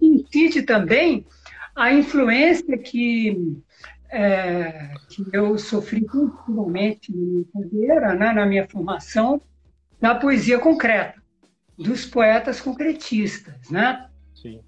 incide 0.00 0.62
também 0.62 1.26
a 1.74 1.92
influência 1.92 2.78
que, 2.78 3.60
é, 4.10 4.94
que 5.08 5.24
eu 5.32 5.58
sofri 5.58 6.04
principalmente 6.04 7.12
na 7.12 7.26
minha 7.26 7.44
carreira, 7.52 8.14
né, 8.14 8.32
na 8.32 8.46
minha 8.46 8.68
formação, 8.68 9.40
da 10.00 10.14
poesia 10.14 10.58
concreta, 10.58 11.20
dos 11.76 12.04
poetas 12.04 12.60
concretistas, 12.60 13.70
né? 13.70 14.08
Sim. 14.34 14.60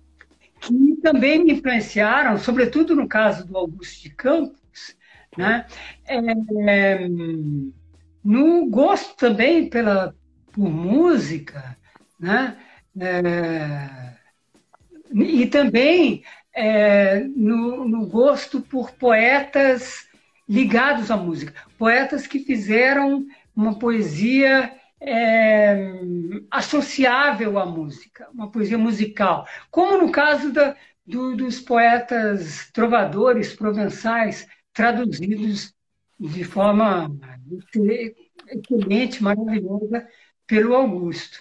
Que 0.61 0.97
também 1.03 1.45
me 1.45 1.53
influenciaram, 1.53 2.39
sobretudo 2.39 2.97
no 2.97 3.07
caso 3.07 3.47
do 3.47 3.57
Augusto 3.57 4.03
de 4.03 4.11
Campos, 4.11 4.97
né? 5.37 5.67
É, 6.07 7.07
no 8.25 8.67
gosto 8.69 9.15
também 9.17 9.69
pela, 9.69 10.15
por 10.53 10.69
música, 10.69 11.77
né? 12.19 12.57
É, 12.99 14.17
e 15.15 15.47
também 15.47 16.25
é, 16.57 17.21
no, 17.37 17.87
no, 17.87 18.07
gosto 18.07 18.63
por 18.63 18.93
poetas 18.93 20.09
ligados 20.49 21.11
à 21.11 21.17
música, 21.17 21.53
poetas 21.77 22.27
que 22.27 22.39
fizeram 22.39 23.27
uma 23.55 23.79
poesia 23.79 24.75
é, 24.99 25.93
associável 26.51 27.59
à 27.59 27.67
música, 27.67 28.27
uma 28.33 28.51
poesia 28.51 28.79
musical, 28.79 29.47
como 29.71 29.99
no 29.99 30.11
caso 30.11 30.51
da, 30.51 30.75
do, 31.07 31.37
dos 31.37 31.61
poetas 31.61 32.71
trovadores 32.73 33.55
provençais 33.55 34.49
traduzidos 34.73 35.75
de 36.19 36.43
forma 36.43 37.15
excelente, 38.49 39.23
maravilhosa 39.23 40.09
pelo 40.47 40.75
Augusto. 40.75 41.39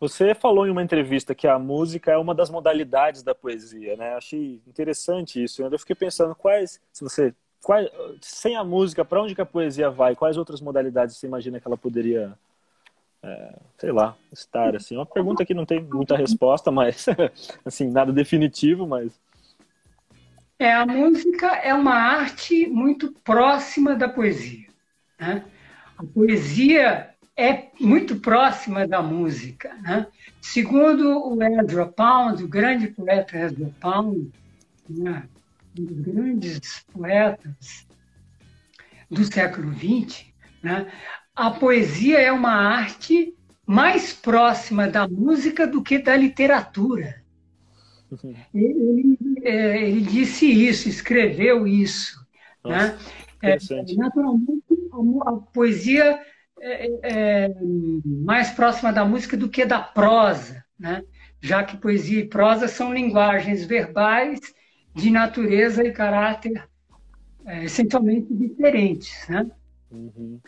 Você 0.00 0.34
falou 0.34 0.66
em 0.66 0.70
uma 0.70 0.82
entrevista 0.82 1.34
que 1.34 1.46
a 1.46 1.58
música 1.58 2.12
é 2.12 2.16
uma 2.16 2.34
das 2.34 2.50
modalidades 2.50 3.22
da 3.22 3.34
poesia, 3.34 3.96
né? 3.96 4.14
Achei 4.14 4.62
interessante 4.66 5.42
isso. 5.42 5.62
Eu 5.62 5.78
fiquei 5.78 5.96
pensando 5.96 6.34
quais, 6.34 6.80
se 6.92 7.02
você, 7.02 7.34
quais, 7.62 7.90
sem 8.20 8.56
a 8.56 8.62
música, 8.62 9.04
para 9.04 9.22
onde 9.22 9.34
que 9.34 9.40
a 9.40 9.46
poesia 9.46 9.90
vai? 9.90 10.14
Quais 10.14 10.36
outras 10.36 10.60
modalidades 10.60 11.16
você 11.16 11.26
imagina 11.26 11.60
que 11.60 11.66
ela 11.66 11.76
poderia, 11.76 12.32
é, 13.22 13.54
sei 13.76 13.90
lá, 13.90 14.16
estar 14.32 14.76
assim? 14.76 14.96
Uma 14.96 15.06
pergunta 15.06 15.44
que 15.44 15.54
não 15.54 15.66
tem 15.66 15.82
muita 15.82 16.16
resposta, 16.16 16.70
mas 16.70 17.06
assim 17.64 17.90
nada 17.90 18.12
definitivo, 18.12 18.86
mas 18.86 19.18
é 20.58 20.72
a 20.72 20.84
música 20.84 21.46
é 21.56 21.72
uma 21.72 21.94
arte 21.94 22.66
muito 22.66 23.12
próxima 23.22 23.94
da 23.94 24.08
poesia. 24.08 24.66
Né? 25.18 25.44
A 25.96 26.04
poesia 26.04 27.14
é 27.38 27.70
muito 27.78 28.16
próxima 28.16 28.84
da 28.84 29.00
música. 29.00 29.72
Né? 29.80 30.08
Segundo 30.42 31.32
o 31.32 31.40
Ezra 31.40 31.86
Pound, 31.86 32.42
o 32.42 32.48
grande 32.48 32.88
poeta 32.88 33.38
Ezra 33.38 33.70
Pound, 33.80 34.32
né? 34.90 35.22
um 35.78 35.84
dos 35.84 36.00
grandes 36.00 36.84
poetas 36.92 37.86
do 39.08 39.24
século 39.24 39.72
XX, 39.72 40.26
né? 40.60 40.90
a 41.34 41.50
poesia 41.52 42.18
é 42.18 42.32
uma 42.32 42.50
arte 42.50 43.32
mais 43.64 44.12
próxima 44.12 44.88
da 44.88 45.06
música 45.06 45.64
do 45.64 45.80
que 45.80 45.98
da 45.98 46.16
literatura. 46.16 47.22
Uhum. 48.10 48.34
Ele, 48.52 49.18
é, 49.42 49.88
ele, 49.88 50.00
disse 50.00 50.46
isso, 50.46 50.88
escreveu 50.88 51.68
isso. 51.68 52.26
Né? 52.64 52.98
É, 53.42 53.56
naturalmente, 53.94 54.64
a, 54.92 55.30
a 55.30 55.36
poesia 55.36 56.18
é, 56.60 56.98
é, 57.02 57.54
mais 58.04 58.50
próxima 58.50 58.92
da 58.92 59.04
música 59.04 59.36
do 59.36 59.48
que 59.48 59.64
da 59.64 59.80
prosa, 59.80 60.64
né? 60.78 61.02
já 61.40 61.62
que 61.62 61.76
poesia 61.76 62.20
e 62.20 62.28
prosa 62.28 62.68
são 62.68 62.92
linguagens 62.92 63.64
verbais 63.64 64.40
de 64.94 65.10
natureza 65.10 65.84
e 65.84 65.92
caráter 65.92 66.68
é, 67.46 67.64
essencialmente 67.64 68.32
diferentes. 68.34 69.26
Né? 69.28 69.50
Uhum. 69.90 70.40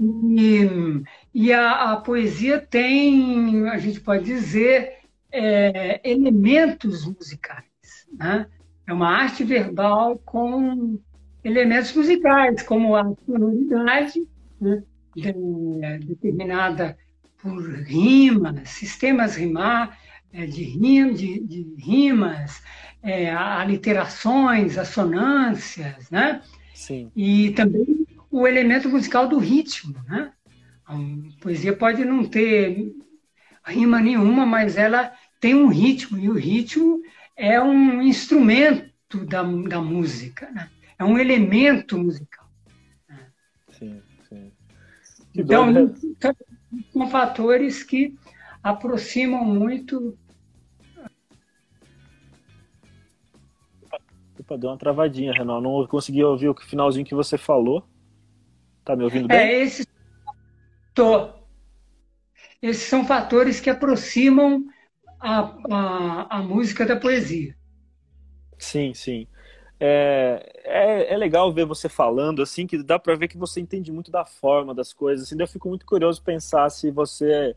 E, 0.00 1.02
e 1.34 1.52
a, 1.52 1.92
a, 1.92 1.96
poesia 1.96 2.60
tem, 2.60 3.68
a 3.68 3.78
gente 3.78 4.00
pode 4.00 4.24
dizer, 4.24 4.98
é, 5.30 6.00
elementos 6.08 7.04
musicais. 7.04 7.64
Né? 8.16 8.46
É 8.86 8.92
uma 8.92 9.10
arte 9.10 9.44
verbal 9.44 10.18
com 10.24 10.98
elementos 11.44 11.92
musicais, 11.94 12.62
como 12.62 12.94
a 12.94 13.12
sonoridade, 13.26 14.26
né? 14.60 14.82
De, 15.14 15.32
determinada 16.06 16.96
por 17.38 17.62
rimas, 17.82 18.68
sistemas 18.70 19.36
rimar, 19.36 19.98
é, 20.32 20.46
de, 20.46 20.62
rim, 20.62 21.12
de, 21.12 21.40
de 21.40 21.74
rimas, 21.78 22.62
é, 23.02 23.30
aliterações, 23.30 24.76
assonâncias, 24.76 26.10
né? 26.10 26.42
Sim. 26.74 27.10
E 27.14 27.50
também 27.52 28.06
o 28.30 28.46
elemento 28.46 28.88
musical 28.88 29.28
do 29.28 29.38
ritmo, 29.38 29.94
né? 30.08 30.32
A 30.84 30.94
poesia 31.40 31.76
pode 31.76 32.04
não 32.04 32.24
ter 32.24 32.92
rima 33.64 34.00
nenhuma, 34.00 34.46
mas 34.46 34.76
ela 34.76 35.12
tem 35.40 35.54
um 35.54 35.68
ritmo, 35.68 36.18
e 36.18 36.28
o 36.28 36.34
ritmo 36.34 37.00
é 37.36 37.60
um 37.60 38.02
instrumento 38.02 39.24
da, 39.26 39.42
da 39.42 39.80
música, 39.80 40.50
né? 40.50 40.68
é 40.98 41.04
um 41.04 41.18
elemento 41.18 41.96
musical. 41.96 42.48
Sim. 43.78 44.02
Então, 45.38 45.70
né? 45.70 45.88
são 46.92 47.08
fatores 47.08 47.84
que 47.84 48.18
aproximam 48.60 49.44
muito. 49.44 50.18
Opa, 54.40 54.58
deu 54.58 54.70
uma 54.70 54.76
travadinha, 54.76 55.32
Renan. 55.32 55.60
Não 55.60 55.86
consegui 55.86 56.24
ouvir 56.24 56.48
o 56.48 56.54
finalzinho 56.60 57.06
que 57.06 57.14
você 57.14 57.38
falou. 57.38 57.86
Tá 58.84 58.96
me 58.96 59.04
ouvindo 59.04 59.28
bem? 59.28 59.38
É, 59.38 59.62
esses... 59.62 59.86
Tô. 60.92 61.30
Esses 62.60 62.88
são 62.88 63.04
fatores 63.04 63.60
que 63.60 63.70
aproximam 63.70 64.64
a, 65.20 65.54
a, 65.70 66.38
a 66.38 66.42
música 66.42 66.84
da 66.84 66.96
poesia. 66.96 67.56
Sim, 68.58 68.92
sim. 68.92 69.28
É, 69.80 70.60
é, 70.64 71.14
é, 71.14 71.16
legal 71.16 71.52
ver 71.52 71.64
você 71.64 71.88
falando, 71.88 72.42
assim, 72.42 72.66
que 72.66 72.82
dá 72.82 72.98
para 72.98 73.14
ver 73.14 73.28
que 73.28 73.38
você 73.38 73.60
entende 73.60 73.92
muito 73.92 74.10
da 74.10 74.24
forma 74.24 74.74
das 74.74 74.92
coisas. 74.92 75.26
Assim, 75.26 75.40
eu 75.40 75.46
fico 75.46 75.68
muito 75.68 75.86
curioso 75.86 76.20
pensar 76.22 76.68
se 76.70 76.90
você 76.90 77.54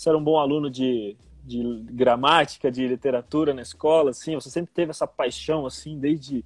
se 0.00 0.08
era 0.08 0.16
um 0.16 0.24
bom 0.24 0.38
aluno 0.38 0.70
de, 0.70 1.14
de 1.44 1.62
gramática, 1.90 2.70
de 2.70 2.88
literatura 2.88 3.52
na 3.52 3.60
escola, 3.60 4.12
assim, 4.12 4.34
você 4.34 4.48
sempre 4.48 4.72
teve 4.72 4.90
essa 4.90 5.06
paixão, 5.06 5.66
assim, 5.66 5.98
desde, 5.98 6.42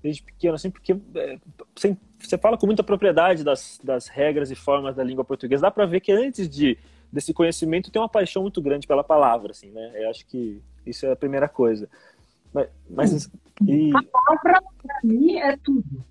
desde 0.00 0.22
pequeno, 0.22 0.54
assim, 0.54 0.70
porque 0.70 0.92
é, 1.16 1.38
você, 1.74 1.96
você 2.18 2.38
fala 2.38 2.56
com 2.56 2.66
muita 2.66 2.84
propriedade 2.84 3.42
das, 3.42 3.80
das 3.82 4.06
regras 4.06 4.50
e 4.52 4.54
formas 4.54 4.94
da 4.94 5.02
língua 5.02 5.24
portuguesa. 5.24 5.62
Dá 5.62 5.72
para 5.72 5.86
ver 5.86 6.00
que 6.00 6.12
antes 6.12 6.48
de 6.48 6.78
desse 7.12 7.34
conhecimento 7.34 7.90
tem 7.90 8.00
uma 8.00 8.08
paixão 8.08 8.42
muito 8.42 8.62
grande 8.62 8.86
pela 8.86 9.04
palavra, 9.04 9.50
assim, 9.50 9.70
né? 9.70 9.92
Eu 9.94 10.10
acho 10.10 10.24
que 10.26 10.60
isso 10.84 11.04
é 11.06 11.12
a 11.12 11.16
primeira 11.16 11.48
coisa. 11.48 11.88
Mas, 12.54 12.68
mas 12.88 13.30
e... 13.66 13.90
A 13.94 14.02
palavra, 14.02 14.62
para 14.82 15.00
mim, 15.02 15.38
é 15.38 15.56
tudo. 15.56 16.04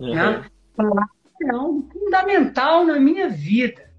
Uhum. 0.00 0.14
Né? 0.14 0.44
A 0.74 0.76
palavra 0.76 1.10
é 1.42 1.50
algo 1.50 1.88
fundamental 1.92 2.84
na 2.84 2.98
minha 2.98 3.28
vida. 3.28 3.90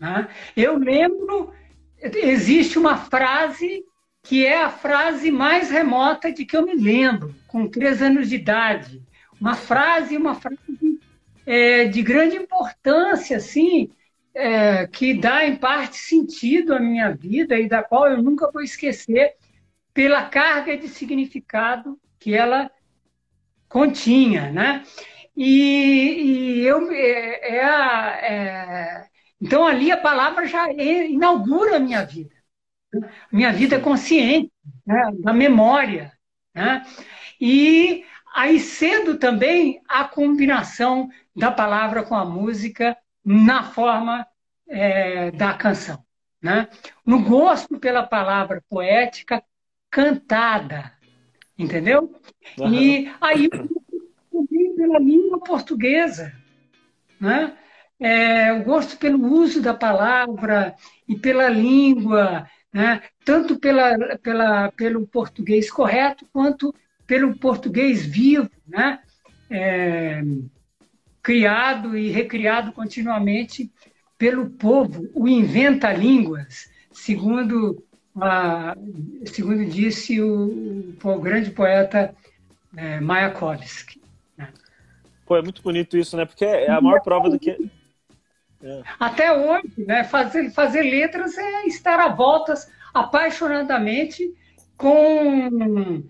Né? 0.00 0.28
Eu 0.56 0.78
lembro, 0.78 1.52
existe 2.00 2.78
uma 2.78 2.96
frase 2.96 3.84
que 4.22 4.46
é 4.46 4.62
a 4.62 4.70
frase 4.70 5.30
mais 5.30 5.70
remota 5.70 6.32
de 6.32 6.44
que 6.44 6.56
eu 6.56 6.64
me 6.64 6.74
lembro, 6.74 7.34
com 7.48 7.68
três 7.68 8.00
anos 8.00 8.28
de 8.28 8.36
idade. 8.36 9.02
Uma 9.40 9.54
frase, 9.54 10.16
uma 10.16 10.34
frase 10.34 10.58
é, 11.44 11.86
de 11.86 12.02
grande 12.02 12.36
importância, 12.36 13.36
assim, 13.36 13.90
é, 14.34 14.86
que 14.86 15.14
dá 15.14 15.44
em 15.44 15.56
parte 15.56 15.96
sentido 15.96 16.72
à 16.72 16.78
minha 16.78 17.12
vida 17.12 17.58
e 17.58 17.68
da 17.68 17.82
qual 17.82 18.08
eu 18.08 18.22
nunca 18.22 18.50
vou 18.50 18.62
esquecer, 18.62 19.34
pela 19.94 20.28
carga 20.28 20.76
de 20.76 20.88
significado 20.88 21.98
que 22.18 22.34
ela 22.34 22.70
continha, 23.68 24.50
né? 24.50 24.84
E, 25.36 26.60
e 26.60 26.60
eu 26.60 26.90
é, 26.92 27.56
é, 27.56 28.32
é, 28.32 29.08
então 29.40 29.66
ali 29.66 29.90
a 29.90 29.96
palavra 29.96 30.46
já 30.46 30.70
inaugura 30.70 31.76
a 31.76 31.80
minha 31.80 32.04
vida, 32.04 32.34
minha 33.30 33.52
vida 33.52 33.80
consciente, 33.80 34.52
né? 34.86 35.10
da 35.20 35.32
memória, 35.32 36.12
né? 36.54 36.84
E 37.40 38.04
aí 38.34 38.60
cedo 38.60 39.18
também 39.18 39.80
a 39.88 40.04
combinação 40.04 41.08
da 41.34 41.50
palavra 41.50 42.02
com 42.02 42.14
a 42.14 42.24
música 42.24 42.96
na 43.24 43.64
forma 43.64 44.26
é, 44.68 45.30
da 45.32 45.54
canção, 45.54 46.04
né? 46.42 46.68
No 47.06 47.22
gosto 47.24 47.78
pela 47.78 48.06
palavra 48.06 48.62
poética 48.68 49.42
cantada, 49.92 50.90
entendeu? 51.56 52.18
Uhum. 52.58 52.72
E 52.72 53.12
aí 53.20 53.48
também 53.48 54.74
pela 54.74 54.98
língua 54.98 55.38
portuguesa, 55.40 56.32
né? 57.20 57.54
É, 58.00 58.52
o 58.54 58.64
gosto 58.64 58.96
pelo 58.96 59.24
uso 59.32 59.62
da 59.62 59.74
palavra 59.74 60.74
e 61.06 61.14
pela 61.14 61.48
língua, 61.48 62.48
né? 62.72 63.02
tanto 63.24 63.60
pela, 63.60 64.18
pela, 64.18 64.72
pelo 64.72 65.06
português 65.06 65.70
correto 65.70 66.26
quanto 66.32 66.74
pelo 67.06 67.36
português 67.36 68.04
vivo, 68.04 68.50
né? 68.66 68.98
É, 69.48 70.22
criado 71.22 71.96
e 71.96 72.08
recriado 72.08 72.72
continuamente 72.72 73.70
pelo 74.18 74.50
povo, 74.50 75.08
o 75.14 75.28
inventa 75.28 75.92
línguas, 75.92 76.70
segundo 76.90 77.84
a, 78.20 78.76
segundo 79.26 79.64
disse 79.64 80.20
o, 80.20 80.94
o, 81.02 81.20
grande 81.20 81.50
poeta 81.50 82.14
é, 82.76 83.00
Mayakovsky. 83.00 84.00
Né? 84.36 84.48
Pô, 85.26 85.36
é 85.36 85.42
muito 85.42 85.62
bonito 85.62 85.96
isso, 85.96 86.16
né? 86.16 86.24
Porque 86.24 86.44
é 86.44 86.70
a 86.70 86.80
maior 86.80 87.00
prova 87.00 87.30
do 87.30 87.38
que. 87.38 87.70
É. 88.62 88.82
Até 88.98 89.32
hoje, 89.32 89.72
né? 89.78 90.04
Fazer, 90.04 90.50
fazer 90.50 90.82
letras 90.82 91.36
é 91.36 91.66
estar 91.66 91.98
a 92.00 92.08
voltas 92.08 92.70
apaixonadamente 92.92 94.34
com, 94.76 96.02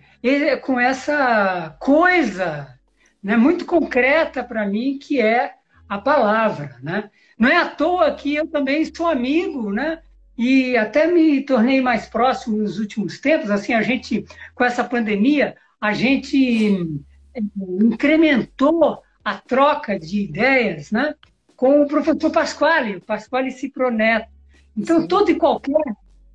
com 0.62 0.80
essa 0.80 1.76
coisa 1.78 2.78
né, 3.22 3.36
muito 3.36 3.64
concreta 3.64 4.42
para 4.42 4.66
mim 4.66 4.98
que 4.98 5.20
é 5.20 5.54
a 5.88 5.98
palavra. 5.98 6.76
Né? 6.82 7.10
Não 7.38 7.48
é 7.48 7.56
à 7.56 7.68
toa 7.68 8.14
que 8.14 8.34
eu 8.34 8.46
também 8.46 8.84
sou 8.94 9.06
amigo 9.06 9.70
né, 9.70 10.02
e 10.36 10.76
até 10.76 11.06
me 11.06 11.42
tornei 11.42 11.80
mais 11.80 12.06
próximo 12.06 12.56
nos 12.56 12.78
últimos 12.78 13.20
tempos. 13.20 13.50
Assim, 13.50 13.74
a 13.74 13.82
gente, 13.82 14.24
com 14.54 14.64
essa 14.64 14.82
pandemia, 14.82 15.56
a 15.80 15.92
gente 15.92 17.00
eh, 17.34 17.40
incrementou 17.80 19.02
a 19.24 19.34
troca 19.34 19.98
de 19.98 20.20
ideias 20.20 20.90
né, 20.90 21.14
com 21.56 21.82
o 21.82 21.86
professor 21.86 22.30
Pasquale, 22.30 22.96
o 22.96 23.00
Pasquale 23.00 23.50
Ciproneto. 23.50 24.28
Então, 24.76 25.06
toda 25.06 25.30
e 25.30 25.36
qualquer 25.36 25.82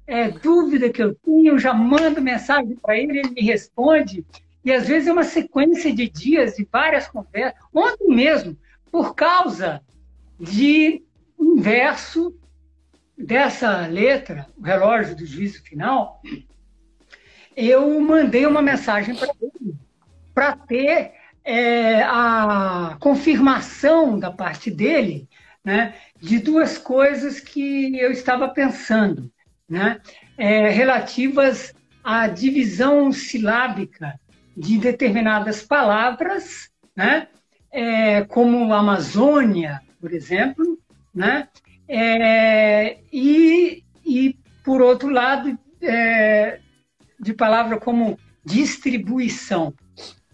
é, 0.06 0.30
dúvida 0.30 0.90
que 0.90 1.02
eu 1.02 1.16
tenho, 1.16 1.54
eu 1.54 1.60
já 1.60 1.74
mando 1.74 2.22
mensagem 2.22 2.76
para 2.76 2.98
ele, 2.98 3.20
ele 3.20 3.32
me 3.32 3.42
responde. 3.42 4.26
E 4.64 4.72
às 4.72 4.88
vezes 4.88 5.08
é 5.08 5.14
uma 5.14 5.24
sequência 5.24 5.94
de 5.94 6.08
dias, 6.08 6.56
de 6.56 6.68
várias 6.72 7.08
conversas. 7.08 7.60
Ontem 7.74 8.08
mesmo, 8.08 8.58
por 8.92 9.16
causa 9.16 9.82
de 10.40 11.04
um 11.38 11.56
verso 11.56 12.37
dessa 13.18 13.88
letra, 13.88 14.48
o 14.58 14.62
relógio 14.62 15.16
do 15.16 15.26
juízo 15.26 15.64
final, 15.64 16.22
eu 17.56 18.00
mandei 18.00 18.46
uma 18.46 18.62
mensagem 18.62 19.16
para 19.16 19.34
ele 19.42 19.76
para 20.34 20.56
ter 20.56 21.14
é, 21.44 22.04
a 22.04 22.96
confirmação 23.00 24.20
da 24.20 24.30
parte 24.30 24.70
dele 24.70 25.28
né, 25.68 25.96
de 26.22 26.40
duas 26.40 26.78
coisas 26.78 27.42
que 27.42 28.00
eu 28.00 28.10
estava 28.10 28.48
pensando, 28.48 29.30
né, 29.68 30.00
é, 30.38 30.70
relativas 30.70 31.74
à 32.02 32.28
divisão 32.28 33.12
silábica 33.12 34.18
de 34.56 34.78
determinadas 34.78 35.62
palavras, 35.62 36.70
né, 36.96 37.28
é, 37.70 38.24
como 38.24 38.74
Amazônia, 38.74 39.82
por 40.00 40.14
exemplo, 40.14 40.80
né, 41.14 41.50
é, 41.88 43.00
e, 43.12 43.84
e, 44.06 44.38
por 44.64 44.82
outro 44.82 45.10
lado, 45.10 45.58
é, 45.82 46.60
de 47.20 47.34
palavra 47.34 47.80
como 47.80 48.20
distribuição. 48.44 49.74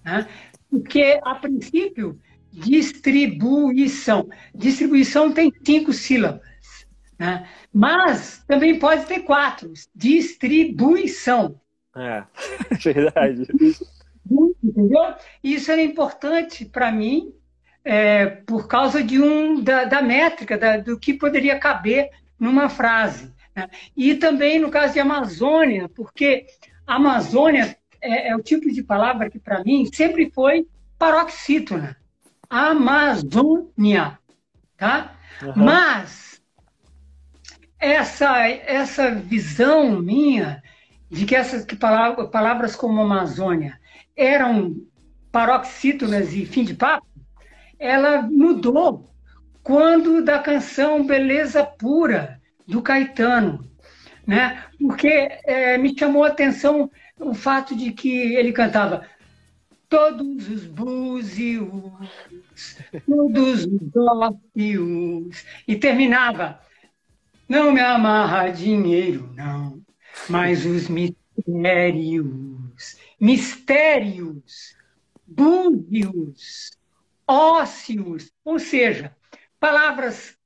Né? 0.04 0.28
Porque, 0.70 1.20
a 1.24 1.36
princípio, 1.36 2.20
distribuição. 2.52 4.28
Distribuição 4.54 5.32
tem 5.32 5.52
cinco 5.64 5.94
sílabas. 5.94 6.42
Né? 7.18 7.48
Mas 7.72 8.44
também 8.48 8.80
pode 8.80 9.06
ter 9.06 9.22
quatro. 9.22 9.72
Distribuição. 9.96 11.60
É, 11.96 12.24
verdade. 12.84 13.48
Entendeu? 14.64 15.14
Isso 15.44 15.72
era 15.72 15.82
importante 15.82 16.66
para 16.66 16.92
mim 16.92 17.34
é, 17.84 18.26
por 18.26 18.68
causa 18.68 19.04
de 19.04 19.22
um 19.22 19.62
da, 19.62 19.86
da 19.86 20.02
métrica 20.02 20.58
da, 20.58 20.78
do 20.78 20.98
que 20.98 21.14
poderia 21.14 21.60
caber 21.60 22.10
numa 22.40 22.70
frase. 22.70 23.34
Né? 23.56 23.70
E 23.96 24.16
também 24.16 24.60
no 24.60 24.70
caso 24.70 24.94
de 24.94 25.00
Amazônia, 25.00 25.90
porque 25.90 26.46
Amazônia 26.88 27.78
é, 28.02 28.30
é 28.30 28.36
o 28.36 28.42
tipo 28.42 28.72
de 28.72 28.84
palavra 28.84 29.30
que 29.30 29.40
para 29.40 29.64
mim 29.64 29.90
sempre 29.92 30.30
foi 30.30 30.68
paroxítona. 30.98 31.98
Amazônia, 32.50 34.20
tá? 34.78 35.16
Uhum. 35.42 35.54
Mas 35.56 36.42
essa 37.80 38.48
essa 38.48 39.12
visão 39.12 40.00
minha 40.00 40.62
de 41.10 41.26
que 41.26 41.36
essas 41.36 41.66
que 41.66 41.76
palavras, 41.76 42.30
palavras 42.30 42.76
como 42.76 43.02
Amazônia 43.02 43.80
eram 44.16 44.76
paroxítonas 45.32 46.34
e 46.34 46.46
fim 46.46 46.64
de 46.64 46.76
papo, 46.76 47.08
ela 47.80 48.22
mudou 48.22 49.10
quando 49.62 50.24
da 50.24 50.40
canção 50.40 51.06
Beleza 51.06 51.64
Pura, 51.64 52.42
do 52.68 52.82
Caetano, 52.82 53.70
né? 54.26 54.64
porque 54.80 55.08
é, 55.46 55.78
me 55.78 55.98
chamou 55.98 56.24
a 56.24 56.28
atenção 56.28 56.90
o 57.20 57.34
fato 57.34 57.76
de 57.76 57.92
que 57.92 58.36
ele 58.36 58.52
cantava 58.52 59.06
todos 59.88 60.50
os 60.50 60.66
búzios, 60.66 61.68
todos 63.08 63.66
os 63.66 63.96
ópios, 63.96 65.46
e 65.68 65.76
terminava 65.76 66.60
não 67.48 67.72
me 67.72 67.82
amarra 67.82 68.50
dinheiro, 68.50 69.32
não, 69.36 69.82
mas 70.28 70.66
os 70.66 70.88
mistérios, 70.88 72.34
mistérios, 73.20 74.76
búzios, 75.28 76.72
ósseos, 77.34 78.32
ou 78.46 78.60
seja, 78.60 79.16
palavras 79.60 80.38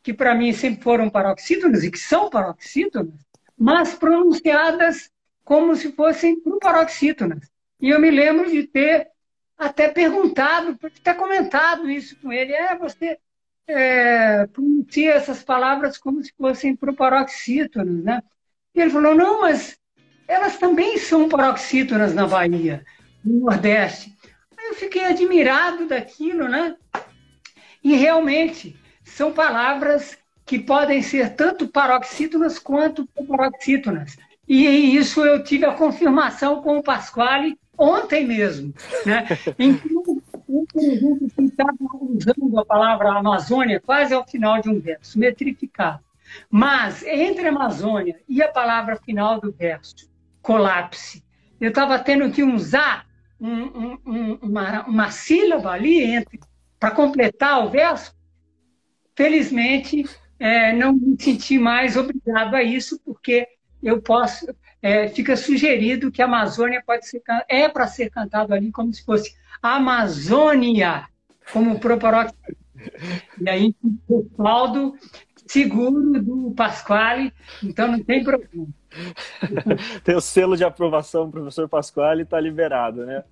que 0.00 0.14
para 0.14 0.34
mim 0.34 0.52
sempre 0.52 0.82
foram 0.82 1.10
paroxítonas 1.10 1.82
e 1.82 1.90
que 1.90 1.98
são 1.98 2.30
paroxítonas, 2.30 3.14
mas 3.58 3.94
pronunciadas 3.94 5.10
como 5.44 5.74
se 5.74 5.90
fossem 5.90 6.40
paroxítonas. 6.60 7.50
E 7.80 7.90
eu 7.90 8.00
me 8.00 8.10
lembro 8.10 8.48
de 8.48 8.64
ter 8.64 9.08
até 9.58 9.88
perguntado, 9.88 10.78
até 10.82 11.12
comentado 11.14 11.90
isso 11.90 12.16
com 12.20 12.32
ele. 12.32 12.52
É, 12.52 12.78
você 12.78 13.18
é, 13.66 14.46
pronuncia 14.46 15.14
essas 15.14 15.42
palavras 15.42 15.98
como 15.98 16.22
se 16.22 16.32
fossem 16.38 16.76
paroxítonas, 16.76 18.04
né? 18.04 18.22
E 18.72 18.80
ele 18.80 18.90
falou, 18.90 19.14
não, 19.16 19.40
mas 19.40 19.76
elas 20.28 20.58
também 20.58 20.96
são 20.98 21.28
paroxítonas 21.28 22.14
na 22.14 22.26
Bahia, 22.26 22.84
no 23.24 23.46
Nordeste 23.46 24.15
eu 24.68 24.74
fiquei 24.74 25.04
admirado 25.04 25.86
daquilo, 25.86 26.48
né? 26.48 26.76
E 27.82 27.94
realmente 27.94 28.76
são 29.04 29.32
palavras 29.32 30.18
que 30.44 30.58
podem 30.58 31.02
ser 31.02 31.34
tanto 31.34 31.68
paroxítonas 31.68 32.58
quanto 32.58 33.08
paroxítonas. 33.26 34.16
E 34.48 34.96
isso 34.96 35.24
eu 35.24 35.42
tive 35.42 35.66
a 35.66 35.74
confirmação 35.74 36.62
com 36.62 36.78
o 36.78 36.82
Pasquale 36.82 37.58
ontem 37.76 38.26
mesmo. 38.26 38.72
Né? 39.04 39.26
Eu 40.48 41.44
estava 41.44 41.76
usando 42.00 42.58
a 42.58 42.64
palavra 42.64 43.10
Amazônia 43.10 43.80
quase 43.80 44.14
ao 44.14 44.24
final 44.24 44.60
de 44.60 44.68
um 44.68 44.78
verso, 44.78 45.18
metrificado. 45.18 46.00
Mas 46.48 47.02
entre 47.02 47.48
Amazônia 47.48 48.20
e 48.28 48.40
a 48.40 48.48
palavra 48.48 48.96
final 48.96 49.40
do 49.40 49.50
verso, 49.50 50.08
colapse, 50.40 51.24
eu 51.60 51.70
estava 51.70 51.98
tendo 51.98 52.30
que 52.30 52.42
usar 52.42 53.06
um, 53.40 53.98
um, 54.06 54.38
uma, 54.42 54.86
uma 54.86 55.10
sílaba 55.10 55.70
ali 55.70 56.24
para 56.78 56.90
completar 56.90 57.64
o 57.64 57.70
verso, 57.70 58.14
felizmente 59.14 60.04
é, 60.38 60.72
não 60.72 60.92
me 60.92 61.16
senti 61.18 61.58
mais 61.58 61.96
obrigado 61.96 62.54
a 62.54 62.62
isso, 62.62 63.00
porque 63.04 63.46
eu 63.82 64.00
posso. 64.00 64.46
É, 64.82 65.08
fica 65.08 65.36
sugerido 65.36 66.12
que 66.12 66.22
a 66.22 66.26
Amazônia 66.26 66.82
pode 66.86 67.06
ser 67.08 67.22
é 67.48 67.68
para 67.68 67.86
ser 67.86 68.10
cantado 68.10 68.54
ali 68.54 68.70
como 68.70 68.92
se 68.92 69.04
fosse 69.04 69.34
Amazônia, 69.62 71.08
como 71.52 71.80
proparóquio. 71.80 72.34
E 73.40 73.48
aí, 73.48 73.74
respaldo 74.08 74.94
seguro 75.46 76.22
do 76.22 76.52
Pasquale, 76.56 77.32
então 77.62 77.88
não 77.88 78.02
tem 78.02 78.22
problema. 78.22 78.66
Tem 80.02 80.14
o 80.16 80.20
selo 80.20 80.56
de 80.56 80.64
aprovação, 80.64 81.30
professor 81.30 81.68
Pasquale, 81.68 82.22
está 82.22 82.40
liberado, 82.40 83.04
né? 83.04 83.22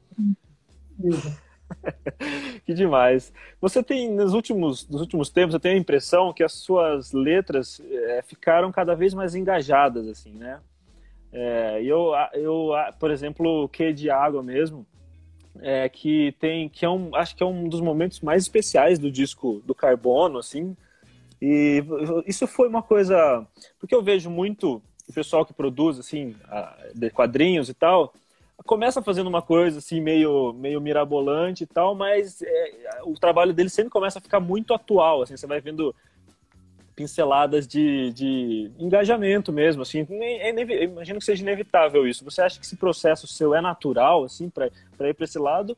que 2.64 2.74
demais. 2.74 3.32
Você 3.60 3.82
tem, 3.82 4.10
nos 4.10 4.34
últimos, 4.34 4.86
nos 4.88 5.00
últimos 5.00 5.30
tempos, 5.30 5.54
eu 5.54 5.60
tenho 5.60 5.76
a 5.76 5.80
impressão 5.80 6.32
que 6.32 6.42
as 6.42 6.52
suas 6.52 7.12
letras 7.12 7.80
é, 7.80 8.22
ficaram 8.22 8.70
cada 8.70 8.94
vez 8.94 9.14
mais 9.14 9.34
engajadas, 9.34 10.06
assim, 10.06 10.32
né? 10.32 10.60
É, 11.32 11.82
eu, 11.82 12.12
eu, 12.34 12.70
por 13.00 13.10
exemplo, 13.10 13.64
o 13.64 13.68
Que 13.68 13.92
de 13.92 14.08
Água 14.08 14.42
mesmo, 14.42 14.86
é, 15.60 15.88
que 15.88 16.32
tem, 16.38 16.68
que 16.68 16.84
é 16.84 16.90
um, 16.90 17.14
acho 17.14 17.34
que 17.34 17.42
é 17.42 17.46
um 17.46 17.68
dos 17.68 17.80
momentos 17.80 18.20
mais 18.20 18.42
especiais 18.42 18.98
do 18.98 19.10
disco 19.10 19.60
do 19.64 19.74
Carbono, 19.74 20.38
assim, 20.38 20.76
e 21.46 21.84
isso 22.26 22.46
foi 22.46 22.68
uma 22.68 22.82
coisa, 22.82 23.46
porque 23.78 23.94
eu 23.94 24.02
vejo 24.02 24.30
muito 24.30 24.80
o 25.06 25.12
pessoal 25.12 25.44
que 25.44 25.52
produz, 25.52 25.98
assim, 25.98 26.34
quadrinhos 27.12 27.68
e 27.68 27.74
tal, 27.74 28.14
começa 28.64 29.02
fazendo 29.02 29.26
uma 29.26 29.42
coisa 29.42 29.78
assim 29.78 30.00
meio 30.00 30.54
meio 30.54 30.80
mirabolante 30.80 31.64
e 31.64 31.66
tal, 31.66 31.94
mas 31.94 32.40
é, 32.40 33.00
o 33.04 33.12
trabalho 33.12 33.52
dele 33.52 33.68
sempre 33.68 33.90
começa 33.90 34.18
a 34.18 34.22
ficar 34.22 34.40
muito 34.40 34.72
atual, 34.72 35.20
assim, 35.20 35.36
você 35.36 35.46
vai 35.46 35.60
vendo 35.60 35.94
pinceladas 36.96 37.66
de, 37.68 38.10
de 38.12 38.70
engajamento 38.78 39.52
mesmo, 39.52 39.82
assim, 39.82 40.06
é, 40.08 40.84
imagino 40.84 41.18
que 41.18 41.26
seja 41.26 41.42
inevitável 41.42 42.08
isso. 42.08 42.24
Você 42.24 42.40
acha 42.40 42.58
que 42.58 42.64
esse 42.64 42.76
processo 42.76 43.26
seu 43.26 43.54
é 43.54 43.60
natural, 43.60 44.24
assim, 44.24 44.48
para 44.48 44.68
ir 45.10 45.12
para 45.14 45.24
esse 45.24 45.38
lado? 45.38 45.76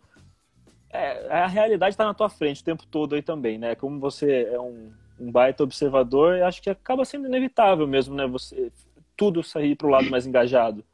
É, 0.90 1.26
a 1.28 1.48
realidade 1.48 1.94
está 1.94 2.04
na 2.04 2.14
tua 2.14 2.28
frente 2.28 2.60
o 2.60 2.64
tempo 2.64 2.86
todo 2.86 3.16
aí 3.16 3.22
também, 3.22 3.58
né? 3.58 3.74
Como 3.74 3.98
você 3.98 4.48
é 4.52 4.60
um, 4.60 4.92
um 5.18 5.30
baita 5.30 5.62
observador, 5.62 6.42
acho 6.42 6.60
que 6.62 6.70
acaba 6.70 7.04
sendo 7.04 7.26
inevitável 7.26 7.86
mesmo, 7.86 8.14
né? 8.14 8.26
Você 8.26 8.70
tudo 9.16 9.42
sair 9.42 9.74
para 9.74 9.86
o 9.86 9.90
lado 9.90 10.10
mais 10.10 10.26
engajado. 10.26 10.84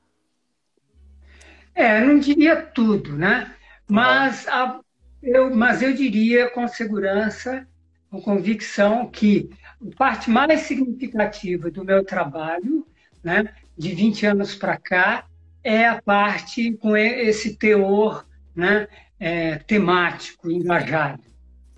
É, 1.74 2.00
não 2.00 2.18
diria 2.18 2.56
tudo, 2.56 3.16
né? 3.16 3.54
Mas, 3.88 4.46
a, 4.46 4.80
eu, 5.22 5.54
mas 5.54 5.82
eu 5.82 5.92
diria 5.92 6.48
com 6.50 6.66
segurança, 6.68 7.66
com 8.10 8.20
convicção, 8.20 9.10
que 9.10 9.50
a 9.80 9.96
parte 9.96 10.30
mais 10.30 10.60
significativa 10.60 11.70
do 11.70 11.84
meu 11.84 12.04
trabalho, 12.04 12.86
né, 13.22 13.52
de 13.76 13.94
20 13.94 14.26
anos 14.26 14.54
para 14.54 14.76
cá, 14.76 15.26
é 15.64 15.86
a 15.86 16.00
parte 16.00 16.72
com 16.74 16.96
esse 16.96 17.56
teor 17.56 18.26
né, 18.54 18.86
é, 19.18 19.56
temático, 19.58 20.50
engajado. 20.50 21.22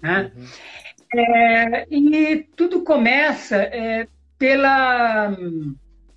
Né? 0.03 0.33
Uhum. 0.37 0.47
É, 1.17 1.87
e 1.89 2.43
tudo 2.57 2.83
começa 2.83 3.57
é, 3.57 4.09
pela, 4.37 5.37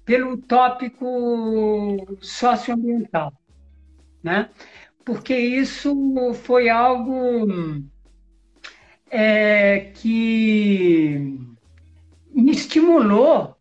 pelo 0.04 0.38
tópico 0.38 2.18
socioambiental, 2.20 3.32
né? 4.24 4.50
porque 5.06 5.38
isso 5.38 6.34
foi 6.44 6.68
algo 6.68 7.48
é, 9.12 9.92
que 9.94 11.40
me 12.34 12.52
estimulou, 12.52 13.56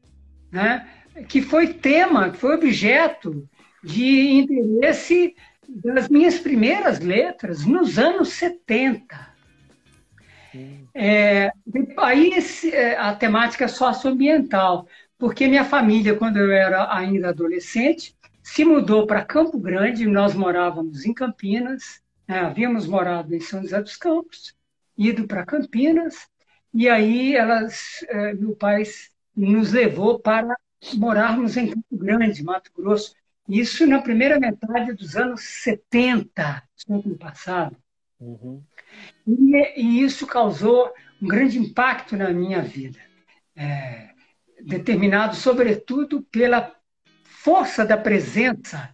né? 0.50 0.88
que 1.28 1.42
foi 1.42 1.74
tema, 1.74 2.30
que 2.30 2.38
foi 2.38 2.54
objeto 2.54 3.46
de 3.84 4.30
interesse 4.30 5.36
das 5.68 6.08
minhas 6.08 6.38
primeiras 6.38 6.98
letras 7.00 7.66
nos 7.66 7.98
anos 7.98 8.30
70. 8.30 9.35
É, 10.94 11.52
aí 11.98 12.32
é, 12.72 12.96
a 12.96 13.14
temática 13.14 13.68
socioambiental, 13.68 14.88
porque 15.18 15.46
minha 15.46 15.64
família, 15.64 16.16
quando 16.16 16.38
eu 16.38 16.50
era 16.50 16.94
ainda 16.94 17.28
adolescente, 17.28 18.16
se 18.42 18.64
mudou 18.64 19.06
para 19.06 19.24
Campo 19.24 19.58
Grande, 19.58 20.06
nós 20.06 20.34
morávamos 20.34 21.04
em 21.04 21.12
Campinas, 21.12 22.00
né, 22.26 22.40
havíamos 22.40 22.86
morado 22.86 23.34
em 23.34 23.40
São 23.40 23.60
José 23.62 23.82
dos 23.82 23.96
Campos, 23.96 24.54
ido 24.96 25.26
para 25.26 25.44
Campinas, 25.44 26.28
e 26.72 26.88
aí 26.88 27.34
elas, 27.34 28.04
é, 28.08 28.34
meu 28.34 28.54
pai 28.56 28.84
nos 29.36 29.72
levou 29.72 30.18
para 30.18 30.56
morarmos 30.94 31.56
em 31.56 31.68
Campo 31.68 31.96
Grande, 31.96 32.42
Mato 32.42 32.70
Grosso, 32.76 33.14
isso 33.48 33.86
na 33.86 34.00
primeira 34.00 34.40
metade 34.40 34.92
dos 34.92 35.16
anos 35.16 35.42
70, 35.42 36.62
século 36.74 37.16
passado. 37.18 37.76
Uhum. 38.20 38.62
E, 39.26 39.80
e, 39.80 40.02
isso 40.02 40.26
causou 40.26 40.92
um 41.20 41.26
grande 41.26 41.58
impacto 41.58 42.16
na 42.16 42.30
minha 42.30 42.62
vida, 42.62 42.98
é, 43.54 44.10
determinado 44.62 45.36
sobretudo 45.36 46.22
pela 46.22 46.74
força 47.24 47.84
da 47.84 47.96
presença 47.96 48.90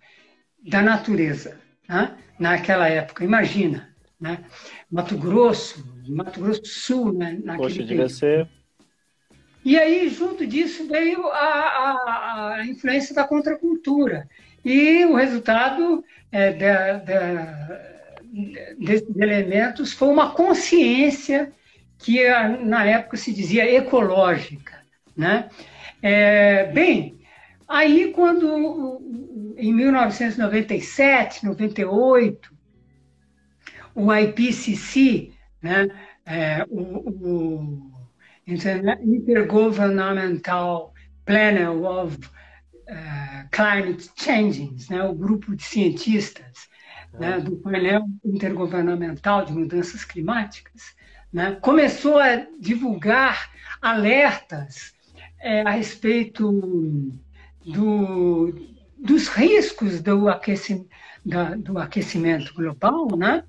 da 0.65 0.83
natureza 0.83 1.61
né? 1.89 2.17
naquela 2.39 2.89
época. 2.89 3.25
Imagina, 3.25 3.95
né? 4.21 4.45
Mato 4.91 5.17
Grosso, 5.17 5.85
Mato 6.09 6.41
Grosso 6.41 6.63
do 6.63 6.69
Sul, 6.69 7.13
né? 7.13 7.41
naquele 7.45 7.69
Poxa, 7.69 7.83
devia 7.85 8.09
ser 8.09 8.49
e 9.65 9.79
aí, 9.79 10.09
junto 10.09 10.45
disso, 10.45 10.89
veio 10.89 11.25
a, 11.29 11.37
a, 11.37 12.55
a 12.57 12.67
influência 12.67 13.15
da 13.15 13.25
contracultura. 13.25 14.29
E 14.65 15.05
o 15.05 15.15
resultado 15.15 16.05
é, 16.33 16.53
da, 16.53 16.93
da, 16.95 17.92
desses 18.79 19.17
elementos 19.17 19.93
foi 19.93 20.09
uma 20.09 20.31
consciência 20.31 21.53
que 21.99 22.27
na 22.65 22.85
época 22.85 23.17
se 23.17 23.33
dizia 23.33 23.71
ecológica. 23.71 24.83
Né? 25.17 25.49
É, 26.03 26.67
bem, 26.73 27.21
aí 27.69 28.13
quando 28.13 29.01
em 29.57 29.73
1997, 29.73 31.45
98, 31.45 32.53
o 33.95 34.13
IPCC, 34.13 35.31
né, 35.61 35.89
é, 36.25 36.65
o, 36.69 36.81
o 36.81 37.93
Intergovernmental 38.47 40.95
Panel 41.25 41.85
of 41.85 42.17
uh, 42.17 43.49
Climate 43.51 44.11
Changing, 44.17 44.77
né, 44.91 45.05
o 45.05 45.15
grupo 45.15 45.55
de 45.55 45.63
cientistas 45.63 46.72
né, 47.19 47.41
do 47.41 47.57
painel 47.57 48.07
intergovernamental 48.25 49.45
de 49.45 49.53
mudanças 49.53 50.05
climáticas, 50.05 50.95
né, 51.33 51.57
começou 51.61 52.19
a 52.19 52.47
divulgar 52.59 53.51
alertas 53.81 54.95
é, 55.41 55.63
a 55.63 55.71
respeito 55.71 57.13
do, 57.65 58.55
dos 58.99 59.29
riscos 59.29 60.01
do 60.01 60.29
aquecimento, 60.29 60.89
da, 61.25 61.55
do 61.55 61.79
aquecimento 61.79 62.53
global, 62.55 63.17
né? 63.17 63.45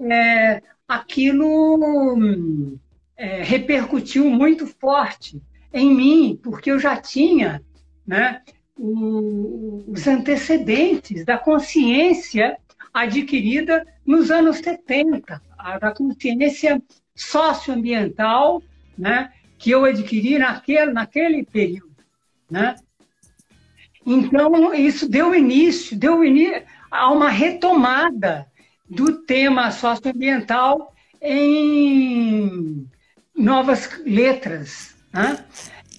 É, 0.00 0.62
aquilo 0.88 2.78
é, 3.16 3.42
repercutiu 3.42 4.28
muito 4.28 4.66
forte 4.66 5.42
em 5.72 5.94
mim, 5.94 6.40
porque 6.42 6.70
eu 6.70 6.78
já 6.78 6.96
tinha 6.96 7.62
né, 8.06 8.42
o, 8.76 9.84
os 9.86 10.06
antecedentes 10.06 11.24
da 11.24 11.38
consciência 11.38 12.58
adquirida 12.92 13.86
nos 14.04 14.30
anos 14.30 14.58
70, 14.58 15.40
a, 15.58 15.78
da 15.78 15.92
consciência 15.92 16.82
socioambiental 17.14 18.62
né, 18.98 19.32
que 19.58 19.70
eu 19.70 19.84
adquiri 19.84 20.38
naquele, 20.38 20.92
naquele 20.92 21.44
período. 21.44 21.96
Né? 22.50 22.76
Então, 24.04 24.74
isso 24.74 25.08
deu 25.08 25.34
início, 25.34 25.96
deu 25.96 26.24
início 26.24 26.62
a 26.90 27.10
uma 27.10 27.30
retomada 27.30 28.46
do 28.88 29.22
tema 29.22 29.70
socioambiental 29.70 30.92
em 31.20 32.86
novas 33.34 34.00
letras. 34.04 34.96
Né? 35.12 35.44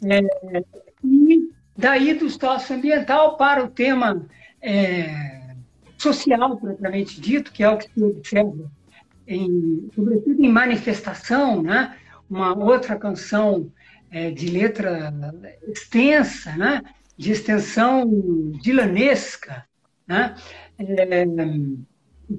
É, 0.03 0.63
e 1.03 1.49
daí 1.75 2.13
do 2.13 2.29
socioambiental 2.29 3.37
para 3.37 3.63
o 3.63 3.69
tema 3.69 4.27
é, 4.61 5.42
social, 6.03 6.57
propriamente 6.57 7.19
dito, 7.19 7.51
que 7.51 7.63
é 7.63 7.69
o 7.69 7.77
que 7.77 7.89
se 7.91 8.03
observa, 8.03 8.69
em, 9.27 9.89
sobretudo 9.95 10.43
em 10.43 10.51
manifestação, 10.51 11.63
né? 11.63 11.97
uma 12.29 12.55
outra 12.55 12.97
canção 12.97 13.71
é, 14.11 14.29
de 14.29 14.49
letra 14.49 15.13
extensa, 15.67 16.55
né? 16.57 16.81
de 17.17 17.31
extensão 17.31 18.51
dilanesca, 18.61 19.65
né? 20.07 20.35
É, 20.79 21.25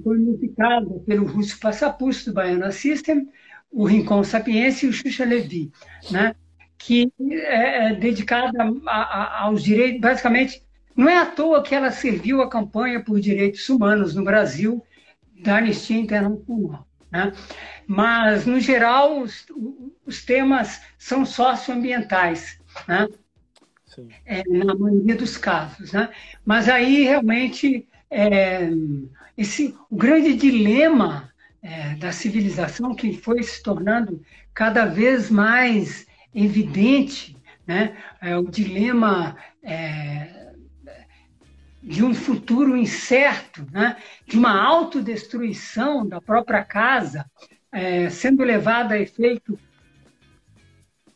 foi 0.03 0.17
musicada 0.17 0.99
pelo 1.05 1.25
Russo 1.25 1.59
Passapulso 1.59 2.25
do 2.25 2.33
Baiana 2.33 2.71
System, 2.71 3.29
o 3.71 3.85
Rincon 3.85 4.23
Sapiência 4.23 4.85
e 4.85 4.89
o 4.89 4.93
Xuxa 4.93 5.25
Levi, 5.25 5.71
né? 6.11 6.35
que 6.77 7.11
é, 7.19 7.87
é 7.87 7.95
dedicada 7.95 8.59
aos 9.39 9.63
direitos, 9.63 10.01
basicamente, 10.01 10.64
não 10.95 11.09
é 11.09 11.17
à 11.17 11.25
toa 11.25 11.61
que 11.61 11.75
ela 11.75 11.91
serviu 11.91 12.41
a 12.41 12.49
campanha 12.49 13.03
por 13.03 13.19
direitos 13.19 13.67
humanos 13.67 14.15
no 14.15 14.23
Brasil 14.23 14.83
da 15.43 15.57
Anistia 15.57 15.97
Internacional. 15.97 16.87
Né? 17.11 17.31
Mas, 17.85 18.45
no 18.45 18.59
geral, 18.59 19.19
os, 19.21 19.45
os 20.05 20.23
temas 20.23 20.81
são 20.97 21.25
socioambientais, 21.25 22.59
né? 22.87 23.07
É, 24.25 24.43
na 24.49 24.75
maioria 24.75 25.15
dos 25.15 25.37
casos. 25.37 25.93
Né? 25.93 26.09
Mas 26.43 26.67
aí, 26.67 27.03
realmente, 27.03 27.87
é, 28.11 28.69
esse, 29.37 29.73
o 29.89 29.95
grande 29.95 30.33
dilema 30.33 31.31
é, 31.61 31.95
da 31.95 32.11
civilização 32.11 32.93
que 32.93 33.17
foi 33.17 33.41
se 33.41 33.63
tornando 33.63 34.21
cada 34.53 34.85
vez 34.85 35.29
mais 35.29 36.05
evidente, 36.33 37.37
né? 37.65 37.97
É, 38.21 38.37
o 38.37 38.43
dilema 38.43 39.37
é, 39.63 40.44
de 41.85 42.03
um 42.03 42.15
futuro 42.15 42.75
incerto, 42.75 43.63
né? 43.71 43.95
de 44.25 44.37
uma 44.37 44.59
autodestruição 44.59 46.05
da 46.05 46.19
própria 46.19 46.63
casa, 46.63 47.29
é, 47.71 48.09
sendo 48.09 48.43
levada 48.43 48.95
a 48.95 48.99
efeito 48.99 49.57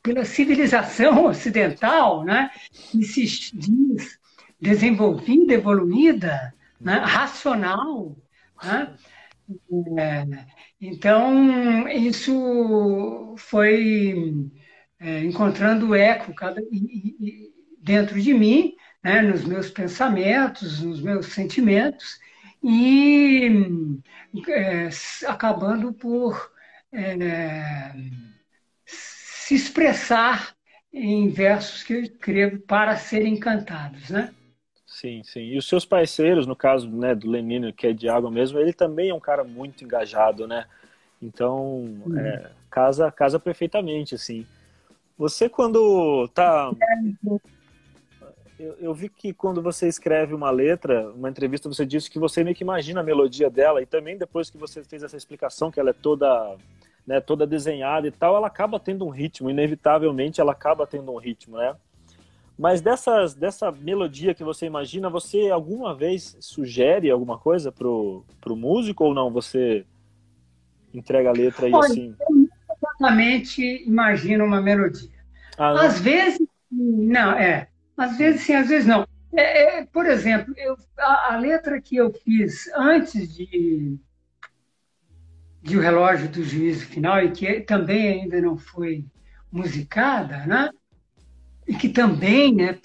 pela 0.03 0.23
civilização 0.23 1.25
ocidental, 1.27 2.23
né? 2.23 2.51
que 2.71 3.03
se 3.03 3.25
diz 3.51 4.19
desenvolvida, 4.61 5.55
evoluída, 5.55 6.53
né? 6.79 6.99
racional, 7.03 8.15
né? 8.63 8.95
É, 9.97 10.45
então, 10.79 11.87
isso 11.87 13.33
foi 13.37 14.47
é, 14.99 15.23
encontrando 15.23 15.95
eco 15.95 16.31
cada, 16.35 16.61
e, 16.61 17.15
e, 17.19 17.53
dentro 17.81 18.21
de 18.21 18.31
mim, 18.35 18.75
né, 19.03 19.21
nos 19.21 19.43
meus 19.45 19.69
pensamentos, 19.69 20.81
nos 20.81 21.01
meus 21.01 21.27
sentimentos, 21.27 22.19
e 22.63 24.01
é, 24.47 24.89
acabando 25.27 25.93
por 25.93 26.51
é, 26.91 27.93
se 28.85 29.55
expressar 29.55 30.53
em 30.91 31.29
versos 31.29 31.83
que 31.83 31.93
eu 31.93 32.01
escrevo 32.01 32.59
para 32.59 32.97
serem 32.97 33.39
cantados, 33.39 34.09
né? 34.09 34.33
Sim, 34.85 35.21
sim. 35.23 35.41
E 35.41 35.57
os 35.57 35.67
seus 35.67 35.85
parceiros, 35.85 36.47
no 36.47 36.55
caso 36.55 36.89
né, 36.89 37.13
do 37.13 37.29
Lenino, 37.29 37.71
que 37.71 37.87
é 37.87 37.93
de 37.93 38.09
água 38.09 38.31
mesmo, 38.31 38.57
ele 38.59 38.73
também 38.73 39.09
é 39.09 39.13
um 39.13 39.19
cara 39.19 39.43
muito 39.43 39.83
engajado, 39.83 40.47
né? 40.47 40.65
Então, 41.21 41.57
uhum. 42.05 42.17
é, 42.17 42.49
casa, 42.71 43.11
casa 43.11 43.39
perfeitamente, 43.39 44.15
assim. 44.15 44.45
Você 45.17 45.47
quando 45.47 46.27
tá 46.29 46.71
eu, 48.59 48.75
eu, 48.79 48.93
vi 48.93 49.07
que 49.07 49.33
quando 49.33 49.61
você 49.61 49.87
escreve 49.87 50.33
uma 50.33 50.51
letra, 50.51 51.09
uma 51.11 51.29
entrevista, 51.29 51.69
você 51.69 51.85
disse 51.85 52.11
que 52.11 52.19
você 52.19 52.43
meio 52.43 52.55
que 52.55 52.63
imagina 52.63 52.99
a 52.99 53.03
melodia 53.03 53.49
dela, 53.49 53.81
e 53.81 53.85
também 53.85 54.17
depois 54.17 54.49
que 54.49 54.57
você 54.57 54.83
fez 54.83 55.01
essa 55.01 55.15
explicação, 55.15 55.71
que 55.71 55.79
ela 55.79 55.91
é 55.91 55.93
toda, 55.93 56.57
né, 57.07 57.21
toda 57.21 57.47
desenhada 57.47 58.05
e 58.05 58.11
tal, 58.11 58.35
ela 58.35 58.47
acaba 58.47 58.77
tendo 58.77 59.05
um 59.05 59.09
ritmo, 59.09 59.49
inevitavelmente 59.49 60.41
ela 60.41 60.51
acaba 60.51 60.85
tendo 60.85 61.11
um 61.11 61.17
ritmo, 61.17 61.57
né? 61.57 61.73
Mas 62.57 62.81
dessas, 62.81 63.33
dessa 63.33 63.71
melodia 63.71 64.33
que 64.33 64.43
você 64.43 64.65
imagina, 64.65 65.09
você 65.09 65.49
alguma 65.49 65.95
vez 65.95 66.35
sugere 66.41 67.09
alguma 67.09 67.37
coisa 67.37 67.71
pro, 67.71 68.25
pro 68.41 68.57
músico 68.57 69.05
ou 69.05 69.13
não? 69.13 69.31
Você 69.31 69.85
entrega 70.93 71.29
a 71.29 71.31
letra 71.31 71.69
e 71.69 71.73
Olha, 71.73 71.85
assim? 71.85 72.13
Eu 72.19 72.49
exatamente 72.75 73.63
imagino 73.87 74.43
uma 74.43 74.61
melodia. 74.61 75.09
Ah, 75.57 75.85
às 75.85 76.01
vezes, 76.01 76.45
não, 76.69 77.31
é. 77.31 77.68
Às 77.99 78.17
vezes 78.17 78.41
sim, 78.43 78.53
às 78.53 78.69
vezes 78.69 78.87
não. 78.87 79.05
É, 79.35 79.79
é, 79.79 79.85
por 79.85 80.05
exemplo, 80.05 80.53
eu, 80.57 80.77
a, 80.97 81.33
a, 81.33 81.37
letra 81.37 81.81
que 81.81 81.97
eu 81.97 82.13
fiz 82.13 82.67
antes 82.73 83.35
de, 83.35 83.99
de 85.61 85.77
O 85.77 85.81
Relógio 85.81 86.29
do 86.29 86.41
Juízo 86.41 86.85
Final, 86.85 87.21
e 87.23 87.31
que 87.31 87.59
também 87.59 88.21
ainda 88.21 88.39
não 88.39 88.57
foi 88.57 89.05
musicada, 89.51 90.45
né? 90.45 90.69
e 91.67 91.75
que 91.75 91.89
também 91.89 92.55
né, 92.55 92.79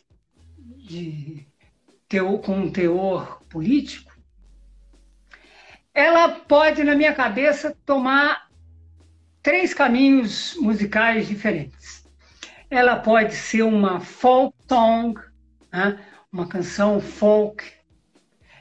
de 0.58 1.46
teor, 2.08 2.40
com 2.40 2.58
um 2.58 2.70
teor 2.70 3.40
político, 3.48 4.12
ela 5.94 6.28
pode, 6.28 6.82
na 6.82 6.96
minha 6.96 7.14
cabeça, 7.14 7.74
tomar 7.86 8.48
três 9.40 9.72
caminhos 9.72 10.56
musicais 10.56 11.28
diferentes. 11.28 12.04
Ela 12.68 12.96
pode 12.96 13.34
ser 13.34 13.62
uma 13.62 14.00
folk 14.00 14.53
song, 14.68 15.20
né? 15.72 16.04
uma 16.32 16.46
canção 16.46 17.00
folk. 17.00 17.64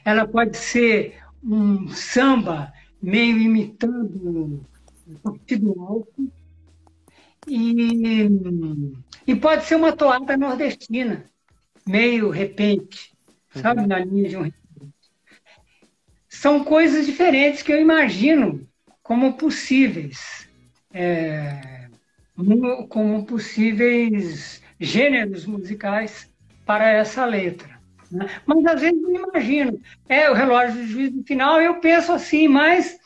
Ela 0.04 0.26
pode 0.26 0.56
ser 0.56 1.22
um 1.42 1.88
samba 1.88 2.72
meio 3.02 3.38
imitando 3.38 4.64
o 5.06 5.18
partido 5.22 5.74
alto. 5.80 6.32
E 7.46 8.28
e 9.26 9.34
pode 9.34 9.64
ser 9.64 9.76
uma 9.76 9.92
toada 9.92 10.36
nordestina, 10.36 11.24
meio 11.86 12.28
repente, 12.28 13.12
sabe, 13.54 13.80
uhum. 13.80 13.86
na 13.86 13.98
linha 14.00 14.28
de 14.28 14.36
um 14.36 14.42
repente. 14.42 14.62
São 16.28 16.62
coisas 16.62 17.06
diferentes 17.06 17.62
que 17.62 17.72
eu 17.72 17.80
imagino 17.80 18.68
como 19.02 19.34
possíveis, 19.34 20.48
é, 20.92 21.88
como 22.88 23.24
possíveis 23.24 24.60
gêneros 24.80 25.46
musicais 25.46 26.32
para 26.64 26.90
essa 26.90 27.24
letra. 27.24 27.78
Né? 28.10 28.28
Mas 28.46 28.64
às 28.66 28.80
vezes 28.80 29.02
eu 29.02 29.14
imagino, 29.14 29.80
é 30.08 30.30
o 30.30 30.34
relógio 30.34 30.76
do 30.76 30.86
juízo 30.86 31.22
final, 31.24 31.60
eu 31.60 31.80
penso 31.80 32.12
assim, 32.12 32.48
mas 32.48 32.98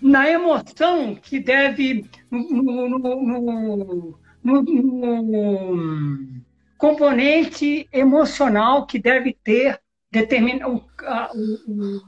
na 0.00 0.28
emoção 0.28 1.14
que 1.14 1.40
deve 1.40 2.04
no, 2.30 2.40
no, 2.40 2.88
no, 2.88 4.22
no, 4.44 4.62
no 4.62 6.42
componente 6.76 7.88
emocional 7.92 8.86
que 8.86 8.98
deve 8.98 9.36
ter 9.42 9.80
determina, 10.10 10.68
o, 10.68 10.76
o, 10.76 12.02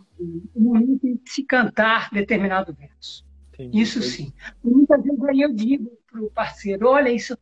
o, 0.55 0.61
momento 0.61 1.01
de 1.03 1.21
se 1.27 1.45
cantar 1.45 2.11
determinado 2.11 2.73
verso. 2.73 3.27
Entendi. 3.53 3.81
Isso 3.81 4.03
sim. 4.03 4.33
Muitas 4.65 5.03
vezes 5.03 5.23
aí 5.25 5.41
eu 5.43 5.53
digo 5.53 5.91
para 6.11 6.23
o 6.23 6.31
parceiro, 6.31 6.89
olha, 6.89 7.11
isso 7.11 7.37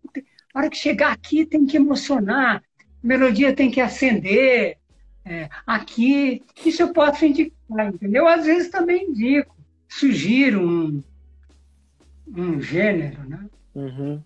na 0.54 0.60
hora 0.60 0.70
que 0.70 0.76
chegar 0.76 1.12
aqui 1.12 1.44
tem 1.44 1.66
que 1.66 1.76
emocionar, 1.76 2.62
a 2.78 3.06
melodia 3.06 3.54
tem 3.54 3.70
que 3.70 3.80
acender, 3.80 4.78
é, 5.24 5.48
aqui, 5.66 6.42
isso 6.64 6.82
eu 6.82 6.92
posso 6.92 7.24
indicar, 7.24 7.88
entendeu? 7.92 8.26
Às 8.26 8.46
vezes 8.46 8.70
também 8.70 9.10
indico, 9.10 9.54
sugiro 9.88 10.60
um, 10.60 11.02
um 12.34 12.60
gênero, 12.60 13.28
né? 13.28 13.46
Uhum. 13.74 14.22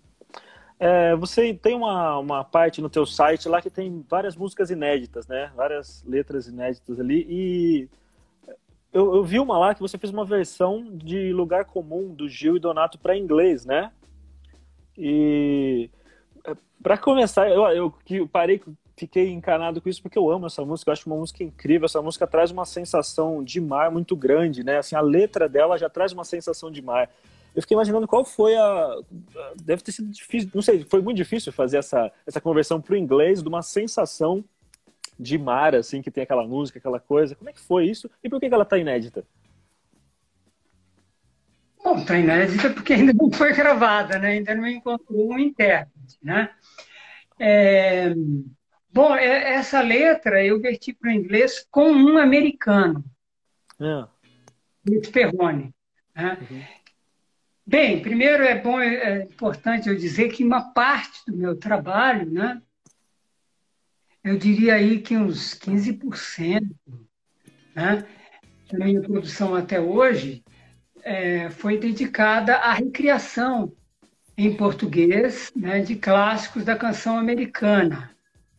É, 0.79 1.15
você 1.15 1.53
tem 1.53 1.75
uma, 1.75 2.17
uma 2.17 2.43
parte 2.43 2.81
no 2.81 2.89
teu 2.89 3.05
site 3.05 3.47
lá 3.47 3.61
que 3.61 3.69
tem 3.69 4.03
várias 4.09 4.35
músicas 4.35 4.69
inéditas, 4.69 5.27
né? 5.27 5.51
Várias 5.55 6.03
letras 6.05 6.47
inéditas 6.47 6.99
ali. 6.99 7.25
E 7.29 7.89
eu, 8.91 9.15
eu 9.15 9.23
vi 9.23 9.39
uma 9.39 9.57
lá 9.57 9.73
que 9.73 9.81
você 9.81 9.97
fez 9.97 10.11
uma 10.11 10.25
versão 10.25 10.89
de 10.95 11.31
Lugar 11.33 11.65
Comum 11.65 12.13
do 12.13 12.27
Gil 12.27 12.57
e 12.57 12.59
Donato 12.59 12.99
para 12.99 13.17
inglês, 13.17 13.65
né? 13.65 13.91
E 14.97 15.89
para 16.81 16.97
começar, 16.97 17.49
eu, 17.49 17.63
eu, 17.67 17.93
eu 18.09 18.27
parei, 18.27 18.61
fiquei 18.97 19.31
encanado 19.31 19.81
com 19.81 19.89
isso 19.89 20.01
porque 20.01 20.17
eu 20.17 20.29
amo 20.29 20.47
essa 20.47 20.63
música, 20.65 20.89
eu 20.89 20.93
acho 20.93 21.09
uma 21.09 21.15
música 21.15 21.43
incrível. 21.43 21.85
Essa 21.85 22.01
música 22.01 22.27
traz 22.27 22.51
uma 22.51 22.65
sensação 22.65 23.43
de 23.43 23.61
mar 23.61 23.89
muito 23.91 24.15
grande, 24.15 24.63
né? 24.63 24.77
Assim, 24.77 24.95
a 24.95 25.01
letra 25.01 25.47
dela 25.47 25.77
já 25.77 25.89
traz 25.89 26.11
uma 26.11 26.25
sensação 26.25 26.69
de 26.69 26.81
mar. 26.81 27.09
Eu 27.55 27.61
fiquei 27.61 27.75
imaginando 27.75 28.07
qual 28.07 28.25
foi 28.25 28.55
a. 28.55 28.97
Deve 29.63 29.83
ter 29.83 29.91
sido 29.91 30.09
difícil, 30.09 30.49
não 30.53 30.61
sei, 30.61 30.83
foi 30.83 31.01
muito 31.01 31.17
difícil 31.17 31.53
fazer 31.53 31.77
essa, 31.77 32.11
essa 32.25 32.41
conversão 32.41 32.81
para 32.81 32.93
o 32.93 32.97
inglês 32.97 33.41
de 33.41 33.47
uma 33.47 33.61
sensação 33.61 34.43
de 35.19 35.37
mar, 35.37 35.75
assim, 35.75 36.01
que 36.01 36.09
tem 36.09 36.23
aquela 36.23 36.45
música, 36.45 36.79
aquela 36.79 36.99
coisa. 36.99 37.35
Como 37.35 37.49
é 37.49 37.53
que 37.53 37.61
foi 37.61 37.85
isso 37.85 38.09
e 38.23 38.29
por 38.29 38.39
que, 38.39 38.49
que 38.49 38.53
ela 38.53 38.63
está 38.63 38.77
inédita? 38.77 39.23
Bom, 41.83 41.97
está 41.97 42.17
inédita 42.17 42.69
porque 42.71 42.93
ainda 42.93 43.13
não 43.13 43.29
foi 43.31 43.53
gravada, 43.53 44.17
né? 44.17 44.29
ainda 44.29 44.55
não 44.55 44.65
encontrou 44.65 45.33
um 45.33 45.37
intérprete. 45.37 45.92
Né? 46.21 46.49
É... 47.39 48.13
Bom, 48.91 49.15
é, 49.15 49.55
essa 49.55 49.81
letra 49.81 50.45
eu 50.45 50.61
verti 50.61 50.93
para 50.93 51.09
o 51.09 51.13
inglês 51.13 51.65
com 51.71 51.91
um 51.91 52.17
americano, 52.17 53.03
é. 53.81 54.07
Luiz 54.87 55.09
Perrone. 55.09 55.73
Né? 56.15 56.37
Uhum. 56.49 56.63
Bem, 57.65 58.01
primeiro 58.01 58.43
é 58.43 58.59
bom, 58.59 58.79
é 58.79 59.23
importante 59.23 59.87
eu 59.87 59.95
dizer 59.95 60.29
que 60.29 60.43
uma 60.43 60.73
parte 60.73 61.25
do 61.25 61.35
meu 61.35 61.55
trabalho, 61.55 62.29
né, 62.29 62.61
eu 64.23 64.37
diria 64.37 64.75
aí 64.75 65.01
que 65.01 65.15
uns 65.15 65.53
15%, 65.55 66.61
né, 67.73 68.05
da 68.71 68.85
minha 68.85 69.01
produção 69.01 69.55
até 69.55 69.79
hoje, 69.79 70.43
é, 71.01 71.49
foi 71.49 71.77
dedicada 71.77 72.57
à 72.57 72.73
recriação 72.73 73.73
em 74.37 74.55
português 74.55 75.51
né, 75.55 75.79
de 75.79 75.95
clássicos 75.95 76.63
da 76.63 76.75
canção 76.75 77.17
americana. 77.17 78.11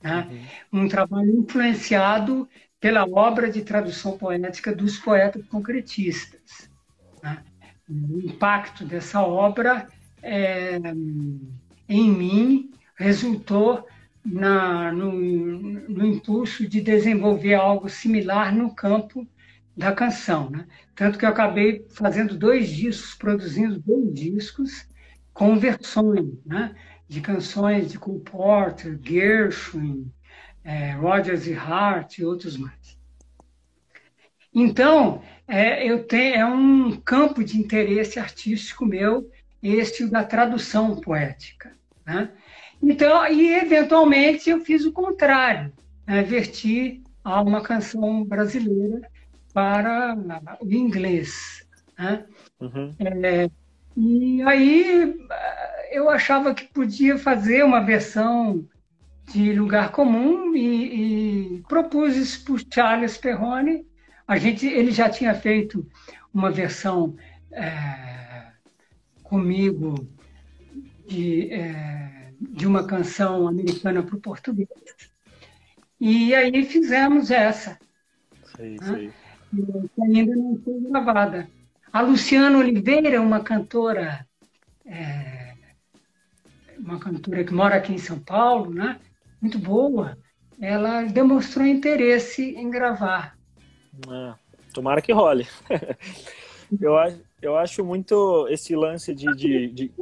Né? 0.03 0.47
Uhum. 0.73 0.85
Um 0.85 0.89
trabalho 0.89 1.31
influenciado 1.39 2.49
pela 2.81 3.05
obra 3.05 3.51
de 3.51 3.63
tradução 3.63 4.17
poética 4.19 4.75
dos 4.75 4.99
poetas 4.99 5.45
concretistas. 5.47 6.69
Né? 7.23 7.43
o 7.89 8.19
impacto 8.19 8.85
dessa 8.85 9.21
obra 9.23 9.87
é, 10.23 10.79
em 11.89 12.11
mim 12.11 12.71
resultou 12.97 13.87
na, 14.25 14.91
no, 14.91 15.13
no, 15.13 16.07
impulso 16.07 16.67
de 16.67 16.81
desenvolver 16.81 17.55
algo 17.55 17.91
similar 17.91 18.55
no 18.55 18.75
campo 18.75 19.27
da 19.77 19.93
canção. 19.93 20.49
Né? 20.49 20.67
Tanto 20.95 21.19
que 21.19 21.27
eu 21.27 21.29
acabei 21.29 21.85
fazendo 21.91 22.37
dois 22.37 22.69
discos, 22.71 23.15
produzindo 23.15 23.79
dois 23.79 24.15
discos 24.15 24.89
com 25.35 25.59
versões 25.59 26.33
né? 26.47 26.75
de 27.09 27.21
canções 27.21 27.91
de 27.91 27.99
Cole 27.99 28.21
Porter, 28.21 28.99
Gershwin, 29.03 30.11
é, 30.63 30.93
Rodgers 30.93 31.47
e 31.47 31.53
Hart 31.53 32.19
e 32.19 32.25
outros 32.25 32.57
mais. 32.57 32.97
Então, 34.55 35.21
é, 35.49 35.85
eu 35.85 36.05
tenho, 36.05 36.35
é 36.37 36.47
um 36.47 36.97
campo 36.97 37.43
de 37.43 37.59
interesse 37.59 38.21
artístico 38.21 38.87
meu, 38.87 39.29
este 39.61 40.07
da 40.07 40.23
tradução 40.23 41.01
poética. 41.01 41.73
Né? 42.07 42.31
Então, 42.81 43.27
e 43.27 43.53
eventualmente 43.55 44.49
eu 44.49 44.61
fiz 44.61 44.85
o 44.85 44.93
contrário, 44.93 45.73
né? 46.07 46.23
verti 46.23 47.03
a 47.25 47.43
uma 47.43 47.61
canção 47.61 48.25
brasileira 48.25 49.11
para 49.53 50.17
o 50.61 50.73
inglês. 50.73 51.67
Né? 51.99 52.25
Uhum. 52.61 52.95
É, 53.01 53.51
e 53.97 54.43
aí 54.43 55.17
eu 55.91 56.11
achava 56.11 56.55
que 56.55 56.65
podia 56.65 57.19
fazer 57.19 57.65
uma 57.65 57.81
versão 57.81 58.67
de 59.33 59.53
lugar 59.53 59.93
comum 59.93 60.55
e, 60.55 61.59
e 61.59 61.63
propus 61.69 62.17
isso 62.17 62.45
para 62.45 62.55
o 62.55 62.59
Charles 62.73 63.17
Perrone 63.17 63.87
a 64.27 64.39
gente, 64.39 64.67
ele 64.67 64.91
já 64.91 65.09
tinha 65.09 65.35
feito 65.35 65.87
uma 66.33 66.51
versão 66.51 67.15
é, 67.53 68.53
comigo 69.23 70.09
de, 71.07 71.53
é, 71.53 72.33
de 72.41 72.67
uma 72.67 72.87
canção 72.87 73.47
americana 73.47 74.03
para 74.03 74.17
o 74.17 74.21
português. 74.21 74.69
E 76.01 76.35
aí 76.35 76.65
fizemos 76.65 77.31
essa. 77.31 77.79
Sei, 78.57 78.77
né? 78.77 78.87
sei. 78.87 79.13
Que 79.95 80.03
ainda 80.03 80.35
não 80.35 80.57
foi 80.65 80.81
gravada. 80.81 81.49
A 81.95 82.01
Luciana 82.01 82.59
Oliveira, 82.59 83.23
uma 83.23 83.39
cantora 83.39 84.27
é, 84.85 85.55
uma 86.77 86.99
cantora 86.99 87.45
que 87.45 87.55
mora 87.55 87.77
aqui 87.77 87.93
em 87.93 87.99
São 87.99 88.19
Paulo, 88.19 88.75
né? 88.75 88.99
Muito 89.41 89.61
boa. 89.61 90.19
Ela 90.61 91.03
demonstrou 91.05 91.65
interesse 91.65 92.43
em 92.57 92.69
gravar. 92.69 93.39
É, 94.11 94.35
tomara 94.73 95.01
que 95.01 95.13
role. 95.13 95.47
eu, 96.83 96.99
acho, 96.99 97.21
eu 97.41 97.57
acho 97.57 97.85
muito 97.85 98.49
esse 98.49 98.75
lance 98.75 99.15
de, 99.15 99.33
de, 99.37 99.69
de... 99.69 99.93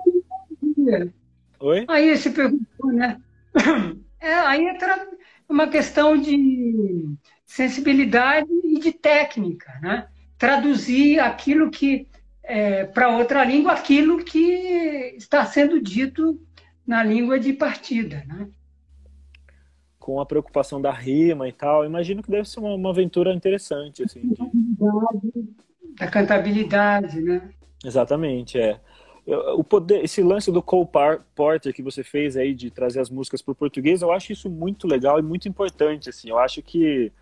Oi? 1.61 1.85
Aí 1.89 2.17
você 2.17 2.31
perguntou, 2.31 2.91
né? 2.91 3.21
É, 4.19 4.35
aí 4.35 4.69
entra 4.69 5.09
uma 5.49 5.67
questão 5.67 6.17
de 6.17 7.13
sensibilidade 7.45 8.49
e 8.63 8.79
de 8.79 8.93
técnica, 8.93 9.77
né? 9.83 10.07
Traduzir 10.43 11.21
aquilo 11.21 11.71
que 11.71 12.09
é, 12.43 12.85
para 12.85 13.17
outra 13.17 13.45
língua, 13.45 13.71
aquilo 13.71 14.25
que 14.25 15.15
está 15.17 15.47
sendo 15.47 15.81
dito 15.81 16.37
na 16.85 17.05
língua 17.05 17.39
de 17.39 17.53
partida, 17.53 18.25
né? 18.27 18.49
Com 20.01 20.21
a 20.21 20.27
preocupação 20.27 20.83
da 20.83 20.91
rima 20.91 21.49
e 21.49 21.53
tal, 21.53 21.85
imagino 21.85 22.25
que 22.25 22.31
deve 22.33 22.49
ser 22.49 22.59
uma, 22.59 22.75
uma 22.75 22.91
aventura 22.91 23.33
interessante, 23.33 24.03
assim. 24.03 24.21
De... 24.21 25.95
Da 25.97 26.09
cantabilidade, 26.09 27.21
né? 27.21 27.49
Exatamente, 27.85 28.59
é 28.59 28.81
o 29.27 29.63
poder, 29.63 30.03
esse 30.03 30.21
lance 30.21 30.51
do 30.51 30.61
Cole 30.61 30.89
Porter 31.37 31.73
que 31.73 31.83
você 31.83 32.03
fez 32.03 32.37
aí 32.37 32.53
de 32.53 32.69
trazer 32.69 32.99
as 32.99 33.09
músicas 33.09 33.41
para 33.41 33.53
o 33.53 33.55
português, 33.55 34.03
eu 34.03 34.11
acho 34.11 34.33
isso 34.33 34.51
muito 34.51 34.89
legal 34.89 35.21
e 35.21 35.23
muito 35.23 35.49
importante. 35.49 36.11
Assim, 36.11 36.31
eu 36.31 36.39
acho 36.39 36.61
que 36.61 37.13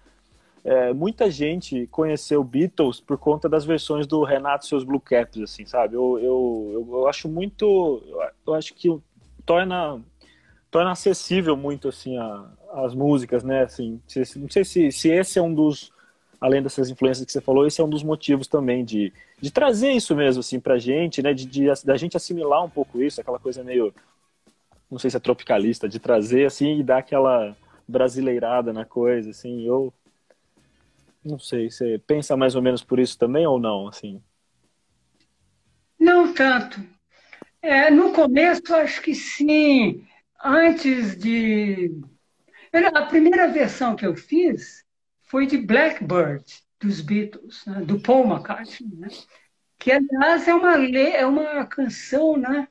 é, 0.64 0.92
muita 0.92 1.30
gente 1.30 1.86
conheceu 1.86 2.44
Beatles 2.44 3.00
por 3.00 3.16
conta 3.16 3.48
das 3.48 3.64
versões 3.64 4.06
do 4.06 4.22
Renato 4.22 4.66
seus 4.66 4.84
Blue 4.84 5.00
Caps, 5.00 5.40
assim, 5.40 5.64
sabe? 5.64 5.94
Eu, 5.94 6.18
eu, 6.18 6.88
eu 6.92 7.08
acho 7.08 7.28
muito, 7.28 8.02
eu 8.46 8.54
acho 8.54 8.74
que 8.74 8.88
torna 9.46 10.00
torna 10.70 10.92
acessível 10.92 11.56
muito 11.56 11.88
assim 11.88 12.16
a, 12.16 12.46
as 12.74 12.94
músicas, 12.94 13.42
né? 13.42 13.62
Assim, 13.62 14.00
não 14.36 14.48
sei 14.48 14.64
se, 14.64 14.92
se 14.92 15.08
esse 15.08 15.38
é 15.38 15.42
um 15.42 15.52
dos 15.52 15.92
além 16.40 16.62
dessas 16.62 16.88
influências 16.88 17.24
que 17.26 17.32
você 17.32 17.40
falou, 17.40 17.66
esse 17.66 17.80
é 17.80 17.84
um 17.84 17.88
dos 17.88 18.02
motivos 18.02 18.46
também 18.46 18.82
de, 18.82 19.12
de 19.40 19.50
trazer 19.50 19.90
isso 19.92 20.16
mesmo, 20.16 20.40
assim, 20.40 20.58
pra 20.58 20.78
gente, 20.78 21.22
né, 21.22 21.34
de, 21.34 21.44
de, 21.44 21.66
da 21.84 21.96
gente 21.98 22.16
assimilar 22.16 22.64
um 22.64 22.70
pouco 22.70 23.02
isso, 23.02 23.20
aquela 23.20 23.38
coisa 23.38 23.62
meio, 23.62 23.92
não 24.90 24.98
sei 24.98 25.10
se 25.10 25.18
é 25.18 25.20
tropicalista, 25.20 25.86
de 25.86 25.98
trazer, 25.98 26.46
assim, 26.46 26.78
e 26.78 26.82
dar 26.82 26.98
aquela 26.98 27.54
brasileirada 27.86 28.72
na 28.72 28.86
coisa, 28.86 29.30
assim, 29.30 29.66
eu 29.66 29.92
não 31.24 31.38
sei, 31.38 31.70
você 31.70 31.98
pensa 32.06 32.36
mais 32.36 32.54
ou 32.54 32.62
menos 32.62 32.82
por 32.82 32.98
isso 32.98 33.18
também 33.18 33.46
ou 33.46 33.58
não, 33.58 33.88
assim? 33.88 34.22
Não 35.98 36.32
tanto. 36.32 36.80
É, 37.60 37.90
no 37.90 38.12
começo, 38.12 38.74
acho 38.74 39.02
que 39.02 39.14
sim. 39.14 40.06
Antes 40.42 41.16
de... 41.16 42.00
A 42.94 43.02
primeira 43.02 43.48
versão 43.48 43.96
que 43.96 44.06
eu 44.06 44.16
fiz 44.16 44.84
foi 45.24 45.46
de 45.46 45.58
Blackbird, 45.58 46.44
dos 46.80 47.00
Beatles, 47.00 47.64
né? 47.66 47.82
do 47.82 48.00
Paul 48.00 48.26
McCartney, 48.26 48.96
né? 48.96 49.08
que, 49.78 49.90
aliás, 49.90 50.46
é 50.46 50.54
uma, 50.54 50.74
é 50.76 51.26
uma 51.26 51.66
canção 51.66 52.36
né? 52.36 52.68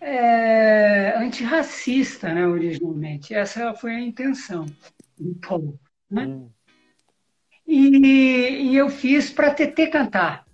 É, 0.00 1.16
antirracista, 1.18 2.32
né, 2.32 2.46
originalmente. 2.46 3.34
Essa 3.34 3.74
foi 3.74 3.96
a 3.96 4.00
intenção 4.00 4.64
do 5.18 5.34
Paul. 5.36 5.78
Né? 6.10 6.26
Hum. 6.26 6.50
E, 7.68 8.70
e, 8.70 8.76
eu 8.76 8.88
fiz 8.88 9.30
para 9.30 9.52
TT 9.52 9.88
cantar. 9.88 10.46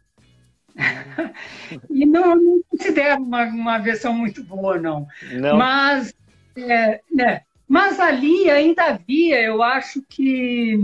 e 1.89 2.05
não, 2.05 2.35
não 2.35 2.61
considero 2.69 3.23
uma, 3.23 3.45
uma 3.45 3.79
versão 3.79 4.13
muito 4.13 4.43
boa, 4.43 4.77
não. 4.79 5.07
não. 5.31 5.57
Mas, 5.57 6.13
é, 6.57 7.01
né, 7.13 7.43
mas 7.69 8.01
ali 8.01 8.51
ainda 8.51 8.87
havia, 8.87 9.41
eu 9.41 9.63
acho 9.63 10.03
que 10.03 10.77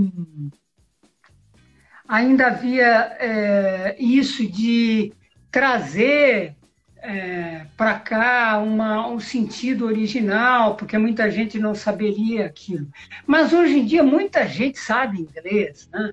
ainda 2.06 2.46
havia 2.46 3.16
é, 3.18 3.96
isso 3.98 4.46
de 4.46 5.12
trazer 5.50 6.54
é, 7.02 7.66
para 7.76 7.98
cá 7.98 8.58
uma, 8.58 9.08
um 9.08 9.18
sentido 9.18 9.86
original, 9.86 10.76
porque 10.76 10.96
muita 10.96 11.28
gente 11.28 11.58
não 11.58 11.74
saberia 11.74 12.46
aquilo. 12.46 12.86
Mas 13.26 13.52
hoje 13.52 13.80
em 13.80 13.84
dia 13.84 14.02
muita 14.04 14.46
gente 14.46 14.78
sabe 14.78 15.20
inglês, 15.20 15.88
né? 15.92 16.12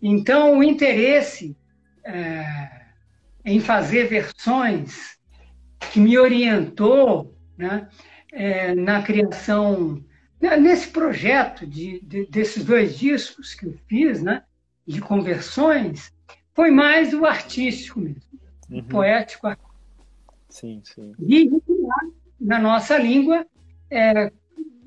Então 0.00 0.58
o 0.58 0.62
interesse 0.62 1.56
é, 2.04 2.70
em 3.44 3.60
fazer 3.60 4.08
versões 4.08 5.18
que 5.92 6.00
me 6.00 6.18
orientou 6.18 7.34
né, 7.56 7.88
é, 8.32 8.74
na 8.74 9.02
criação 9.02 10.02
né, 10.40 10.56
nesse 10.56 10.88
projeto 10.88 11.66
de, 11.66 12.00
de, 12.00 12.26
desses 12.26 12.64
dois 12.64 12.98
discos 12.98 13.54
que 13.54 13.66
eu 13.66 13.78
fiz, 13.88 14.22
né, 14.22 14.42
de 14.86 15.00
conversões, 15.00 16.12
foi 16.54 16.70
mais 16.70 17.12
o 17.12 17.24
artístico 17.24 18.00
mesmo, 18.00 18.22
uhum. 18.70 18.78
o 18.78 18.84
poético. 18.84 19.48
Sim, 20.48 20.80
sim. 20.84 21.12
E 21.20 21.50
na 22.40 22.58
nossa 22.58 22.96
língua 22.98 23.46
é, 23.90 24.32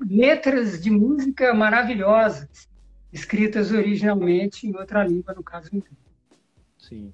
letras 0.08 0.80
de 0.82 0.90
música 0.90 1.52
maravilhosas, 1.54 2.68
escritas 3.12 3.72
originalmente 3.72 4.66
em 4.66 4.76
outra 4.76 5.04
língua, 5.04 5.34
no 5.34 5.42
caso 5.42 5.68
inglês. 5.74 5.96
Sim. 6.78 7.12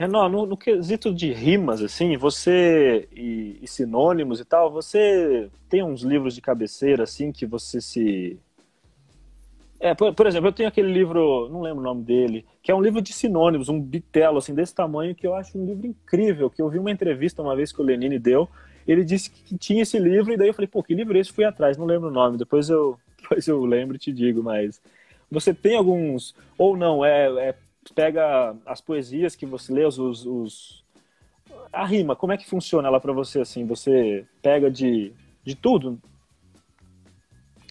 Renan, 0.00 0.30
no, 0.30 0.46
no, 0.46 0.56
quesito 0.56 1.12
de 1.12 1.30
rimas, 1.30 1.82
assim, 1.82 2.16
você 2.16 3.06
e, 3.14 3.58
e, 3.60 3.68
sinônimos 3.68 4.40
e 4.40 4.46
tal, 4.46 4.72
você 4.72 5.50
tem 5.68 5.82
uns 5.82 6.00
livros 6.00 6.34
de 6.34 6.40
cabeceira, 6.40 7.02
assim, 7.02 7.30
que 7.30 7.44
você 7.44 7.82
se... 7.82 8.38
É, 9.78 9.94
por, 9.94 10.14
por, 10.14 10.26
exemplo, 10.26 10.48
eu 10.48 10.52
tenho 10.54 10.70
aquele 10.70 10.90
livro, 10.90 11.50
não 11.50 11.60
lembro 11.60 11.80
o 11.80 11.84
nome 11.84 12.02
dele, 12.02 12.46
que 12.62 12.70
é 12.70 12.74
um 12.74 12.80
livro 12.80 13.02
de 13.02 13.12
sinônimos, 13.12 13.68
um 13.68 13.78
bitelo, 13.78 14.38
assim, 14.38 14.54
desse 14.54 14.74
tamanho, 14.74 15.14
que 15.14 15.26
eu 15.26 15.34
acho 15.34 15.58
um 15.58 15.66
livro 15.66 15.86
incrível, 15.86 16.48
que 16.48 16.62
eu 16.62 16.70
vi 16.70 16.78
uma 16.78 16.90
entrevista 16.90 17.42
uma 17.42 17.54
vez 17.54 17.70
que 17.70 17.82
o 17.82 17.84
Lenine 17.84 18.18
deu, 18.18 18.48
ele 18.88 19.04
disse 19.04 19.30
que 19.30 19.58
tinha 19.58 19.82
esse 19.82 19.98
livro, 19.98 20.32
e 20.32 20.36
daí 20.38 20.48
eu 20.48 20.54
falei, 20.54 20.68
pô, 20.68 20.82
que 20.82 20.94
livro 20.94 21.14
é 21.14 21.20
esse? 21.20 21.30
Fui 21.30 21.44
atrás, 21.44 21.76
não 21.76 21.84
lembro 21.84 22.08
o 22.08 22.12
nome, 22.12 22.38
depois 22.38 22.70
eu, 22.70 22.98
depois 23.20 23.46
eu 23.46 23.62
lembro 23.66 23.96
e 23.96 23.98
te 23.98 24.10
digo, 24.10 24.42
mas... 24.42 24.80
Você 25.30 25.54
tem 25.54 25.76
alguns, 25.76 26.34
ou 26.58 26.76
não, 26.76 27.04
é, 27.04 27.48
é 27.48 27.54
pega 27.94 28.54
as 28.66 28.80
poesias 28.80 29.34
que 29.34 29.46
você 29.46 29.72
lê, 29.72 29.84
os, 29.84 29.98
os 29.98 30.84
a 31.72 31.86
rima, 31.86 32.16
como 32.16 32.32
é 32.32 32.36
que 32.36 32.48
funciona 32.48 32.88
ela 32.88 33.00
para 33.00 33.12
você 33.12 33.40
assim? 33.40 33.64
Você 33.66 34.26
pega 34.42 34.70
de, 34.70 35.12
de 35.44 35.54
tudo? 35.54 36.00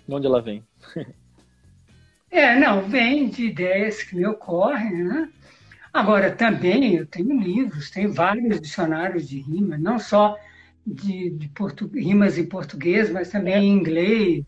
De 0.07 0.13
onde 0.13 0.25
ela 0.25 0.41
vem? 0.41 0.63
é, 2.31 2.57
não, 2.57 2.87
vem 2.87 3.29
de 3.29 3.45
ideias 3.45 4.03
que 4.03 4.15
me 4.15 4.25
ocorrem, 4.25 5.03
né? 5.03 5.29
Agora, 5.91 6.31
também 6.31 6.95
eu 6.95 7.05
tenho 7.05 7.39
livros, 7.39 7.89
tenho 7.89 8.13
vários 8.13 8.61
dicionários 8.61 9.27
de 9.27 9.39
rima, 9.39 9.77
não 9.77 9.99
só 9.99 10.37
de, 10.85 11.31
de 11.31 11.51
rimas 11.95 12.37
em 12.37 12.45
português, 12.45 13.09
mas 13.09 13.29
também 13.29 13.55
em 13.55 13.73
inglês, 13.73 14.45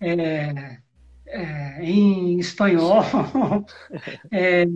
é, 0.00 0.78
é, 1.30 1.82
em 1.82 2.38
espanhol, 2.38 3.02
é, 4.30 4.66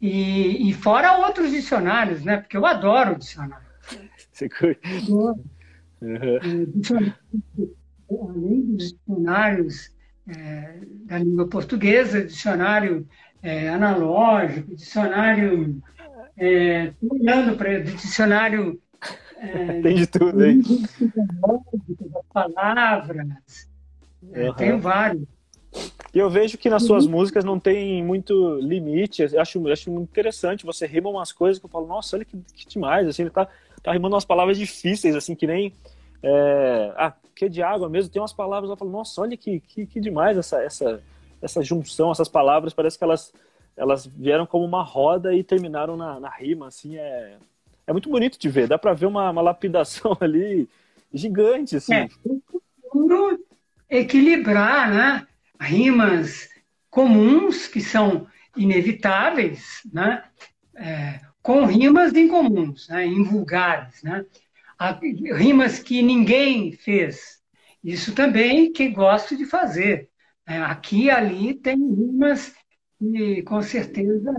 e, 0.00 0.70
e, 0.70 0.74
fora 0.74 1.18
outros 1.18 1.50
dicionários, 1.50 2.24
né? 2.24 2.38
Porque 2.38 2.56
eu 2.56 2.64
adoro 2.64 3.18
dicionário. 3.18 3.66
Você 4.32 4.48
curte? 4.48 4.80
Uhum. 6.00 7.12
Além 8.10 8.60
dos 8.62 8.92
dicionários 8.92 9.94
é, 10.26 10.80
da 11.06 11.18
língua 11.18 11.48
portuguesa, 11.48 12.24
dicionário 12.24 13.06
é, 13.42 13.68
analógico, 13.68 14.74
dicionário. 14.74 15.82
É, 16.36 16.92
olhando 17.02 17.56
para 17.56 17.80
dicionário. 17.80 18.80
É, 19.36 19.82
Tem 19.82 19.96
de 19.96 20.06
tudo 20.06 20.42
aí. 20.42 20.62
Palavras, 22.32 23.69
Uhum. 24.22 24.54
Tenho 24.54 24.78
vários. 24.78 25.22
E 26.12 26.18
eu 26.18 26.28
vejo 26.28 26.58
que 26.58 26.68
nas 26.68 26.82
suas 26.82 27.06
músicas 27.06 27.44
não 27.44 27.58
tem 27.58 28.02
muito 28.02 28.56
limite. 28.56 29.22
Eu 29.22 29.40
acho, 29.40 29.66
eu 29.66 29.72
acho 29.72 29.90
muito 29.90 30.10
interessante. 30.10 30.66
Você 30.66 30.86
rima 30.86 31.08
umas 31.08 31.30
coisas 31.30 31.58
que 31.58 31.66
eu 31.66 31.70
falo, 31.70 31.86
nossa, 31.86 32.16
olha 32.16 32.24
que, 32.24 32.36
que 32.54 32.66
demais. 32.66 33.06
Assim, 33.06 33.22
ele 33.22 33.30
tá, 33.30 33.46
tá 33.82 33.92
rimando 33.92 34.14
umas 34.14 34.24
palavras 34.24 34.58
difíceis, 34.58 35.14
assim, 35.14 35.34
que 35.36 35.46
nem. 35.46 35.72
É, 36.22 36.92
ah, 36.96 37.14
que 37.34 37.48
de 37.48 37.62
água 37.62 37.88
mesmo. 37.88 38.12
Tem 38.12 38.20
umas 38.20 38.32
palavras, 38.32 38.68
eu 38.70 38.76
falo, 38.76 38.90
nossa, 38.90 39.20
olha 39.20 39.36
que, 39.36 39.60
que, 39.60 39.86
que 39.86 40.00
demais 40.00 40.36
essa, 40.36 40.60
essa, 40.62 41.00
essa 41.40 41.62
junção, 41.62 42.10
essas 42.10 42.28
palavras. 42.28 42.74
Parece 42.74 42.98
que 42.98 43.04
elas, 43.04 43.32
elas 43.76 44.04
vieram 44.04 44.46
como 44.46 44.64
uma 44.64 44.82
roda 44.82 45.32
e 45.32 45.44
terminaram 45.44 45.96
na, 45.96 46.18
na 46.18 46.30
rima, 46.30 46.66
assim. 46.66 46.96
É, 46.96 47.36
é 47.86 47.92
muito 47.92 48.10
bonito 48.10 48.36
de 48.36 48.48
ver. 48.48 48.66
Dá 48.66 48.76
pra 48.76 48.94
ver 48.94 49.06
uma, 49.06 49.30
uma 49.30 49.42
lapidação 49.42 50.16
ali 50.20 50.68
gigante, 51.14 51.76
assim. 51.76 51.94
É 51.94 52.08
equilibrar 53.90 54.90
né, 54.90 55.26
rimas 55.60 56.48
comuns, 56.88 57.66
que 57.66 57.80
são 57.80 58.26
inevitáveis, 58.56 59.80
né, 59.92 60.24
é, 60.76 61.20
com 61.42 61.64
rimas 61.64 62.14
incomuns, 62.14 62.88
né, 62.88 63.06
invulgares. 63.06 64.02
Né? 64.02 64.24
rimas 65.36 65.78
que 65.78 66.00
ninguém 66.02 66.72
fez. 66.72 67.40
Isso 67.84 68.14
também 68.14 68.72
que 68.72 68.88
gosto 68.88 69.36
de 69.36 69.44
fazer. 69.44 70.08
É, 70.46 70.58
aqui 70.58 71.04
e 71.04 71.10
ali 71.10 71.54
tem 71.54 71.76
rimas 71.76 72.54
que 72.98 73.42
com 73.42 73.62
certeza 73.62 74.32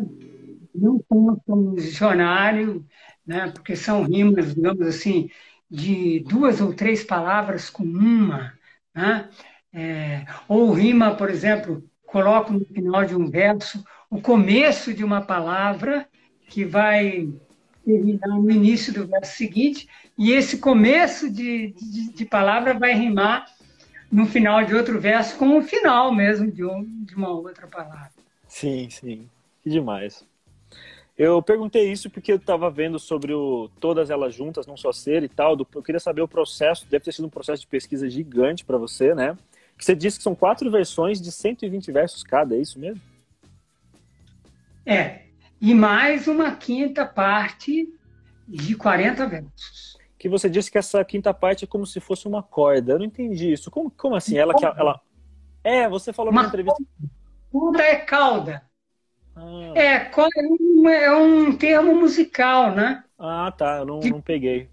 não 0.73 0.99
constam 1.07 1.55
no 1.55 1.75
dicionário, 1.75 2.85
né? 3.25 3.51
porque 3.51 3.75
são 3.75 4.03
rimas, 4.03 4.55
digamos 4.55 4.85
assim, 4.87 5.29
de 5.69 6.19
duas 6.21 6.59
ou 6.59 6.73
três 6.73 7.03
palavras 7.03 7.69
com 7.69 7.83
uma. 7.83 8.53
Né? 8.93 9.29
É, 9.73 10.25
ou 10.47 10.71
rima, 10.71 11.15
por 11.15 11.29
exemplo, 11.29 11.83
coloco 12.05 12.51
no 12.51 12.65
final 12.65 13.05
de 13.05 13.15
um 13.15 13.29
verso 13.29 13.83
o 14.09 14.21
começo 14.21 14.93
de 14.93 15.03
uma 15.03 15.21
palavra 15.21 16.07
que 16.47 16.65
vai 16.65 17.29
terminar 17.85 18.27
no 18.27 18.51
início 18.51 18.93
do 18.93 19.07
verso 19.07 19.37
seguinte, 19.37 19.87
e 20.17 20.31
esse 20.31 20.57
começo 20.57 21.31
de, 21.31 21.73
de, 21.73 22.13
de 22.13 22.25
palavra 22.25 22.73
vai 22.73 22.93
rimar 22.93 23.45
no 24.11 24.25
final 24.25 24.63
de 24.63 24.75
outro 24.75 24.99
verso 24.99 25.37
com 25.37 25.57
o 25.57 25.61
final 25.61 26.13
mesmo 26.13 26.51
de, 26.51 26.63
um, 26.63 26.83
de 27.03 27.15
uma 27.15 27.29
outra 27.29 27.65
palavra. 27.67 28.11
Sim, 28.47 28.89
sim. 28.89 29.29
Que 29.63 29.69
demais. 29.69 30.25
Eu 31.23 31.39
perguntei 31.39 31.91
isso 31.91 32.09
porque 32.09 32.31
eu 32.31 32.37
estava 32.37 32.67
vendo 32.71 32.97
sobre 32.97 33.31
o 33.31 33.69
todas 33.79 34.09
elas 34.09 34.33
juntas, 34.33 34.65
não 34.65 34.75
só 34.75 34.91
ser 34.91 35.21
e 35.21 35.29
tal. 35.29 35.55
Do, 35.55 35.67
eu 35.75 35.83
queria 35.83 35.99
saber 35.99 36.23
o 36.23 36.27
processo. 36.27 36.87
Deve 36.89 37.05
ter 37.05 37.11
sido 37.11 37.25
um 37.25 37.29
processo 37.29 37.61
de 37.61 37.67
pesquisa 37.67 38.09
gigante 38.09 38.65
para 38.65 38.75
você, 38.75 39.13
né? 39.13 39.37
Que 39.77 39.85
você 39.85 39.95
disse 39.95 40.17
que 40.17 40.23
são 40.23 40.33
quatro 40.33 40.71
versões 40.71 41.21
de 41.21 41.31
120 41.31 41.91
versos 41.91 42.23
cada, 42.23 42.55
é 42.55 42.59
isso 42.59 42.79
mesmo? 42.79 42.99
É. 44.83 45.25
E 45.61 45.75
mais 45.75 46.27
uma 46.27 46.55
quinta 46.55 47.05
parte 47.05 47.87
de 48.47 48.75
40 48.75 49.27
versos. 49.27 49.97
Que 50.17 50.27
você 50.27 50.49
disse 50.49 50.71
que 50.71 50.79
essa 50.79 51.05
quinta 51.05 51.31
parte 51.35 51.65
é 51.65 51.67
como 51.67 51.85
se 51.85 51.99
fosse 51.99 52.27
uma 52.27 52.41
corda. 52.41 52.93
Eu 52.93 52.97
não 52.97 53.05
entendi 53.05 53.53
isso. 53.53 53.69
Como, 53.69 53.91
como 53.91 54.15
assim? 54.15 54.39
Ela, 54.39 54.55
ela... 54.75 54.99
É, 55.63 55.87
você 55.87 56.11
falou 56.11 56.31
uma 56.31 56.45
entrevista. 56.45 56.83
Corda 57.51 57.83
é 57.83 57.97
cauda. 57.97 58.70
Ah. 59.35 59.73
É, 59.75 60.11
é, 60.89 61.05
é 61.05 61.15
um 61.15 61.55
termo 61.55 61.95
musical, 61.95 62.75
né? 62.75 63.03
Ah, 63.17 63.51
tá. 63.55 63.77
Eu 63.77 63.85
não, 63.85 63.99
não 63.99 64.21
peguei. 64.21 64.69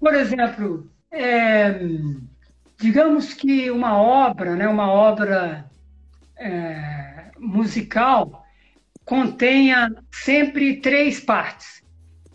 Por 0.00 0.14
exemplo, 0.14 0.90
é, 1.10 1.78
digamos 2.78 3.34
que 3.34 3.70
uma 3.70 4.00
obra, 4.00 4.56
né, 4.56 4.66
uma 4.66 4.90
obra 4.90 5.70
é, 6.36 7.30
musical 7.38 8.44
contenha 9.04 9.94
sempre 10.10 10.80
três 10.80 11.20
partes. 11.20 11.82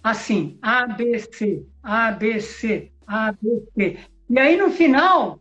Assim, 0.03 0.57
A, 0.61 0.87
B, 0.87 1.19
C, 1.19 1.65
A, 1.83 2.11
B, 2.11 2.39
C, 2.39 2.91
A, 3.05 3.33
B, 3.33 3.63
C. 3.75 3.97
E 4.29 4.39
aí 4.39 4.55
no 4.55 4.69
final 4.69 5.39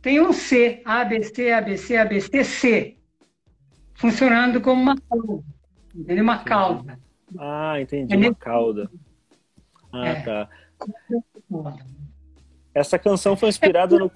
tem 0.00 0.20
um 0.20 0.32
C, 0.32 0.80
A, 0.84 1.04
B, 1.04 1.22
C, 1.22 1.52
A, 1.52 1.60
B, 1.60 1.76
C, 1.76 1.96
A, 1.96 2.04
B, 2.04 2.20
C, 2.20 2.44
C 2.44 2.95
funcionando 3.96 4.60
como 4.60 4.80
uma 4.80 4.96
cauda. 4.96 5.42
Entendeu? 5.94 6.24
Uma 6.24 6.38
cauda. 6.38 6.98
Ah, 7.38 7.80
entendi, 7.80 8.14
é 8.14 8.16
uma 8.16 8.34
cauda. 8.34 8.90
Ah, 9.92 10.08
é. 10.08 10.22
tá. 10.22 10.48
Essa 12.74 12.98
canção 12.98 13.36
foi 13.36 13.48
inspirada 13.48 13.96
é 13.96 13.98
no. 13.98 14.12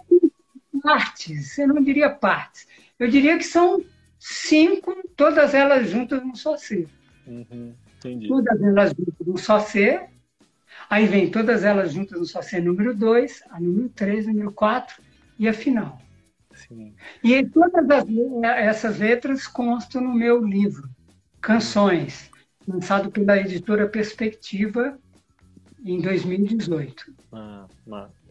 Partes, 0.82 1.58
eu 1.58 1.68
não 1.68 1.82
diria 1.82 2.10
partes. 2.10 2.66
Eu 2.98 3.08
diria 3.08 3.36
que 3.36 3.44
são 3.44 3.82
cinco, 4.18 4.94
todas 5.16 5.54
elas 5.54 5.90
juntas 5.90 6.22
num 6.22 6.34
só 6.34 6.56
ser. 6.56 6.88
Uhum, 7.26 7.74
entendi. 7.98 8.28
Todas 8.28 8.62
elas 8.62 8.90
juntas 8.90 9.26
num 9.26 9.36
só 9.36 9.58
ser. 9.58 10.08
Aí 10.88 11.06
vem 11.06 11.30
todas 11.30 11.64
elas 11.64 11.92
juntas 11.92 12.18
no 12.18 12.26
só 12.26 12.42
ser 12.42 12.62
número 12.62 12.94
2, 12.94 13.44
a 13.50 13.60
número 13.60 13.88
3, 13.90 14.26
número 14.26 14.52
4 14.52 15.02
e 15.38 15.48
a 15.48 15.52
final. 15.52 16.00
Sim. 16.68 16.94
E 17.22 17.44
todas 17.46 17.88
as, 17.90 18.04
essas 18.42 18.98
letras 18.98 19.46
constam 19.46 20.02
no 20.02 20.14
meu 20.14 20.44
livro, 20.44 20.88
Canções, 21.40 22.30
lançado 22.66 23.10
pela 23.10 23.38
editora 23.38 23.88
Perspectiva 23.88 24.98
em 25.84 26.00
2018. 26.00 27.14
Ah, 27.32 27.66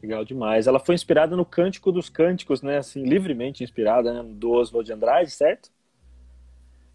legal 0.02 0.24
demais. 0.24 0.68
Ela 0.68 0.80
foi 0.80 0.96
inspirada 0.96 1.36
no 1.36 1.46
Cântico 1.46 1.92
dos 1.92 2.10
Cânticos, 2.10 2.62
né? 2.62 2.78
Assim, 2.78 3.04
livremente 3.04 3.64
inspirada, 3.64 4.24
né? 4.24 4.30
do 4.34 4.52
Oswald 4.52 4.86
de 4.86 4.94
Andrade, 4.94 5.32
certo? 5.32 5.72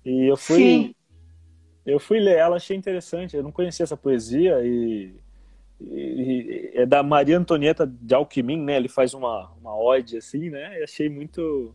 E 0.04 0.30
eu 0.30 0.36
fui, 0.36 0.56
Sim. 0.56 0.94
eu 1.84 1.98
fui 1.98 2.20
ler 2.20 2.36
ela, 2.36 2.56
achei 2.56 2.76
interessante. 2.76 3.36
Eu 3.36 3.42
não 3.42 3.50
conhecia 3.52 3.84
essa 3.84 3.96
poesia 3.96 4.60
e 4.64 5.14
é 6.74 6.86
da 6.86 7.02
Maria 7.02 7.38
Antonieta 7.38 7.86
de 7.86 8.14
Alckmin, 8.14 8.62
né? 8.62 8.76
Ele 8.76 8.88
faz 8.88 9.14
uma, 9.14 9.50
uma 9.60 9.76
ode 9.76 10.16
assim, 10.16 10.50
né? 10.50 10.80
E 10.80 10.84
achei 10.84 11.08
muito 11.08 11.74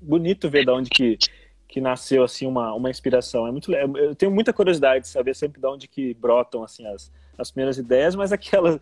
bonito 0.00 0.48
ver 0.48 0.64
da 0.64 0.74
onde 0.74 0.90
que, 0.90 1.18
que 1.66 1.80
nasceu 1.80 2.22
assim 2.22 2.46
uma, 2.46 2.72
uma 2.74 2.90
inspiração. 2.90 3.46
É 3.46 3.50
muito 3.50 3.72
eu 3.72 4.14
tenho 4.14 4.32
muita 4.32 4.52
curiosidade 4.52 5.04
de 5.04 5.08
saber 5.08 5.34
sempre 5.34 5.60
de 5.60 5.66
onde 5.66 5.88
que 5.88 6.14
brotam 6.14 6.62
assim 6.62 6.86
as, 6.86 7.12
as 7.36 7.50
primeiras 7.50 7.78
ideias, 7.78 8.14
mas 8.14 8.32
aquela 8.32 8.80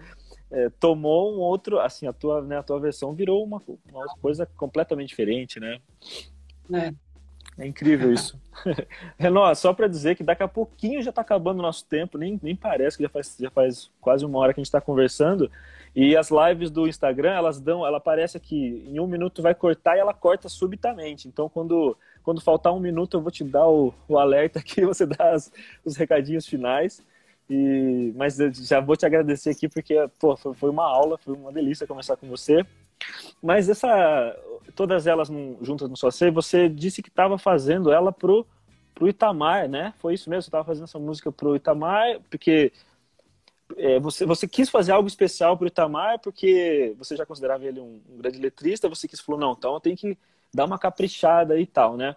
é, 0.51 0.70
tomou 0.70 1.34
um 1.34 1.38
outro, 1.38 1.78
assim, 1.80 2.07
a 2.07 2.12
tua, 2.12 2.42
né, 2.42 2.59
a 2.59 2.62
tua 2.62 2.78
versão 2.78 3.14
virou 3.14 3.44
uma, 3.44 3.61
uma 3.90 4.07
coisa 4.20 4.47
completamente 4.47 5.09
diferente, 5.09 5.59
né? 5.59 5.78
É. 6.72 6.92
É 7.59 7.66
incrível 7.66 8.12
isso. 8.12 8.38
Renan, 9.16 9.54
só 9.54 9.72
para 9.72 9.88
dizer 9.88 10.14
que 10.14 10.22
daqui 10.22 10.42
a 10.42 10.48
pouquinho 10.48 11.02
já 11.02 11.11
está 11.11 11.22
acabando 11.22 11.61
o 11.61 11.62
nosso 11.62 11.84
tempo, 11.86 12.18
nem, 12.18 12.38
nem 12.42 12.54
parece 12.54 12.96
que 12.96 13.02
já 13.02 13.09
faz, 13.09 13.36
já 13.38 13.50
faz 13.50 13.90
quase 14.00 14.24
uma 14.24 14.38
hora 14.38 14.52
que 14.52 14.61
a 14.61 14.62
gente 14.62 14.68
está 14.68 14.80
conversando. 14.80 15.50
E 15.94 16.14
as 16.14 16.30
lives 16.30 16.70
do 16.70 16.86
Instagram, 16.86 17.32
elas 17.32 17.59
dão, 17.59 17.86
ela 17.86 17.98
parece 17.98 18.38
que 18.38 18.84
em 18.86 19.00
um 19.00 19.07
minuto 19.07 19.40
vai 19.40 19.54
cortar 19.54 19.96
e 19.96 20.00
ela 20.00 20.12
corta 20.12 20.46
subitamente. 20.48 21.26
Então, 21.26 21.48
quando, 21.48 21.96
quando 22.22 22.42
faltar 22.42 22.74
um 22.74 22.80
minuto, 22.80 23.16
eu 23.16 23.22
vou 23.22 23.30
te 23.30 23.42
dar 23.42 23.66
o, 23.66 23.94
o 24.07 24.18
alerta 24.18 24.59
aqui, 24.59 24.84
você 24.84 25.07
dá 25.07 25.30
as, 25.32 25.50
os 25.82 25.96
recadinhos 25.96 26.46
finais. 26.46 27.02
E, 27.48 28.12
mas 28.16 28.36
já 28.36 28.80
vou 28.80 28.96
te 28.96 29.07
agradecer 29.07 29.50
aqui 29.50 29.68
porque 29.68 29.94
pô, 30.18 30.36
foi 30.36 30.68
uma 30.68 30.84
aula, 30.84 31.16
foi 31.16 31.32
uma 31.32 31.52
delícia 31.52 31.86
conversar 31.86 32.16
com 32.18 32.28
você. 32.28 32.66
Mas 33.42 33.68
essa, 33.68 34.36
todas 34.76 35.06
elas 35.06 35.28
juntas 35.62 35.88
no 35.88 35.96
Só 35.96 36.10
você 36.30 36.68
disse 36.68 37.02
que 37.02 37.08
estava 37.08 37.38
fazendo 37.38 37.90
ela 37.90 38.12
pro, 38.12 38.46
pro 38.94 39.08
Itamar, 39.08 39.68
né? 39.68 39.94
Foi 39.98 40.14
isso 40.14 40.28
mesmo? 40.30 40.42
Você 40.42 40.48
estava 40.48 40.64
fazendo 40.64 40.84
essa 40.84 40.98
música 40.98 41.32
pro 41.32 41.56
Itamar, 41.56 42.20
porque 42.30 42.70
é, 43.76 43.98
você, 43.98 44.26
você 44.26 44.46
quis 44.46 44.68
fazer 44.68 44.92
algo 44.92 45.08
especial 45.08 45.56
pro 45.56 45.66
Itamar, 45.66 46.20
porque 46.20 46.94
você 46.98 47.16
já 47.16 47.24
considerava 47.26 47.64
ele 47.64 47.80
um, 47.80 48.00
um 48.08 48.18
grande 48.18 48.38
letrista, 48.38 48.88
você 48.88 49.08
quis 49.08 49.20
falou, 49.20 49.40
não, 49.40 49.52
então 49.52 49.80
tenho 49.80 49.96
que 49.96 50.16
dar 50.54 50.66
uma 50.66 50.78
caprichada 50.78 51.58
e 51.58 51.66
tal, 51.66 51.96
né? 51.96 52.14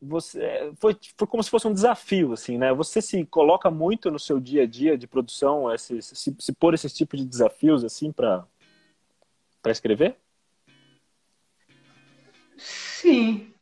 Você, 0.00 0.40
é, 0.40 0.72
foi, 0.76 0.96
foi 1.16 1.26
como 1.26 1.42
se 1.42 1.50
fosse 1.50 1.68
um 1.68 1.74
desafio, 1.74 2.32
assim, 2.32 2.56
né? 2.56 2.72
Você 2.72 3.02
se 3.02 3.24
coloca 3.26 3.70
muito 3.70 4.10
no 4.10 4.18
seu 4.18 4.40
dia 4.40 4.62
a 4.62 4.66
dia 4.66 4.96
de 4.96 5.06
produção, 5.06 5.72
esse, 5.72 6.00
se, 6.00 6.34
se 6.38 6.52
pôr 6.54 6.72
esse 6.72 6.88
tipo 6.88 7.16
de 7.16 7.24
desafios, 7.24 7.84
assim, 7.84 8.10
para 8.12 8.46
escrever? 9.66 10.16
Sim. 13.00 13.54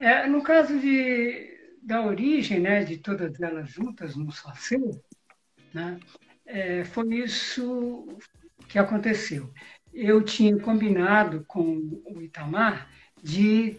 É, 0.00 0.26
no 0.26 0.42
caso 0.42 0.78
de, 0.80 1.76
da 1.82 2.00
origem, 2.06 2.58
né, 2.58 2.82
de 2.82 2.96
todas 2.96 3.38
elas 3.38 3.68
juntas 3.68 4.16
no 4.16 4.32
só 4.32 4.52
ser, 4.54 4.80
né, 5.74 6.00
é, 6.46 6.82
foi 6.84 7.16
isso 7.16 8.06
que 8.68 8.78
aconteceu. 8.78 9.52
Eu 9.92 10.24
tinha 10.24 10.58
combinado 10.58 11.44
com 11.46 12.02
o 12.06 12.22
Itamar 12.22 12.90
de 13.22 13.78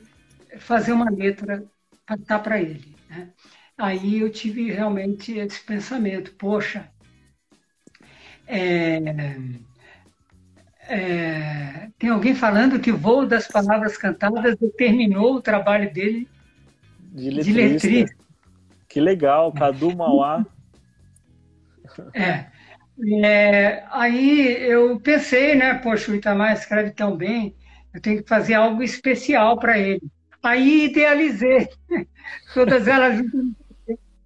fazer 0.59 0.91
uma 0.91 1.09
letra 1.09 1.65
para 2.05 2.15
dar 2.15 2.39
para 2.39 2.61
ele. 2.61 2.95
Né? 3.09 3.33
Aí 3.75 4.19
eu 4.19 4.31
tive 4.31 4.71
realmente 4.71 5.33
esse 5.39 5.59
pensamento: 5.65 6.33
poxa, 6.35 6.87
é, 8.45 8.99
é, 10.93 11.89
tem 11.97 12.09
alguém 12.09 12.35
falando 12.35 12.79
que 12.79 12.91
o 12.91 12.97
voo 12.97 13.25
das 13.25 13.47
palavras 13.47 13.97
cantadas 13.97 14.55
determinou 14.57 15.35
o 15.35 15.41
trabalho 15.41 15.91
dele 15.91 16.27
de 16.99 17.29
letrista. 17.29 17.51
De 17.51 17.93
letrista. 17.93 18.15
Que 18.87 19.01
legal, 19.01 19.51
Cadu 19.51 19.95
Mauá. 19.95 20.45
É, 22.15 22.47
é, 23.23 23.83
aí 23.91 24.57
eu 24.63 24.99
pensei, 24.99 25.53
né, 25.53 25.75
poxa, 25.75 26.11
o 26.11 26.15
Itamar 26.15 26.53
escreve 26.53 26.89
tão 26.89 27.15
bem, 27.15 27.55
eu 27.93 28.01
tenho 28.01 28.23
que 28.23 28.27
fazer 28.27 28.55
algo 28.55 28.81
especial 28.81 29.59
para 29.59 29.77
ele. 29.77 30.01
Aí 30.41 30.85
idealizei 30.85 31.69
todas 32.55 32.87
elas 32.87 33.21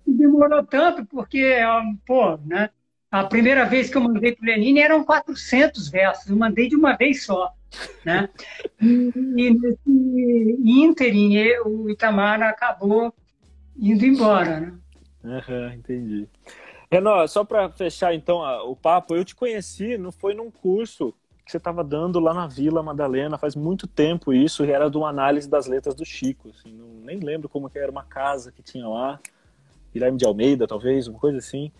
demorou 0.05 0.65
tanto 0.65 1.05
porque, 1.05 1.57
pô, 2.05 2.37
né, 2.45 2.69
a 3.19 3.23
primeira 3.25 3.65
vez 3.65 3.89
que 3.89 3.97
eu 3.97 4.01
mandei 4.01 4.35
para 4.35 4.43
o 4.43 4.47
Lenine 4.47 4.79
eram 4.79 5.03
400 5.03 5.89
versos, 5.89 6.29
eu 6.29 6.35
mandei 6.35 6.67
de 6.67 6.75
uma 6.75 6.95
vez 6.95 7.25
só. 7.25 7.51
Né? 8.05 8.29
E, 8.81 9.11
e 9.35 9.53
nesse 9.53 10.59
ínterim, 10.63 11.37
o 11.65 11.89
Itamar 11.89 12.41
acabou 12.41 13.13
indo 13.77 14.05
embora. 14.05 14.59
Né? 14.59 14.73
Uhum, 15.23 15.73
entendi. 15.73 16.27
Renan, 16.89 17.27
só 17.27 17.43
para 17.43 17.69
fechar 17.69 18.13
então 18.13 18.39
o 18.69 18.75
papo, 18.75 19.15
eu 19.15 19.25
te 19.25 19.35
conheci, 19.35 19.97
não 19.97 20.11
foi 20.11 20.33
num 20.33 20.49
curso 20.49 21.13
que 21.45 21.51
você 21.51 21.57
estava 21.57 21.83
dando 21.83 22.19
lá 22.19 22.33
na 22.33 22.45
Vila 22.45 22.83
Madalena, 22.83 23.37
faz 23.37 23.55
muito 23.55 23.87
tempo 23.87 24.33
isso, 24.33 24.65
e 24.65 24.71
era 24.71 24.89
de 24.89 24.97
uma 24.97 25.09
análise 25.09 25.49
das 25.49 25.65
letras 25.65 25.95
do 25.95 26.05
Chico. 26.05 26.49
Assim, 26.49 26.73
não, 26.73 26.87
nem 27.05 27.19
lembro 27.19 27.47
como 27.47 27.69
que 27.69 27.79
era 27.79 27.89
uma 27.91 28.03
casa 28.03 28.51
que 28.51 28.61
tinha 28.61 28.87
lá, 28.87 29.19
Guilherme 29.93 30.17
de 30.17 30.25
Almeida, 30.25 30.67
talvez, 30.67 31.07
uma 31.07 31.19
coisa 31.19 31.37
assim. 31.37 31.71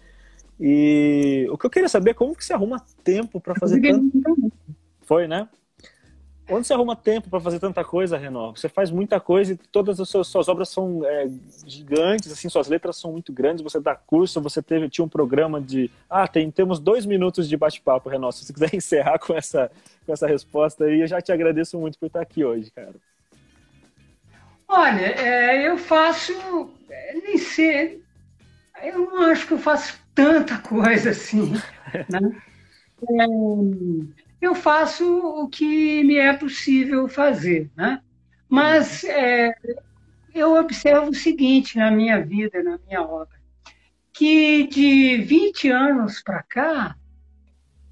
E 0.59 1.47
o 1.51 1.57
que 1.57 1.65
eu 1.65 1.69
queria 1.69 1.89
saber 1.89 2.11
é 2.11 2.13
como 2.13 2.35
que 2.35 2.43
você 2.43 2.53
arruma 2.53 2.83
tempo 3.03 3.39
para 3.39 3.55
fazer 3.55 3.79
tanto. 3.81 4.51
Foi, 5.01 5.27
né? 5.27 5.47
Onde 6.49 6.65
você 6.65 6.73
arruma 6.73 6.95
tempo 6.95 7.29
para 7.29 7.41
fazer 7.41 7.59
tanta 7.59 7.83
coisa, 7.83 8.17
Renó? 8.17 8.51
Você 8.51 8.69
faz 8.69 8.89
muita 8.89 9.19
coisa 9.19 9.51
e 9.51 9.57
todas 9.57 9.99
as 9.99 10.07
suas, 10.07 10.27
suas 10.27 10.47
obras 10.47 10.69
são 10.69 11.05
é, 11.05 11.27
gigantes, 11.65 12.31
assim, 12.31 12.47
suas 12.47 12.69
letras 12.69 12.95
são 12.95 13.11
muito 13.11 13.33
grandes. 13.33 13.61
Você 13.61 13.81
dá 13.81 13.93
curso, 13.95 14.39
você 14.39 14.61
teve 14.61 14.87
tinha 14.89 15.03
um 15.03 15.09
programa 15.09 15.59
de, 15.59 15.91
ah, 16.09 16.25
tem 16.25 16.49
temos 16.49 16.79
dois 16.79 17.05
minutos 17.05 17.49
de 17.49 17.57
bate-papo, 17.57 18.09
Renó. 18.09 18.31
Se 18.31 18.45
você 18.45 18.53
quiser 18.53 18.71
encerrar 18.75 19.19
com 19.19 19.33
essa 19.35 19.69
com 20.05 20.13
essa 20.13 20.25
resposta 20.25 20.85
aí, 20.85 21.01
eu 21.01 21.07
já 21.07 21.21
te 21.21 21.33
agradeço 21.33 21.77
muito 21.77 21.99
por 21.99 22.05
estar 22.05 22.21
aqui 22.21 22.45
hoje, 22.45 22.71
cara. 22.71 22.95
Olha, 24.69 25.05
é, 25.05 25.67
eu 25.67 25.77
faço, 25.77 26.33
é, 26.89 27.13
nem 27.13 27.37
sei, 27.37 28.01
eu 28.83 28.99
não 28.99 29.23
acho 29.23 29.47
que 29.47 29.53
eu 29.53 29.59
faço 29.59 29.99
tanta 30.13 30.57
coisa 30.59 31.11
assim, 31.11 31.53
né? 32.09 32.41
É, 33.09 33.25
eu 34.41 34.55
faço 34.55 35.05
o 35.05 35.47
que 35.47 36.03
me 36.03 36.17
é 36.17 36.33
possível 36.33 37.07
fazer, 37.07 37.69
né? 37.75 38.01
Mas 38.49 39.03
é, 39.03 39.53
eu 40.33 40.55
observo 40.55 41.09
o 41.09 41.15
seguinte 41.15 41.77
na 41.77 41.91
minha 41.91 42.23
vida, 42.23 42.63
na 42.63 42.79
minha 42.85 43.01
obra, 43.01 43.37
que 44.13 44.67
de 44.67 45.17
20 45.17 45.69
anos 45.69 46.21
para 46.21 46.41
cá, 46.43 46.95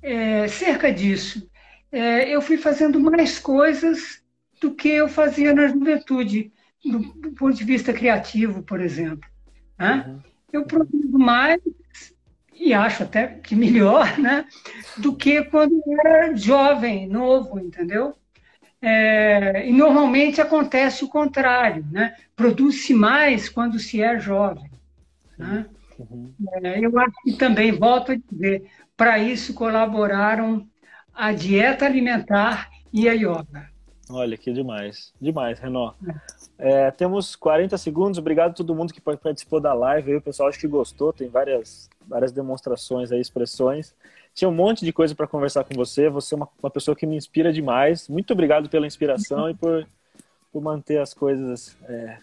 é, 0.02 0.48
cerca 0.48 0.92
disso, 0.92 1.50
é, 1.92 2.30
eu 2.30 2.42
fui 2.42 2.58
fazendo 2.58 3.00
mais 3.00 3.40
coisas 3.40 4.24
do 4.62 4.74
que 4.74 4.90
eu 4.90 5.08
fazia 5.08 5.54
na 5.54 5.68
juventude, 5.68 6.52
do, 6.84 7.00
do 7.00 7.32
ponto 7.32 7.56
de 7.56 7.64
vista 7.64 7.94
criativo, 7.94 8.64
por 8.64 8.80
exemplo. 8.80 9.28
Né? 9.78 10.06
Uhum. 10.08 10.35
Eu 10.56 10.66
produzo 10.66 11.18
mais 11.18 11.60
e 12.58 12.74
acho 12.74 13.04
até 13.04 13.28
que 13.28 13.56
melhor, 13.56 14.18
né, 14.18 14.46
do 14.98 15.16
que 15.16 15.44
quando 15.44 15.82
era 16.00 16.36
jovem, 16.36 17.08
novo, 17.08 17.60
entendeu? 17.60 18.16
É, 18.82 19.68
e 19.68 19.74
normalmente 19.74 20.40
acontece 20.40 21.04
o 21.04 21.10
contrário, 21.10 21.86
né? 21.92 22.16
Produz-se 22.36 22.94
mais 22.94 23.50
quando 23.50 23.80
se 23.80 24.02
é 24.02 24.20
jovem. 24.20 24.70
Né? 25.38 25.66
Uhum. 26.00 26.34
É, 26.64 26.86
eu 26.86 26.98
acho 27.00 27.16
que 27.24 27.34
também, 27.34 27.72
volto 27.72 28.12
a 28.12 28.16
dizer, 28.16 28.70
para 28.96 29.18
isso 29.18 29.54
colaboraram 29.54 30.68
a 31.14 31.32
dieta 31.32 31.86
alimentar 31.86 32.70
e 32.94 33.10
a 33.10 33.14
yoga. 33.14 33.70
Olha, 34.10 34.38
que 34.38 34.54
demais. 34.54 35.14
Demais, 35.20 35.60
Renó. 35.60 35.94
É, 36.58 36.90
temos 36.92 37.36
40 37.36 37.78
segundos. 37.78 38.18
Obrigado 38.18 38.52
a 38.52 38.54
todo 38.54 38.76
mundo 38.76 38.94
que 38.94 39.02
participou 39.02 39.60
da 39.60 39.74
live. 39.74 40.12
Aí, 40.12 40.18
o 40.18 40.22
pessoal 40.22 40.50
acho 40.50 40.60
que 40.60 40.68
gostou. 40.68 41.12
Tem 41.12 41.28
várias, 41.28 41.90
várias 42.08 42.32
demonstrações 42.32 43.12
aí, 43.12 43.20
expressões. 43.20 43.94
Tinha 44.34 44.50
um 44.50 44.54
monte 44.54 44.84
de 44.86 44.92
coisa 44.92 45.16
para 45.16 45.28
conversar 45.28 45.64
com 45.64 45.74
você. 45.76 46.10
Você 46.10 46.34
é 46.34 46.38
uma, 46.38 46.50
uma, 46.62 46.70
pessoa 46.70 46.96
que 46.96 47.06
me 47.06 47.16
inspira 47.16 47.52
demais. 47.52 48.08
Muito 48.08 48.32
obrigado 48.34 48.70
pela 48.70 48.88
inspiração 48.88 49.50
e 49.50 49.54
por, 49.54 49.88
por 50.52 50.62
manter 50.62 51.00
as 51.00 51.14
coisas 51.14 51.78
é, 51.88 52.18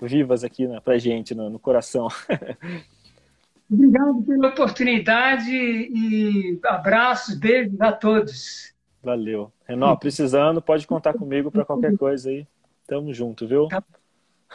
vivas 0.00 0.44
aqui 0.44 0.66
né, 0.66 0.80
para 0.80 0.98
gente, 0.98 1.34
no, 1.34 1.50
no 1.50 1.58
coração. 1.58 2.08
Obrigado 3.68 4.22
pela 4.22 4.48
oportunidade 4.48 5.50
e 5.50 6.58
abraços, 6.64 7.34
beijos 7.34 7.80
a 7.80 7.90
todos. 7.90 8.72
Valeu. 9.02 9.52
Renó, 9.66 9.94
precisando, 9.96 10.62
pode 10.62 10.86
contar 10.86 11.14
comigo 11.14 11.50
para 11.50 11.64
qualquer 11.64 11.96
coisa 11.96 12.30
aí. 12.30 12.46
Tamo 12.86 13.12
junto, 13.12 13.46
viu? 13.46 13.68
Tá. 13.68 13.82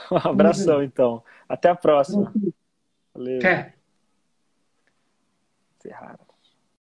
Um 0.09 0.17
abração, 0.17 0.81
então. 0.81 1.23
Até 1.47 1.69
a 1.69 1.75
próxima. 1.75 2.33
Valeu. 3.13 3.39
Até. 3.39 3.75
Ferrara. 5.81 6.30